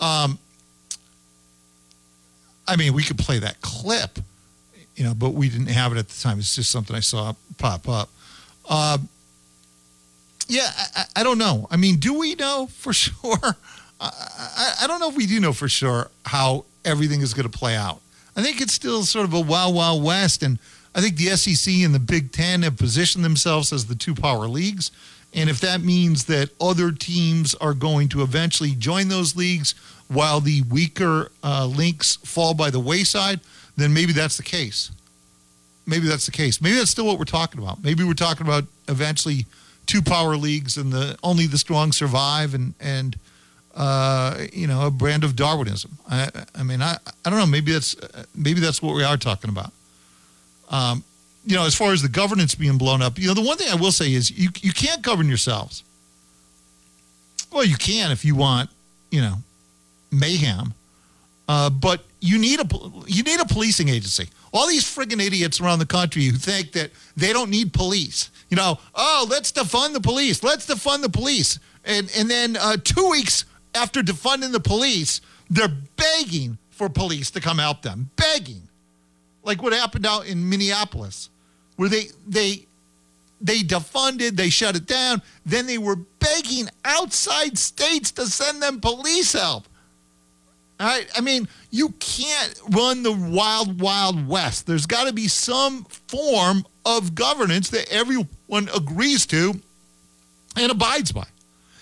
Um, 0.00 0.38
I 2.66 2.76
mean, 2.76 2.94
we 2.94 3.02
could 3.02 3.18
play 3.18 3.38
that 3.40 3.60
clip, 3.60 4.18
you 4.96 5.04
know, 5.04 5.12
but 5.12 5.34
we 5.34 5.50
didn't 5.50 5.66
have 5.66 5.92
it 5.92 5.98
at 5.98 6.08
the 6.08 6.18
time. 6.18 6.38
It's 6.38 6.54
just 6.54 6.70
something 6.70 6.96
I 6.96 7.00
saw 7.00 7.34
pop 7.58 7.86
up. 7.90 8.08
Uh, 8.66 8.96
yeah, 10.46 10.70
I, 10.96 11.04
I 11.16 11.22
don't 11.24 11.36
know. 11.36 11.68
I 11.70 11.76
mean, 11.76 11.96
do 11.96 12.18
we 12.18 12.34
know 12.36 12.70
for 12.72 12.92
sure? 12.94 13.36
I, 14.00 14.10
I, 14.10 14.74
I 14.84 14.86
don't 14.86 14.98
know 14.98 15.10
if 15.10 15.16
we 15.16 15.26
do 15.26 15.40
know 15.40 15.52
for 15.52 15.68
sure 15.68 16.10
how 16.24 16.64
everything 16.86 17.20
is 17.20 17.34
going 17.34 17.50
to 17.50 17.58
play 17.58 17.76
out. 17.76 18.00
I 18.34 18.42
think 18.42 18.62
it's 18.62 18.72
still 18.72 19.02
sort 19.02 19.26
of 19.26 19.34
a 19.34 19.40
wild, 19.42 19.74
wild 19.74 20.02
west. 20.02 20.42
And 20.42 20.58
I 20.94 21.02
think 21.02 21.16
the 21.16 21.36
SEC 21.36 21.70
and 21.84 21.94
the 21.94 21.98
Big 21.98 22.32
Ten 22.32 22.62
have 22.62 22.78
positioned 22.78 23.26
themselves 23.26 23.74
as 23.74 23.84
the 23.84 23.94
two 23.94 24.14
power 24.14 24.48
leagues. 24.48 24.90
And 25.34 25.50
if 25.50 25.60
that 25.60 25.82
means 25.82 26.24
that 26.24 26.50
other 26.60 26.90
teams 26.90 27.54
are 27.56 27.74
going 27.74 28.08
to 28.10 28.22
eventually 28.22 28.72
join 28.72 29.08
those 29.08 29.36
leagues 29.36 29.74
while 30.08 30.40
the 30.40 30.62
weaker 30.62 31.30
uh, 31.44 31.66
links 31.66 32.16
fall 32.16 32.54
by 32.54 32.70
the 32.70 32.80
wayside, 32.80 33.40
then 33.76 33.92
maybe 33.92 34.12
that's 34.12 34.36
the 34.36 34.42
case. 34.42 34.90
Maybe 35.86 36.06
that's 36.06 36.26
the 36.26 36.32
case. 36.32 36.60
Maybe 36.60 36.76
that's 36.76 36.90
still 36.90 37.06
what 37.06 37.18
we're 37.18 37.24
talking 37.24 37.62
about. 37.62 37.82
Maybe 37.82 38.04
we're 38.04 38.14
talking 38.14 38.46
about 38.46 38.64
eventually 38.88 39.46
two 39.86 40.02
power 40.02 40.36
leagues 40.36 40.76
and 40.76 40.92
the 40.92 41.18
only 41.22 41.46
the 41.46 41.58
strong 41.58 41.92
survive 41.92 42.54
and 42.54 42.74
and 42.78 43.18
uh, 43.74 44.46
you 44.52 44.66
know 44.66 44.86
a 44.86 44.90
brand 44.90 45.24
of 45.24 45.34
Darwinism. 45.34 45.98
I, 46.08 46.30
I 46.54 46.62
mean 46.62 46.82
I 46.82 46.98
I 47.24 47.30
don't 47.30 47.38
know. 47.38 47.46
Maybe 47.46 47.72
that's 47.72 47.96
maybe 48.34 48.60
that's 48.60 48.82
what 48.82 48.94
we 48.94 49.02
are 49.02 49.16
talking 49.16 49.50
about. 49.50 49.72
Um, 50.70 51.04
you 51.48 51.56
know, 51.56 51.64
as 51.64 51.74
far 51.74 51.92
as 51.92 52.02
the 52.02 52.10
governance 52.10 52.54
being 52.54 52.76
blown 52.76 53.00
up, 53.00 53.18
you 53.18 53.26
know, 53.26 53.32
the 53.32 53.40
one 53.40 53.56
thing 53.56 53.68
I 53.72 53.74
will 53.74 53.90
say 53.90 54.12
is 54.12 54.30
you 54.30 54.50
you 54.60 54.72
can't 54.72 55.00
govern 55.00 55.28
yourselves. 55.28 55.82
Well, 57.50 57.64
you 57.64 57.76
can 57.76 58.12
if 58.12 58.22
you 58.22 58.34
want, 58.34 58.68
you 59.10 59.22
know, 59.22 59.36
mayhem, 60.12 60.74
uh, 61.48 61.70
but 61.70 62.04
you 62.20 62.38
need 62.38 62.60
a 62.60 62.66
you 63.06 63.22
need 63.22 63.40
a 63.40 63.46
policing 63.46 63.88
agency. 63.88 64.28
All 64.52 64.68
these 64.68 64.84
friggin' 64.84 65.24
idiots 65.24 65.58
around 65.58 65.78
the 65.78 65.86
country 65.86 66.24
who 66.24 66.36
think 66.36 66.72
that 66.72 66.90
they 67.16 67.32
don't 67.32 67.48
need 67.48 67.72
police. 67.72 68.30
You 68.50 68.58
know, 68.58 68.78
oh, 68.94 69.26
let's 69.30 69.50
defund 69.50 69.94
the 69.94 70.00
police. 70.00 70.42
Let's 70.42 70.66
defund 70.66 71.00
the 71.00 71.08
police. 71.08 71.58
And 71.82 72.10
and 72.14 72.30
then 72.30 72.58
uh, 72.58 72.76
two 72.84 73.08
weeks 73.08 73.46
after 73.74 74.02
defunding 74.02 74.52
the 74.52 74.60
police, 74.60 75.22
they're 75.48 75.74
begging 75.96 76.58
for 76.70 76.90
police 76.90 77.30
to 77.30 77.40
come 77.40 77.56
help 77.56 77.80
them. 77.80 78.10
Begging, 78.16 78.68
like 79.44 79.62
what 79.62 79.72
happened 79.72 80.04
out 80.04 80.26
in 80.26 80.46
Minneapolis, 80.46 81.30
where 81.78 81.88
they 81.88 82.08
they 82.26 82.66
they 83.40 83.60
defunded, 83.60 84.36
they 84.36 84.50
shut 84.50 84.74
it 84.74 84.86
down. 84.86 85.22
Then 85.46 85.66
they 85.66 85.78
were 85.78 85.94
begging 85.94 86.68
outside 86.84 87.56
states 87.56 88.10
to 88.12 88.26
send 88.26 88.60
them 88.60 88.80
police 88.80 89.32
help. 89.32 89.68
All 90.80 90.88
right. 90.88 91.08
I 91.16 91.20
mean, 91.20 91.46
you 91.70 91.90
can't 92.00 92.60
run 92.70 93.04
the 93.04 93.12
wild, 93.12 93.80
wild 93.80 94.28
west. 94.28 94.66
There's 94.66 94.86
got 94.86 95.06
to 95.06 95.12
be 95.12 95.28
some 95.28 95.84
form 96.08 96.66
of 96.84 97.14
governance 97.14 97.70
that 97.70 97.88
everyone 97.92 98.68
agrees 98.74 99.24
to 99.26 99.54
and 100.56 100.72
abides 100.72 101.12
by. 101.12 101.26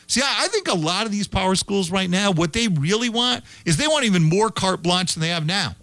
See, 0.09 0.21
I 0.23 0.45
I 0.45 0.49
think 0.49 0.69
a 0.69 0.75
lot 0.75 1.07
of 1.07 1.13
these 1.13 1.27
power 1.27 1.55
schools 1.55 1.91
right 1.91 2.11
now, 2.11 2.33
what 2.33 2.53
they 2.53 2.69
really 2.69 3.09
want 3.09 3.45
is 3.65 3.79
they 3.79 3.89
want 3.89 4.05
even 4.05 4.25
more 4.25 4.51
carte 4.51 4.83
blanche 4.83 5.15
than 5.15 5.23
they 5.23 5.31
have 5.31 5.47
now. 5.47 5.75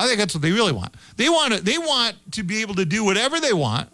I 0.00 0.06
think 0.06 0.18
that's 0.18 0.34
what 0.34 0.42
they 0.42 0.52
really 0.52 0.72
want. 0.72 0.94
They 1.16 1.28
want 1.28 1.54
to, 1.54 1.62
they 1.62 1.78
want 1.78 2.16
to 2.32 2.42
be 2.42 2.62
able 2.62 2.74
to 2.76 2.84
do 2.84 3.04
whatever 3.04 3.38
they 3.40 3.52
want 3.52 3.88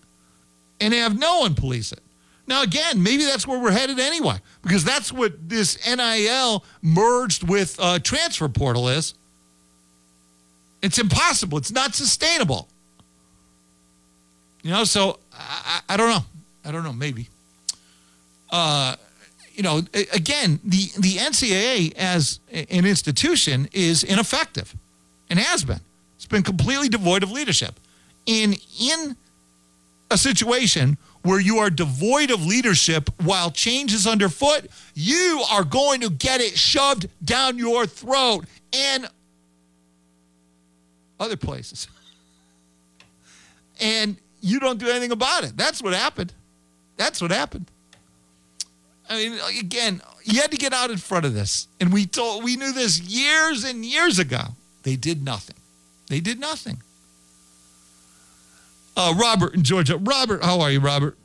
and 0.80 0.94
have 0.94 1.18
no 1.18 1.40
one 1.40 1.54
police 1.54 1.92
it. 1.92 2.00
Now, 2.46 2.62
again, 2.62 3.02
maybe 3.02 3.24
that's 3.24 3.46
where 3.46 3.58
we're 3.58 3.72
headed 3.72 3.98
anyway, 3.98 4.36
because 4.62 4.84
that's 4.84 5.12
what 5.12 5.48
this 5.48 5.78
NIL 5.84 6.64
merged 6.80 7.42
with 7.42 7.76
uh, 7.80 7.98
transfer 7.98 8.48
portal 8.48 8.88
is. 8.88 9.14
It's 10.80 10.98
impossible. 10.98 11.58
It's 11.58 11.72
not 11.72 11.94
sustainable. 11.94 12.68
You 14.62 14.70
know, 14.70 14.84
so 14.84 15.18
I, 15.32 15.80
I 15.88 15.96
don't 15.96 16.10
know. 16.10 16.24
I 16.64 16.70
don't 16.70 16.84
know. 16.84 16.92
Maybe. 16.92 17.28
Uh, 18.50 18.94
you 19.54 19.62
know, 19.62 19.78
again, 20.12 20.60
the 20.62 20.90
the 20.98 21.16
NCAA 21.16 21.94
as 21.96 22.40
an 22.52 22.84
institution 22.86 23.68
is 23.72 24.04
ineffective, 24.04 24.74
and 25.30 25.38
has 25.38 25.64
been. 25.64 25.80
It's 26.16 26.26
been 26.26 26.42
completely 26.42 26.88
devoid 26.88 27.22
of 27.22 27.30
leadership. 27.30 27.78
In 28.26 28.56
in 28.80 29.16
a 30.10 30.18
situation 30.18 30.98
where 31.22 31.40
you 31.40 31.58
are 31.58 31.70
devoid 31.70 32.30
of 32.30 32.44
leadership 32.44 33.10
while 33.22 33.50
change 33.50 33.92
is 33.92 34.06
underfoot, 34.06 34.66
you 34.94 35.44
are 35.50 35.64
going 35.64 36.00
to 36.00 36.10
get 36.10 36.40
it 36.40 36.56
shoved 36.56 37.08
down 37.24 37.58
your 37.58 37.86
throat 37.86 38.44
and 38.72 39.08
other 41.18 41.36
places. 41.36 41.88
and 43.80 44.16
you 44.40 44.60
don't 44.60 44.78
do 44.78 44.88
anything 44.88 45.10
about 45.10 45.44
it. 45.44 45.56
That's 45.56 45.82
what 45.82 45.94
happened. 45.94 46.32
That's 46.96 47.20
what 47.20 47.30
happened. 47.30 47.70
I 49.08 49.16
mean, 49.16 49.38
again, 49.58 50.00
you 50.24 50.40
had 50.40 50.50
to 50.50 50.56
get 50.56 50.72
out 50.72 50.90
in 50.90 50.98
front 50.98 51.24
of 51.24 51.34
this. 51.34 51.68
And 51.80 51.92
we 51.92 52.06
told 52.06 52.44
we 52.44 52.56
knew 52.56 52.72
this 52.72 53.00
years 53.00 53.64
and 53.64 53.84
years 53.84 54.18
ago. 54.18 54.42
They 54.82 54.96
did 54.96 55.24
nothing. 55.24 55.55
They 56.08 56.20
did 56.20 56.38
nothing. 56.38 56.82
Uh, 58.96 59.14
Robert 59.18 59.54
in 59.54 59.62
Georgia. 59.62 59.98
Robert, 59.98 60.42
how 60.42 60.60
are 60.60 60.70
you, 60.70 60.80
Robert? 60.80 61.16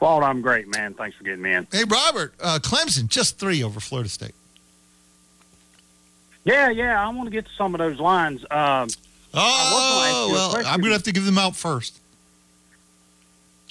Walt, 0.00 0.24
I'm 0.24 0.40
great, 0.40 0.66
man. 0.68 0.94
Thanks 0.94 1.16
for 1.16 1.24
getting 1.24 1.42
me 1.42 1.52
in. 1.52 1.66
Hey, 1.70 1.84
Robert. 1.84 2.34
Uh, 2.40 2.58
Clemson 2.62 3.06
just 3.08 3.38
three 3.38 3.62
over 3.62 3.78
Florida 3.80 4.08
State. 4.08 4.34
Yeah, 6.44 6.70
yeah. 6.70 7.00
I 7.04 7.08
want 7.10 7.26
to 7.26 7.30
get 7.30 7.44
to 7.46 7.50
some 7.56 7.74
of 7.74 7.78
those 7.78 8.00
lines. 8.00 8.44
Um, 8.50 8.88
Oh, 9.34 10.28
well, 10.30 10.56
I'm 10.66 10.80
going 10.80 10.90
to 10.90 10.92
have 10.92 11.04
to 11.04 11.12
give 11.12 11.24
them 11.24 11.38
out 11.38 11.56
first. 11.56 11.98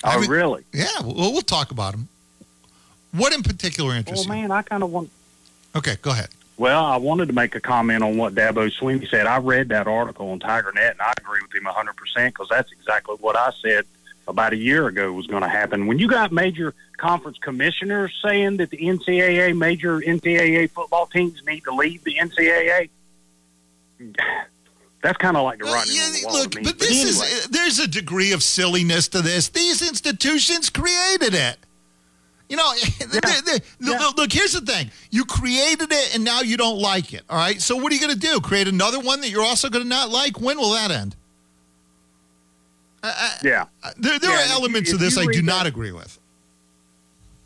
Oh, 0.04 0.26
really? 0.28 0.64
Yeah, 0.74 0.88
well, 1.04 1.32
we'll 1.32 1.42
talk 1.44 1.70
about 1.70 1.92
them. 1.92 2.08
What 3.12 3.32
in 3.34 3.44
particular 3.44 3.90
Well, 3.90 3.98
interests 4.00 4.26
you? 4.26 4.32
man, 4.32 4.50
I 4.52 4.64
kind 4.64 4.82
of 4.82 4.90
want. 4.90 5.12
Okay, 5.76 5.98
go 6.02 6.12
ahead. 6.12 6.30
Well, 6.58 6.86
I 6.86 6.98
wanted 6.98 7.28
to 7.28 7.34
make 7.34 7.56
a 7.56 7.60
comment 7.60 8.04
on 8.04 8.18
what 8.18 8.36
Dabo 8.36 8.72
Swinney 8.72 9.10
said. 9.10 9.26
I 9.26 9.38
read 9.38 9.70
that 9.70 9.88
article 9.88 10.30
on 10.30 10.40
TigerNet, 10.40 10.92
and 10.92 11.02
I 11.02 11.14
agree 11.18 11.40
with 11.42 11.56
him 11.56 11.64
100% 11.64 12.28
because 12.28 12.50
that's 12.50 12.72
exactly 12.72 13.16
what 13.20 13.36
I 13.36 13.52
said 13.62 13.86
about 14.28 14.54
a 14.54 14.58
year 14.58 14.88
ago 14.88 15.12
was 15.12 15.28
going 15.28 15.42
to 15.42 15.50
happen. 15.50 15.88
When 15.88 15.98
you 15.98 16.08
got 16.08 16.32
major 16.32 16.74
conference 16.98 17.38
commissioners 17.40 18.18
saying 18.24 18.58
that 18.58 18.70
the 18.70 18.78
NCAA, 18.78 19.58
major 19.58 20.00
NCAA 20.00 20.70
football 20.70 21.08
teams 21.08 21.42
need 21.46 21.64
to 21.64 21.74
leave 21.74 22.04
the 22.04 22.16
NCAA, 22.16 22.90
that's 25.02 25.18
kind 25.18 25.38
of 25.38 25.44
like 25.44 25.60
the 25.60 25.66
writing 25.66 25.94
on 25.94 26.14
the 26.14 26.22
wall. 26.26 26.34
Look, 26.34 26.64
but 26.64 26.80
this 26.80 27.04
is 27.04 27.48
there's 27.48 27.80
a 27.80 27.88
degree 27.88 28.34
of 28.34 28.44
silliness 28.44 29.08
to 29.10 29.22
this. 29.22 29.50
These 29.50 29.88
institutions 29.88 30.70
created 30.70 31.34
it. 31.34 31.58
You 32.52 32.58
know, 32.58 32.74
the- 33.00 33.06
the- 33.08 33.62
the- 33.80 33.86
look, 33.86 34.18
look, 34.18 34.34
here's 34.34 34.52
the 34.52 34.60
thing. 34.62 34.92
You 35.10 35.24
created 35.24 35.90
it 35.92 36.14
and 36.16 36.24
now 36.26 36.42
you 36.42 36.58
don't 36.58 36.80
like 36.80 37.14
it. 37.14 37.24
All 37.30 37.38
right. 37.38 37.62
So 37.62 37.78
what 37.78 37.92
are 37.92 37.96
you 37.96 38.02
going 38.02 38.14
to 38.14 38.20
do? 38.20 38.42
Create 38.42 38.68
another 38.68 39.00
one 39.00 39.22
that 39.22 39.30
you're 39.30 39.44
also 39.46 39.70
going 39.70 39.84
to 39.84 39.90
not 39.90 40.10
like? 40.10 40.40
When 40.42 40.58
will 40.58 40.74
that 40.74 40.92
end? 40.92 41.16
yeah. 43.42 43.66
There, 43.98 44.20
there 44.20 44.30
Yeah, 44.30 44.36
are 44.36 44.42
and 44.42 44.52
if 44.52 44.58
elements 44.58 44.90
if 44.90 44.96
of 44.96 45.00
this 45.00 45.18
I 45.18 45.24
do 45.24 45.30
read 45.30 45.46
not 45.46 45.66
agree 45.66 45.92
with. 45.94 46.20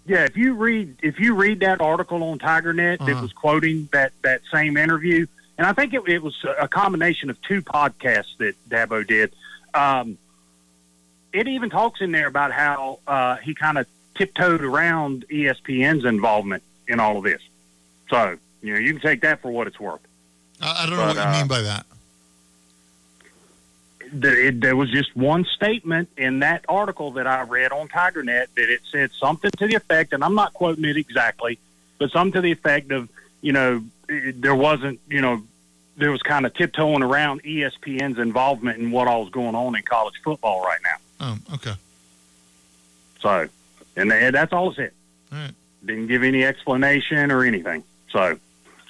Yeah, 0.08 0.26
if 0.26 0.36
you 0.36 0.54
read 0.54 0.98
if 1.02 1.20
you 1.20 1.34
read 1.36 1.60
that 1.62 1.82
article 1.82 2.22
on 2.24 2.38
TigerNet 2.40 2.98
that 3.00 3.12
Uh-huh. 3.12 3.22
was 3.22 3.32
quoting 3.34 3.88
that 3.92 4.12
that 4.24 4.42
same 4.52 4.76
interview, 4.78 5.26
and 5.58 5.66
I 5.66 5.74
think 5.74 5.94
it, 5.94 6.02
it 6.08 6.22
was 6.22 6.36
a 6.60 6.68
combination 6.68 7.30
of 7.30 7.42
two 7.44 7.62
podcasts 7.62 8.36
that 8.40 8.56
Dabo 8.70 9.06
did. 9.08 9.34
Um, 9.74 10.18
it 11.32 11.48
even 11.48 11.70
talks 11.70 12.02
in 12.02 12.12
there 12.12 12.28
about 12.28 12.52
how 12.52 13.00
uh, 13.08 13.36
he 13.38 13.54
kind 13.56 13.78
of 13.78 13.88
tiptoed 14.16 14.62
around 14.62 15.26
ESPN's 15.30 16.06
involvement 16.06 16.64
in 16.88 17.00
all 17.00 17.18
of 17.18 17.24
this. 17.24 17.42
So 18.10 18.38
you 18.62 18.74
know, 18.74 18.80
you 18.80 18.94
can 18.94 19.02
take 19.02 19.22
that 19.22 19.42
for 19.42 19.52
what 19.52 19.68
it's 19.68 19.80
worth. 19.80 20.02
I, 20.62 20.84
I 20.84 20.86
don't 20.86 20.98
know 20.98 21.06
But, 21.08 21.08
what 21.08 21.16
you 21.16 21.22
uh, 21.22 21.38
mean 21.40 21.48
by 21.48 21.62
that. 21.62 21.86
there, 24.12 24.48
it, 24.48 24.62
there 24.62 24.76
was 24.76 24.90
just 24.92 25.16
one 25.16 25.46
statement 25.56 26.10
in 26.18 26.40
that 26.40 26.66
article 26.70 27.12
that 27.12 27.28
I 27.28 27.42
read 27.42 27.72
on 27.72 27.88
TigerNet 27.88 28.48
that 28.56 28.70
it 28.70 28.82
said 28.92 29.12
something 29.20 29.52
to 29.52 29.68
the 29.68 29.76
effect, 29.76 30.14
and 30.14 30.24
I'm 30.24 30.36
not 30.36 30.54
quoting 30.54 30.86
it 30.86 30.98
exactly, 30.98 31.60
but 31.98 32.12
something 32.12 32.34
to 32.34 32.42
the 32.42 32.52
effect 32.52 32.92
of, 32.92 33.10
you 33.42 33.52
know, 33.52 33.84
it, 34.08 34.42
there 34.42 34.56
wasn't, 34.56 35.00
you 35.10 35.22
know, 35.22 35.44
there 35.98 36.12
was 36.12 36.22
kind 36.22 36.46
of 36.46 36.54
tiptoeing 36.54 37.04
around 37.04 37.44
ESPN's 37.44 38.20
involvement 38.20 38.80
in 38.80 38.92
what 38.92 39.08
all 39.08 39.22
was 39.22 39.30
going 39.30 39.56
on 39.56 39.76
in 39.76 39.82
college 39.84 40.16
football 40.24 40.62
right 40.64 40.80
now. 40.84 40.98
Oh, 41.22 41.56
okay. 41.56 41.74
So, 43.22 43.48
and 43.96 44.12
they, 44.12 44.30
that's 44.32 44.54
all 44.54 44.72
it 44.72 44.76
said. 44.76 44.92
Right. 45.32 45.52
Didn't 45.86 46.08
give 46.08 46.24
any 46.24 46.44
explanation 46.44 47.32
or 47.32 47.44
anything. 47.44 47.84
So, 48.12 48.40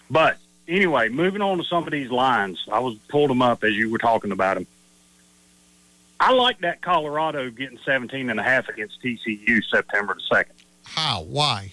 but 0.09 0.37
anyway, 0.67 1.09
moving 1.09 1.41
on 1.41 1.57
to 1.57 1.63
some 1.63 1.85
of 1.85 1.91
these 1.91 2.11
lines, 2.11 2.65
I 2.71 2.79
was 2.79 2.95
pulled 3.09 3.29
them 3.29 3.41
up 3.41 3.63
as 3.63 3.75
you 3.75 3.89
were 3.89 3.97
talking 3.97 4.31
about 4.31 4.55
them. 4.55 4.67
I 6.19 6.31
like 6.31 6.59
that 6.59 6.81
Colorado 6.81 7.49
getting 7.49 7.77
17 7.85 8.29
and 8.29 8.39
a 8.39 8.43
half 8.43 8.69
against 8.69 9.01
TCU 9.01 9.61
September 9.69 10.15
the 10.15 10.35
2nd. 10.35 10.45
How? 10.83 11.23
Why? 11.23 11.71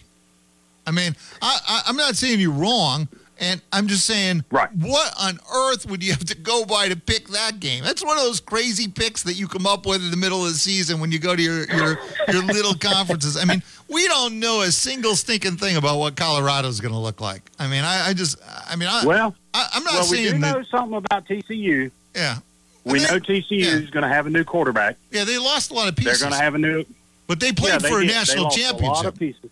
I 0.86 0.90
mean, 0.90 1.14
I, 1.40 1.58
I, 1.68 1.82
I'm 1.86 1.96
not 1.96 2.16
saying 2.16 2.40
you're 2.40 2.50
wrong, 2.50 3.06
and 3.42 3.60
I'm 3.72 3.88
just 3.88 4.06
saying, 4.06 4.44
right. 4.52 4.70
what 4.74 5.12
on 5.20 5.38
earth 5.52 5.84
would 5.86 6.02
you 6.02 6.12
have 6.12 6.24
to 6.26 6.34
go 6.36 6.64
by 6.64 6.88
to 6.88 6.96
pick 6.96 7.28
that 7.28 7.58
game? 7.60 7.82
That's 7.82 8.04
one 8.04 8.16
of 8.16 8.22
those 8.22 8.38
crazy 8.40 8.88
picks 8.88 9.24
that 9.24 9.34
you 9.34 9.48
come 9.48 9.66
up 9.66 9.84
with 9.84 10.02
in 10.02 10.10
the 10.12 10.16
middle 10.16 10.42
of 10.46 10.48
the 10.52 10.58
season 10.58 11.00
when 11.00 11.10
you 11.10 11.18
go 11.18 11.34
to 11.34 11.42
your 11.42 11.64
your, 11.66 11.98
your 12.28 12.42
little 12.44 12.74
conferences. 12.80 13.36
I 13.36 13.44
mean, 13.44 13.62
we 13.88 14.06
don't 14.06 14.38
know 14.38 14.60
a 14.62 14.70
single 14.70 15.16
stinking 15.16 15.56
thing 15.56 15.76
about 15.76 15.98
what 15.98 16.14
Colorado's 16.16 16.80
going 16.80 16.94
to 16.94 16.98
look 17.00 17.20
like. 17.20 17.42
I 17.58 17.66
mean, 17.66 17.84
I, 17.84 18.08
I 18.10 18.12
just, 18.14 18.38
I 18.68 18.76
mean, 18.76 18.88
I, 18.88 19.04
Well, 19.04 19.34
I, 19.52 19.68
I'm 19.74 19.82
not 19.84 19.94
well, 19.94 20.10
we 20.10 20.22
do 20.24 20.30
that. 20.32 20.38
know 20.38 20.62
something 20.70 20.96
about 20.96 21.26
TCU. 21.26 21.90
Yeah. 22.14 22.36
We 22.84 23.00
know 23.00 23.18
TCU 23.18 23.60
is 23.60 23.90
going 23.90 24.02
to 24.02 24.08
have 24.08 24.26
a 24.26 24.30
new 24.30 24.44
quarterback. 24.44 24.96
Yeah, 25.10 25.24
they 25.24 25.38
lost 25.38 25.70
a 25.70 25.74
lot 25.74 25.88
of 25.88 25.96
pieces. 25.96 26.20
They're 26.20 26.30
going 26.30 26.38
to 26.38 26.44
have 26.44 26.54
a 26.54 26.58
new. 26.58 26.84
But 27.26 27.40
they 27.40 27.52
played 27.52 27.72
Yeah, 27.72 27.78
they 27.78 27.88
for 27.88 27.98
a 27.98 28.00
did. 28.02 28.10
They 28.10 28.14
national 28.14 28.44
lost 28.44 28.58
A 28.58 28.62
lot 28.62 28.70
championship. 28.70 29.06
of 29.14 29.18
pieces. 29.18 29.50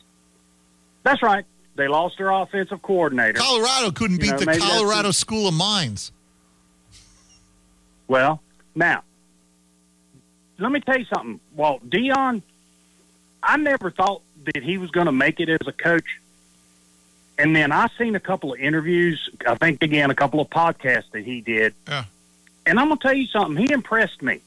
That's 1.02 1.22
right. 1.22 1.44
They 1.76 1.88
lost 1.88 2.18
their 2.18 2.30
offensive 2.30 2.82
coordinator. 2.82 3.38
Colorado 3.38 3.90
couldn't 3.90 4.16
You 4.16 4.22
beat 4.36 4.46
know, 4.46 4.52
the 4.52 4.58
Colorado 4.58 5.10
School 5.12 5.48
of 5.48 5.54
Mines. 5.54 6.12
Well, 8.08 8.42
now, 8.74 9.02
let 10.58 10.72
me 10.72 10.80
tell 10.80 10.98
you 10.98 11.06
something. 11.06 11.40
Well, 11.54 11.78
Deion, 11.88 12.42
I 13.42 13.56
never 13.56 13.90
thought 13.90 14.22
that 14.52 14.62
he 14.62 14.78
was 14.78 14.90
going 14.90 15.06
to 15.06 15.12
make 15.12 15.40
it 15.40 15.48
as 15.48 15.66
a 15.66 15.72
coach. 15.72 16.18
And 17.38 17.56
then 17.56 17.72
I 17.72 17.88
seen 17.96 18.14
a 18.16 18.20
couple 18.20 18.52
of 18.52 18.60
interviews, 18.60 19.30
I 19.46 19.54
think 19.54 19.82
again 19.82 20.10
a 20.10 20.14
couple 20.14 20.40
of 20.40 20.50
podcasts 20.50 21.10
that 21.12 21.24
he 21.24 21.40
did. 21.40 21.72
Yeah. 21.88 22.04
And 22.66 22.78
I'm 22.78 22.88
gonna 22.88 23.00
tell 23.00 23.14
you 23.14 23.26
something. 23.28 23.56
He 23.56 23.72
impressed 23.72 24.20
me. 24.20 24.40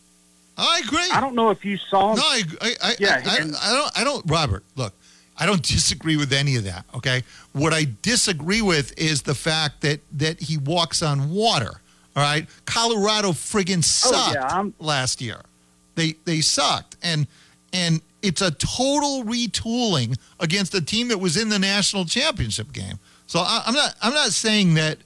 I 0.55 0.81
agree. 0.85 1.09
I 1.11 1.19
don't 1.19 1.33
know 1.33 1.49
if 1.49 1.65
you 1.65 1.77
saw 1.77 2.11
him. 2.11 2.17
No, 2.17 2.21
I, 2.23 2.43
I, 2.61 2.75
I, 2.83 2.95
Yeah, 2.99 3.21
I, 3.25 3.37
and- 3.37 3.55
I, 3.55 3.69
I 3.71 3.73
don't. 3.73 3.91
I 3.97 4.03
don't. 4.03 4.29
Robert, 4.29 4.63
look, 4.75 4.93
I 5.37 5.45
don't 5.45 5.63
disagree 5.75 6.17
with 6.17 6.33
any 6.33 6.55
of 6.55 6.63
that. 6.65 6.85
Okay, 6.95 7.23
what 7.53 7.73
I 7.73 7.87
disagree 8.01 8.61
with 8.61 8.97
is 8.97 9.21
the 9.21 9.35
fact 9.35 9.81
that 9.81 9.99
that 10.13 10.39
he 10.41 10.57
walks 10.57 11.01
on 11.01 11.29
water. 11.31 11.79
All 12.15 12.21
right, 12.21 12.47
Colorado 12.65 13.31
friggin' 13.31 13.83
sucked 13.83 14.37
Oh, 14.39 14.63
yeah, 14.63 14.69
last 14.79 15.21
year. 15.21 15.41
They 15.95 16.15
they 16.25 16.41
sucked, 16.41 16.95
and 17.01 17.27
and 17.71 18.01
it's 18.21 18.41
a 18.41 18.51
total 18.51 19.23
retooling 19.23 20.17
against 20.39 20.73
a 20.75 20.81
team 20.81 21.07
that 21.09 21.17
was 21.19 21.37
in 21.37 21.49
the 21.49 21.59
national 21.59 22.05
championship 22.05 22.71
game. 22.71 22.99
So 23.27 23.39
I, 23.39 23.63
I'm 23.65 23.73
not. 23.73 23.95
I'm 24.01 24.13
not 24.13 24.31
saying 24.31 24.75
that. 24.75 24.99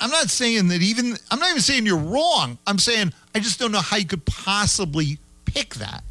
I'm 0.00 0.10
not 0.10 0.28
saying 0.28 0.68
that 0.68 0.82
even. 0.82 1.16
I'm 1.30 1.38
not 1.38 1.50
even 1.50 1.62
saying 1.62 1.86
you're 1.86 1.96
wrong. 1.96 2.58
I'm 2.66 2.78
saying 2.78 3.12
I 3.34 3.40
just 3.40 3.58
don't 3.58 3.72
know 3.72 3.80
how 3.80 3.96
you 3.96 4.06
could 4.06 4.24
possibly 4.24 5.18
pick 5.46 5.74
that. 5.76 6.04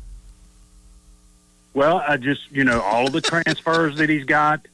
Well, 1.78 2.04
I 2.08 2.18
just 2.18 2.52
you 2.52 2.64
know 2.64 2.82
all 2.82 3.08
the 3.08 3.22
transfers 3.22 3.98
that 3.98 4.10
he's 4.10 4.24
got. 4.24 4.68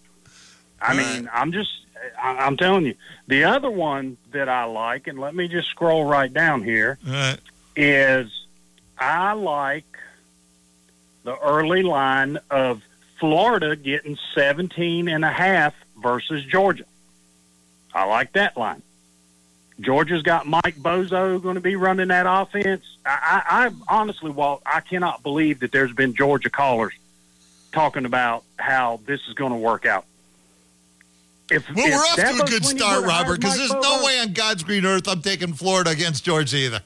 I 0.82 0.96
mean, 0.96 1.30
I'm 1.34 1.52
just 1.52 1.70
I, 2.18 2.38
I'm 2.38 2.56
telling 2.56 2.86
you. 2.86 2.96
The 3.28 3.44
other 3.44 3.70
one 3.70 4.16
that 4.32 4.48
I 4.48 4.64
like, 4.64 5.08
and 5.08 5.20
let 5.20 5.36
me 5.36 5.50
just 5.50 5.68
scroll 5.68 6.06
right 6.06 6.34
down 6.34 6.64
here, 6.64 6.98
is 7.76 8.32
I 8.98 9.34
like 9.34 9.98
the 11.26 11.38
early 11.40 11.84
line 11.84 12.40
of 12.50 12.82
Florida 13.20 13.76
getting 13.76 14.18
17 14.34 15.10
and 15.10 15.26
a 15.26 15.32
half 15.32 15.74
versus 16.02 16.46
Georgia. 16.46 16.86
I 17.94 18.06
like 18.06 18.32
that 18.32 18.56
line. 18.56 18.82
Georgia's 19.82 20.22
got 20.22 20.46
Mike 20.46 20.76
Bobo 20.78 21.40
going 21.40 21.56
to 21.56 21.62
be 21.62 21.76
running 21.76 22.10
that 22.10 22.26
offense. 22.28 22.86
I, 23.06 23.42
I, 23.50 23.66
I 23.66 23.72
honestly, 23.88 24.32
Walt, 24.32 24.62
I 24.66 24.82
cannot 24.82 25.24
believe 25.24 25.60
that 25.62 25.72
there's 25.72 25.92
been 25.94 26.14
Georgia 26.14 26.50
callers 26.50 26.94
talking 27.72 28.06
about 28.06 28.44
how 28.58 29.00
this 29.06 29.22
is 29.28 29.34
going 29.34 29.52
to 29.52 29.58
work 29.58 29.86
out. 29.86 30.06
If, 31.52 31.68
Well, 31.70 31.86
if 31.86 31.94
we're 31.94 31.98
off 31.98 32.38
to 32.38 32.44
a 32.44 32.48
good 32.48 32.66
start, 32.66 33.06
Robert, 33.06 33.40
because 33.40 33.58
there's 33.58 33.74
no 33.74 34.04
way 34.04 34.20
on 34.20 34.34
God's 34.34 34.64
green 34.64 34.86
earth 34.86 35.08
I'm 35.08 35.22
taking 35.22 35.54
Florida 35.54 35.90
against 35.90 36.24
Georgia 36.24 36.58
either. 36.58 36.82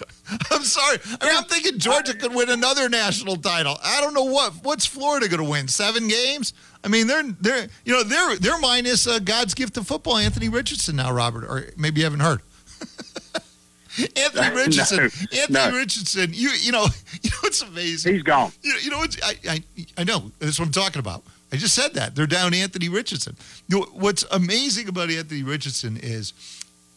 I'm 0.50 0.62
sorry. 0.62 0.98
I 1.20 1.26
mean, 1.26 1.36
I'm 1.36 1.44
thinking 1.44 1.78
Georgia 1.78 2.14
could 2.14 2.34
win 2.34 2.48
another 2.48 2.88
national 2.88 3.36
title. 3.36 3.78
I 3.82 4.00
don't 4.00 4.14
know 4.14 4.24
what 4.24 4.54
what's 4.62 4.86
Florida 4.86 5.28
going 5.28 5.42
to 5.42 5.48
win. 5.48 5.68
Seven 5.68 6.08
games. 6.08 6.54
I 6.84 6.88
mean, 6.88 7.06
they're 7.06 7.22
they're 7.40 7.68
you 7.84 7.92
know 7.92 8.02
they're 8.02 8.36
they're 8.36 8.58
minus 8.58 9.06
uh, 9.06 9.18
God's 9.20 9.54
gift 9.54 9.76
of 9.76 9.86
football, 9.86 10.16
Anthony 10.16 10.48
Richardson 10.48 10.96
now, 10.96 11.12
Robert, 11.12 11.44
or 11.44 11.66
maybe 11.76 12.00
you 12.00 12.04
haven't 12.04 12.20
heard. 12.20 12.40
Anthony 14.16 14.48
No, 14.48 14.54
Richardson. 14.54 15.00
Anthony 15.00 15.48
no. 15.50 15.70
Richardson. 15.72 16.30
You 16.32 16.50
you 16.50 16.72
know 16.72 16.86
you 17.22 17.30
know 17.30 17.36
what's 17.40 17.62
amazing. 17.62 18.14
He's 18.14 18.22
gone. 18.22 18.50
You, 18.62 18.74
you 18.82 18.90
know? 18.90 19.04
I, 19.22 19.34
I 19.48 19.64
I 19.98 20.04
know 20.04 20.32
that's 20.38 20.58
what 20.58 20.66
I'm 20.66 20.72
talking 20.72 21.00
about. 21.00 21.22
I 21.52 21.56
just 21.56 21.74
said 21.74 21.92
that 21.94 22.14
they're 22.16 22.26
down 22.26 22.54
Anthony 22.54 22.88
Richardson. 22.88 23.36
You 23.68 23.80
know, 23.80 23.86
what's 23.92 24.24
amazing 24.30 24.88
about 24.88 25.10
Anthony 25.10 25.42
Richardson 25.42 25.98
is 26.02 26.32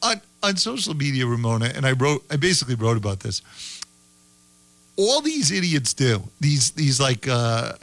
on 0.01 0.21
on 0.41 0.55
social 0.55 0.93
media, 0.93 1.27
Ramona, 1.27 1.71
and 1.75 1.86
I 1.86 1.91
wrote. 1.91 2.23
I 2.31 2.38
basically 2.38 2.75
wrote 2.75 2.97
about 2.97 3.19
this. 3.19 3.41
All 4.98 5.22
these 5.22 5.52
idiots 5.52 5.93
do 5.93 6.24
these 6.39 6.72
these 6.72 7.00
like 7.00 7.28
uh, 7.28 7.74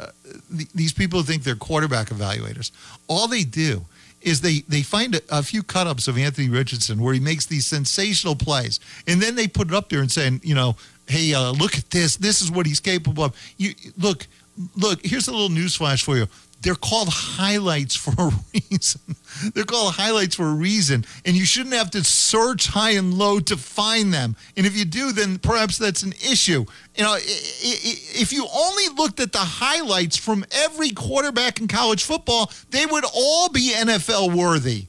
th- 0.56 0.68
these 0.74 0.92
people 0.92 1.20
who 1.20 1.24
think 1.26 1.42
they're 1.42 1.54
quarterback 1.54 2.08
evaluators. 2.08 2.70
All 3.06 3.28
they 3.28 3.42
do 3.44 3.84
is 4.22 4.40
they 4.40 4.60
they 4.68 4.82
find 4.82 5.16
a, 5.16 5.20
a 5.30 5.42
few 5.42 5.62
cut 5.62 5.86
ups 5.86 6.08
of 6.08 6.16
Anthony 6.16 6.48
Richardson 6.48 7.02
where 7.02 7.12
he 7.12 7.20
makes 7.20 7.46
these 7.46 7.66
sensational 7.66 8.34
plays, 8.34 8.80
and 9.06 9.20
then 9.20 9.34
they 9.34 9.46
put 9.46 9.68
it 9.68 9.74
up 9.74 9.88
there 9.88 10.00
and 10.00 10.10
saying, 10.10 10.40
you 10.42 10.54
know, 10.54 10.76
hey, 11.06 11.34
uh, 11.34 11.50
look 11.52 11.76
at 11.76 11.90
this. 11.90 12.16
This 12.16 12.40
is 12.40 12.50
what 12.50 12.66
he's 12.66 12.80
capable 12.80 13.24
of. 13.24 13.36
You 13.58 13.74
look, 13.98 14.26
look. 14.76 15.04
Here's 15.04 15.28
a 15.28 15.32
little 15.32 15.48
news 15.48 15.74
flash 15.74 16.02
for 16.02 16.16
you. 16.16 16.26
They're 16.62 16.74
called 16.76 17.08
highlights 17.10 17.96
for 17.96 18.12
a 18.18 18.30
reason. 18.54 19.00
They're 19.54 19.64
called 19.64 19.94
highlights 19.94 20.36
for 20.36 20.46
a 20.46 20.54
reason, 20.54 21.04
and 21.24 21.36
you 21.36 21.44
shouldn't 21.44 21.74
have 21.74 21.90
to 21.92 22.04
search 22.04 22.68
high 22.68 22.92
and 22.92 23.14
low 23.14 23.40
to 23.40 23.56
find 23.56 24.14
them. 24.14 24.36
And 24.56 24.66
if 24.66 24.76
you 24.76 24.84
do, 24.84 25.12
then 25.12 25.38
perhaps 25.38 25.78
that's 25.78 26.02
an 26.02 26.12
issue. 26.12 26.64
You 26.96 27.04
know, 27.04 27.16
if 27.18 28.32
you 28.32 28.46
only 28.54 28.88
looked 28.96 29.18
at 29.20 29.32
the 29.32 29.38
highlights 29.38 30.16
from 30.16 30.44
every 30.52 30.90
quarterback 30.90 31.60
in 31.60 31.66
college 31.66 32.04
football, 32.04 32.52
they 32.70 32.86
would 32.86 33.04
all 33.12 33.48
be 33.48 33.72
NFL 33.74 34.34
worthy. 34.34 34.86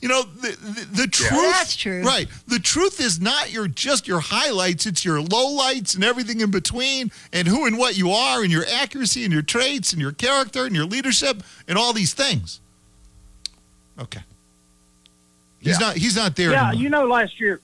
You 0.00 0.08
know, 0.08 0.22
the, 0.22 0.48
the, 0.48 1.02
the 1.02 1.06
truth. 1.08 1.30
That's 1.30 1.76
true. 1.76 2.02
Right. 2.02 2.26
The 2.48 2.58
truth 2.58 3.00
is 3.00 3.20
not 3.20 3.52
your 3.52 3.68
just 3.68 4.08
your 4.08 4.20
highlights, 4.20 4.86
it's 4.86 5.04
your 5.04 5.18
lowlights 5.20 5.94
and 5.94 6.02
everything 6.02 6.40
in 6.40 6.50
between, 6.50 7.10
and 7.34 7.46
who 7.46 7.66
and 7.66 7.76
what 7.76 7.98
you 7.98 8.10
are, 8.10 8.42
and 8.42 8.50
your 8.50 8.64
accuracy, 8.66 9.24
and 9.24 9.32
your 9.32 9.42
traits, 9.42 9.92
and 9.92 10.00
your 10.00 10.12
character, 10.12 10.64
and 10.64 10.74
your 10.74 10.86
leadership, 10.86 11.42
and 11.68 11.76
all 11.76 11.92
these 11.92 12.14
things. 12.14 12.60
Okay. 13.98 14.22
He's 15.60 15.78
Yeah. 15.78 15.86
not 15.88 15.96
he's 15.96 16.16
not 16.16 16.34
there 16.36 16.52
Yeah, 16.52 16.68
anymore. 16.68 16.82
you 16.82 16.88
know, 16.88 17.06
last 17.06 17.38
year, 17.38 17.60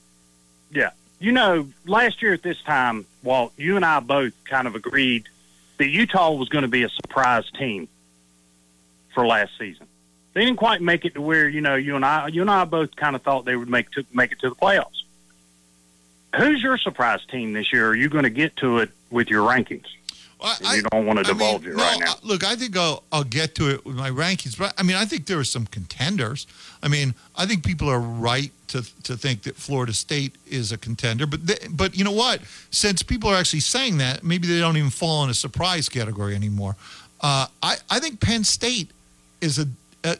yeah, 0.71 0.91
you 1.19 1.33
know, 1.33 1.69
last 1.87 2.21
year 2.21 2.35
at 2.35 2.43
this 2.43 2.61
time, 2.63 3.07
Walt, 3.23 3.55
you 3.57 3.77
and 3.77 3.85
I 3.85 4.01
both 4.01 4.35
kind 4.45 4.67
of 4.67 4.75
agreed 4.75 5.25
that 5.79 5.89
Utah 5.89 6.33
was 6.33 6.51
going 6.51 6.63
to 6.63 6.69
be 6.69 6.83
a 6.83 6.91
surprise 6.91 7.45
team 7.59 7.89
for 9.15 9.27
last 9.27 9.53
season. 9.59 9.86
They 10.37 10.45
didn't 10.45 10.59
quite 10.59 10.83
make 10.83 11.07
it 11.07 11.15
to 11.15 11.23
where 11.23 11.49
you 11.49 11.63
know 11.63 11.77
you 11.77 11.97
and 11.97 12.05
I, 12.05 12.27
you 12.27 12.43
and 12.43 12.51
I 12.51 12.67
both 12.67 12.95
kind 12.95 13.17
of 13.17 13.23
thought 13.23 13.47
they 13.47 13.57
would 13.57 13.71
make 13.71 13.91
to 13.93 14.05
make 14.13 14.33
it 14.33 14.41
to 14.41 14.51
the 14.51 14.55
playoffs. 14.55 15.03
Who's 16.37 16.63
your 16.63 16.77
surprise 16.77 17.25
team 17.31 17.55
this 17.55 17.73
year? 17.73 17.89
Are 17.89 17.97
you 17.97 18.11
going 18.11 18.25
to 18.25 18.31
get 18.31 18.55
to 18.57 18.81
it 18.81 18.91
with 19.11 19.31
your 19.31 19.49
rankings? 19.49 19.87
I, 20.39 20.75
you 20.75 20.83
don't 20.83 21.07
want 21.07 21.25
to 21.25 21.25
I 21.25 21.33
mean, 21.33 21.39
divulge 21.39 21.67
it 21.67 21.77
no, 21.77 21.83
right 21.83 21.99
now. 22.01 22.17
Look, 22.23 22.45
I 22.45 22.55
think 22.55 22.77
I'll, 22.77 23.03
I'll 23.11 23.25
get 23.25 23.55
to 23.55 23.71
it 23.71 23.87
with 23.87 23.97
my 23.97 24.11
rankings, 24.11 24.59
but 24.59 24.75
I 24.77 24.83
mean, 24.83 24.97
I 24.97 25.07
think 25.07 25.25
there 25.25 25.39
are 25.39 25.45
some 25.45 25.65
contenders. 25.65 26.47
I 26.83 26.89
mean, 26.89 27.15
I 27.35 27.47
think 27.47 27.65
people 27.65 27.89
are 27.89 27.99
right 27.99 28.53
to 28.69 28.83
to 29.05 29.17
think 29.17 29.45
that 29.45 29.57
Florida 29.57 29.95
State 29.95 30.35
is 30.47 30.71
a 30.71 30.77
contender, 30.77 31.27
but 31.27 31.47
they, 31.47 31.57
but 31.71 31.97
you 31.97 32.05
know 32.05 32.13
what? 32.13 32.43
Since 32.71 33.03
people 33.03 33.31
are 33.31 33.37
actually 33.37 33.61
saying 33.61 33.97
that, 33.99 34.23
maybe 34.23 34.47
they 34.47 34.59
don't 34.59 34.77
even 34.77 34.91
fall 34.91 35.25
in 35.25 35.31
a 35.31 35.35
surprise 35.35 35.89
category 35.89 36.35
anymore. 36.35 36.77
Uh, 37.23 37.47
I 37.63 37.77
I 37.89 38.01
think 38.01 38.21
Penn 38.21 38.45
State 38.45 38.91
is 39.41 39.59
a 39.59 39.67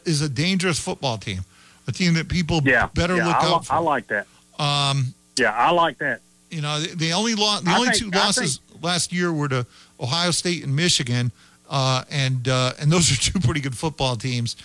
is 0.05 0.21
a 0.21 0.29
dangerous 0.29 0.79
football 0.79 1.17
team, 1.17 1.41
a 1.87 1.91
team 1.91 2.13
that 2.15 2.27
people 2.27 2.61
yeah, 2.63 2.87
better 2.93 3.15
yeah, 3.15 3.27
look 3.27 3.35
I, 3.37 3.47
out 3.51 3.65
for. 3.65 3.73
I 3.73 3.77
like 3.79 4.07
that. 4.07 4.27
Um, 4.59 5.13
yeah, 5.37 5.51
I 5.51 5.71
like 5.71 5.97
that. 5.99 6.21
You 6.49 6.61
know, 6.61 6.79
the, 6.79 6.95
the 6.95 7.13
only 7.13 7.35
lo- 7.35 7.59
the 7.61 7.71
I 7.71 7.75
only 7.77 7.89
think- 7.89 8.13
two 8.13 8.17
losses 8.17 8.59
last 8.81 9.11
year 9.11 9.31
were 9.33 9.49
to 9.49 9.65
Ohio 9.99 10.31
State 10.31 10.63
and 10.63 10.75
Michigan, 10.75 11.31
uh, 11.69 12.03
and 12.09 12.47
uh, 12.47 12.73
and 12.79 12.91
those 12.91 13.11
are 13.13 13.31
two 13.31 13.39
pretty 13.39 13.59
good 13.59 13.77
football 13.77 14.15
teams, 14.15 14.55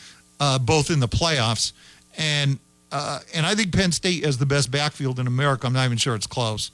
uh, 0.41 0.59
both 0.59 0.91
in 0.91 1.01
the 1.01 1.09
playoffs. 1.09 1.73
And 2.17 2.59
uh, 2.91 3.21
and 3.35 3.47
I 3.47 3.55
think 3.55 3.75
Penn 3.75 3.93
State 3.93 4.25
has 4.25 4.39
the 4.39 4.47
best 4.47 4.71
backfield 4.71 5.19
in 5.19 5.27
America. 5.27 5.67
I'm 5.67 5.73
not 5.73 5.85
even 5.87 5.99
sure 5.99 6.15
it's 6.15 6.27
close. 6.27 6.71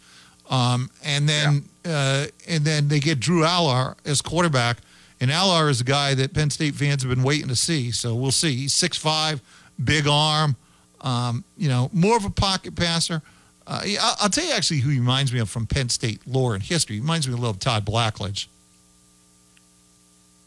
Um, 0.51 0.91
and 1.05 1.29
then 1.29 1.65
uh, 1.85 2.27
and 2.47 2.65
then 2.65 2.89
they 2.89 3.01
get 3.01 3.21
Drew 3.21 3.43
Allar 3.43 3.97
as 4.05 4.21
quarterback. 4.23 4.79
And 5.21 5.31
Allar 5.31 5.69
is 5.69 5.81
a 5.81 5.85
guy 5.85 6.15
that 6.15 6.33
Penn 6.33 6.51
State 6.51 6.75
fans 6.75 7.03
have 7.03 7.11
been 7.11 7.25
waiting 7.25 7.49
to 7.49 7.57
see. 7.57 7.91
So 7.91 8.15
we'll 8.15 8.31
see. 8.31 8.55
He's 8.55 8.75
6'5, 8.75 9.41
big 9.83 10.07
arm, 10.07 10.57
um, 11.01 11.45
you 11.57 11.69
know, 11.69 11.91
more 11.93 12.17
of 12.17 12.25
a 12.25 12.31
pocket 12.31 12.77
passer. 12.77 13.23
Uh, 13.67 13.83
I'll, 14.01 14.17
I'll 14.23 14.29
tell 14.31 14.45
you 14.45 14.53
actually 14.53 14.79
who 14.79 14.91
he 14.91 14.99
reminds 14.99 15.33
me 15.33 15.41
of 15.41 15.51
from 15.51 15.67
Penn 15.67 15.89
State 15.89 16.21
lore 16.27 16.55
and 16.55 16.63
history. 16.63 16.97
He 16.97 17.01
reminds 17.01 17.27
me 17.27 17.35
a 17.35 17.37
little 17.37 17.51
of 17.51 17.59
Todd 17.59 17.85
Blackledge. 17.85 18.47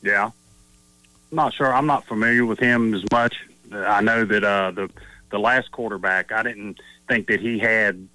Yeah. 0.02 0.32
I'm 1.32 1.36
not 1.36 1.54
sure. 1.54 1.74
I'm 1.74 1.86
not 1.86 2.06
familiar 2.06 2.46
with 2.46 2.60
him 2.60 2.94
as 2.94 3.04
much. 3.12 3.36
I 3.74 4.02
know 4.02 4.26
that 4.26 4.44
uh, 4.44 4.72
the 4.72 4.90
the 5.30 5.40
last 5.40 5.72
quarterback, 5.72 6.32
I 6.34 6.44
didn't 6.44 6.80
think 7.08 7.28
that 7.28 7.40
he 7.40 7.58
had 7.58 8.08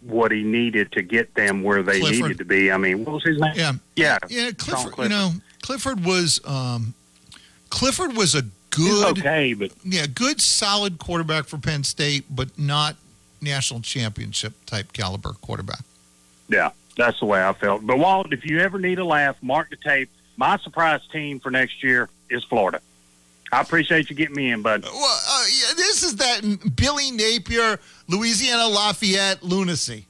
what 0.00 0.32
he 0.32 0.42
needed 0.42 0.92
to 0.92 1.02
get 1.02 1.34
them 1.34 1.62
where 1.62 1.82
they 1.82 2.00
Clifford. 2.00 2.22
needed 2.22 2.38
to 2.38 2.44
be. 2.44 2.72
I 2.72 2.78
mean, 2.78 3.04
what 3.04 3.14
was 3.14 3.24
his 3.24 3.38
name? 3.38 3.52
Yeah, 3.54 3.72
yeah, 3.96 4.18
yeah. 4.28 4.50
Sean 4.58 4.90
Clifford, 4.90 4.98
you 5.04 5.08
know, 5.10 5.32
Clifford 5.68 6.02
was 6.02 6.40
um, 6.46 6.94
Clifford 7.68 8.16
was 8.16 8.34
a 8.34 8.40
He's 8.74 8.88
good, 8.88 9.18
okay, 9.18 9.52
but 9.52 9.70
yeah, 9.84 10.06
good, 10.06 10.40
solid 10.40 10.98
quarterback 10.98 11.44
for 11.44 11.58
Penn 11.58 11.84
State, 11.84 12.24
but 12.30 12.58
not 12.58 12.96
national 13.42 13.80
championship 13.82 14.54
type 14.64 14.94
caliber 14.94 15.34
quarterback. 15.42 15.82
Yeah, 16.48 16.70
that's 16.96 17.20
the 17.20 17.26
way 17.26 17.46
I 17.46 17.52
felt. 17.52 17.86
But 17.86 17.98
Walt, 17.98 18.32
if 18.32 18.46
you 18.46 18.60
ever 18.60 18.78
need 18.78 18.98
a 18.98 19.04
laugh, 19.04 19.36
mark 19.42 19.68
the 19.68 19.76
tape. 19.76 20.08
My 20.38 20.56
surprise 20.56 21.02
team 21.12 21.38
for 21.38 21.50
next 21.50 21.82
year 21.82 22.08
is 22.30 22.42
Florida. 22.44 22.80
I 23.52 23.60
appreciate 23.60 24.08
you 24.08 24.16
getting 24.16 24.36
me 24.36 24.50
in, 24.52 24.62
bud. 24.62 24.84
Well, 24.84 25.20
uh, 25.28 25.44
yeah, 25.50 25.74
this 25.76 26.02
is 26.02 26.16
that 26.16 26.76
Billy 26.76 27.10
Napier, 27.10 27.78
Louisiana 28.08 28.68
Lafayette 28.68 29.42
lunacy 29.42 30.06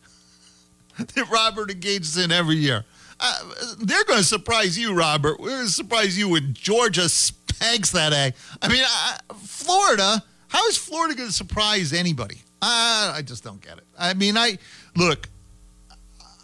that 0.99 1.29
Robert 1.29 1.73
engages 1.73 2.17
in 2.17 2.31
every 2.31 2.57
year. 2.57 2.85
Uh, 3.21 3.41
they're 3.81 4.05
going 4.05 4.19
to 4.19 4.25
surprise 4.25 4.79
you, 4.79 4.95
Robert. 4.95 5.41
We're 5.41 5.51
going 5.51 5.67
to 5.67 5.73
surprise 5.73 6.17
you 6.17 6.29
when 6.29 6.55
Georgia 6.55 7.09
spanks 7.09 7.91
that 7.93 8.13
egg. 8.13 8.35
I 8.63 8.69
mean, 8.69 8.85
uh, 8.85 9.35
Florida. 9.35 10.23
How 10.49 10.67
is 10.69 10.77
Florida 10.77 11.15
going 11.15 11.29
to 11.29 11.35
surprise 11.35 11.93
anybody? 11.93 12.37
Uh, 12.63 13.13
I 13.15 13.23
just 13.25 13.45
don't 13.45 13.61
get 13.61 13.79
it. 13.79 13.85
I 13.99 14.15
mean, 14.15 14.37
I 14.37 14.59
look. 14.97 15.29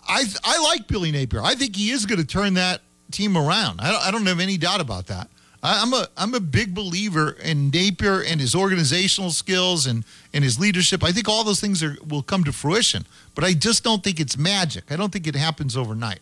I 0.06 0.24
I 0.44 0.62
like 0.62 0.86
Billy 0.86 1.10
Napier. 1.10 1.42
I 1.42 1.54
think 1.54 1.74
he 1.76 1.90
is 1.90 2.06
going 2.06 2.20
to 2.20 2.26
turn 2.26 2.54
that 2.54 2.82
team 3.10 3.36
around. 3.36 3.80
I 3.80 3.90
don't, 3.90 4.02
I 4.02 4.10
don't 4.10 4.26
have 4.26 4.40
any 4.40 4.58
doubt 4.58 4.80
about 4.80 5.06
that. 5.06 5.28
I, 5.62 5.80
I'm 5.80 5.92
a 5.94 6.06
I'm 6.16 6.34
a 6.34 6.40
big 6.40 6.74
believer 6.74 7.30
in 7.42 7.70
Napier 7.70 8.20
and 8.22 8.40
his 8.40 8.54
organizational 8.54 9.30
skills 9.30 9.86
and 9.86 10.04
and 10.34 10.44
his 10.44 10.60
leadership. 10.60 11.02
I 11.02 11.10
think 11.10 11.28
all 11.28 11.42
those 11.42 11.60
things 11.60 11.82
are 11.82 11.96
will 12.06 12.22
come 12.22 12.44
to 12.44 12.52
fruition. 12.52 13.06
But 13.34 13.44
I 13.44 13.54
just 13.54 13.82
don't 13.82 14.04
think 14.04 14.20
it's 14.20 14.36
magic. 14.36 14.84
I 14.90 14.96
don't 14.96 15.12
think 15.12 15.26
it 15.26 15.34
happens 15.34 15.76
overnight. 15.76 16.20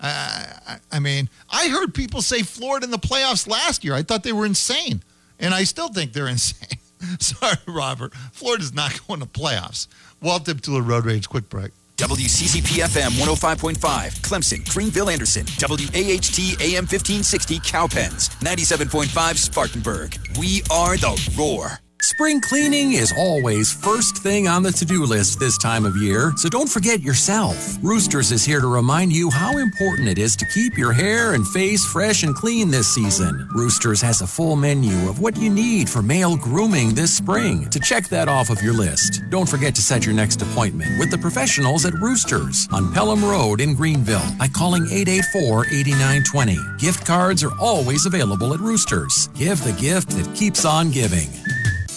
I, 0.00 0.78
I, 0.92 0.98
mean, 1.00 1.28
I 1.50 1.68
heard 1.68 1.94
people 1.94 2.22
say 2.22 2.42
Florida 2.42 2.84
in 2.84 2.90
the 2.90 2.98
playoffs 2.98 3.48
last 3.48 3.84
year. 3.84 3.94
I 3.94 4.02
thought 4.02 4.22
they 4.22 4.32
were 4.32 4.46
insane, 4.46 5.02
and 5.40 5.54
I 5.54 5.64
still 5.64 5.88
think 5.88 6.12
they're 6.12 6.28
insane. 6.38 6.78
Sorry, 7.20 7.56
Robert. 7.66 8.14
Florida's 8.32 8.74
not 8.74 8.98
going 9.08 9.20
to 9.20 9.26
playoffs. 9.26 9.86
Walt 10.22 10.44
Deptula 10.44 10.86
Road 10.86 11.04
Rage. 11.04 11.28
Quick 11.28 11.48
break. 11.48 11.72
WCCP 11.96 12.80
FM 12.84 13.10
105.5, 13.18 13.74
Clemson, 14.20 14.72
Greenville, 14.72 15.10
Anderson, 15.10 15.44
WAHT 15.60 16.38
AM 16.60 16.86
1560, 16.86 17.58
Cowpens, 17.58 18.28
97.5, 18.38 19.36
Spartanburg. 19.36 20.16
We 20.38 20.62
are 20.70 20.96
the 20.96 21.20
Roar. 21.36 21.80
Spring 22.00 22.40
cleaning 22.40 22.92
is 22.92 23.12
always 23.16 23.72
first 23.72 24.18
thing 24.18 24.46
on 24.46 24.62
the 24.62 24.70
to 24.70 24.84
do 24.84 25.04
list 25.04 25.40
this 25.40 25.58
time 25.58 25.84
of 25.84 25.96
year, 25.96 26.32
so 26.36 26.48
don't 26.48 26.68
forget 26.68 27.00
yourself. 27.00 27.76
Roosters 27.82 28.30
is 28.30 28.44
here 28.44 28.60
to 28.60 28.68
remind 28.68 29.12
you 29.12 29.30
how 29.30 29.58
important 29.58 30.08
it 30.08 30.16
is 30.16 30.36
to 30.36 30.46
keep 30.46 30.78
your 30.78 30.92
hair 30.92 31.34
and 31.34 31.46
face 31.48 31.84
fresh 31.84 32.22
and 32.22 32.36
clean 32.36 32.70
this 32.70 32.94
season. 32.94 33.48
Roosters 33.52 34.00
has 34.00 34.20
a 34.20 34.28
full 34.28 34.54
menu 34.54 35.08
of 35.08 35.18
what 35.20 35.36
you 35.36 35.50
need 35.50 35.88
for 35.90 36.00
male 36.00 36.36
grooming 36.36 36.94
this 36.94 37.12
spring. 37.12 37.68
To 37.70 37.80
check 37.80 38.08
that 38.10 38.28
off 38.28 38.48
of 38.48 38.62
your 38.62 38.74
list, 38.74 39.22
don't 39.28 39.48
forget 39.48 39.74
to 39.74 39.82
set 39.82 40.06
your 40.06 40.14
next 40.14 40.40
appointment 40.40 41.00
with 41.00 41.10
the 41.10 41.18
professionals 41.18 41.84
at 41.84 41.94
Roosters 41.94 42.68
on 42.70 42.92
Pelham 42.92 43.24
Road 43.24 43.60
in 43.60 43.74
Greenville 43.74 44.30
by 44.38 44.46
calling 44.46 44.84
884 44.84 45.66
8920. 45.66 46.58
Gift 46.78 47.04
cards 47.04 47.42
are 47.42 47.58
always 47.58 48.06
available 48.06 48.54
at 48.54 48.60
Roosters. 48.60 49.28
Give 49.34 49.62
the 49.64 49.72
gift 49.72 50.10
that 50.10 50.32
keeps 50.36 50.64
on 50.64 50.92
giving. 50.92 51.28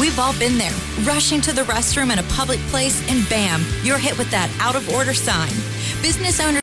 We've 0.00 0.18
all 0.18 0.32
been 0.38 0.56
there, 0.56 0.72
rushing 1.02 1.42
to 1.42 1.52
the 1.52 1.60
restroom 1.60 2.10
in 2.10 2.18
a 2.18 2.22
public 2.22 2.58
place, 2.72 3.06
and 3.10 3.28
bam, 3.28 3.62
you're 3.82 3.98
hit 3.98 4.16
with 4.16 4.30
that 4.30 4.48
out 4.58 4.74
of 4.74 4.88
order 4.88 5.12
sign. 5.12 5.52
Business 6.00 6.40
owners 6.40 6.56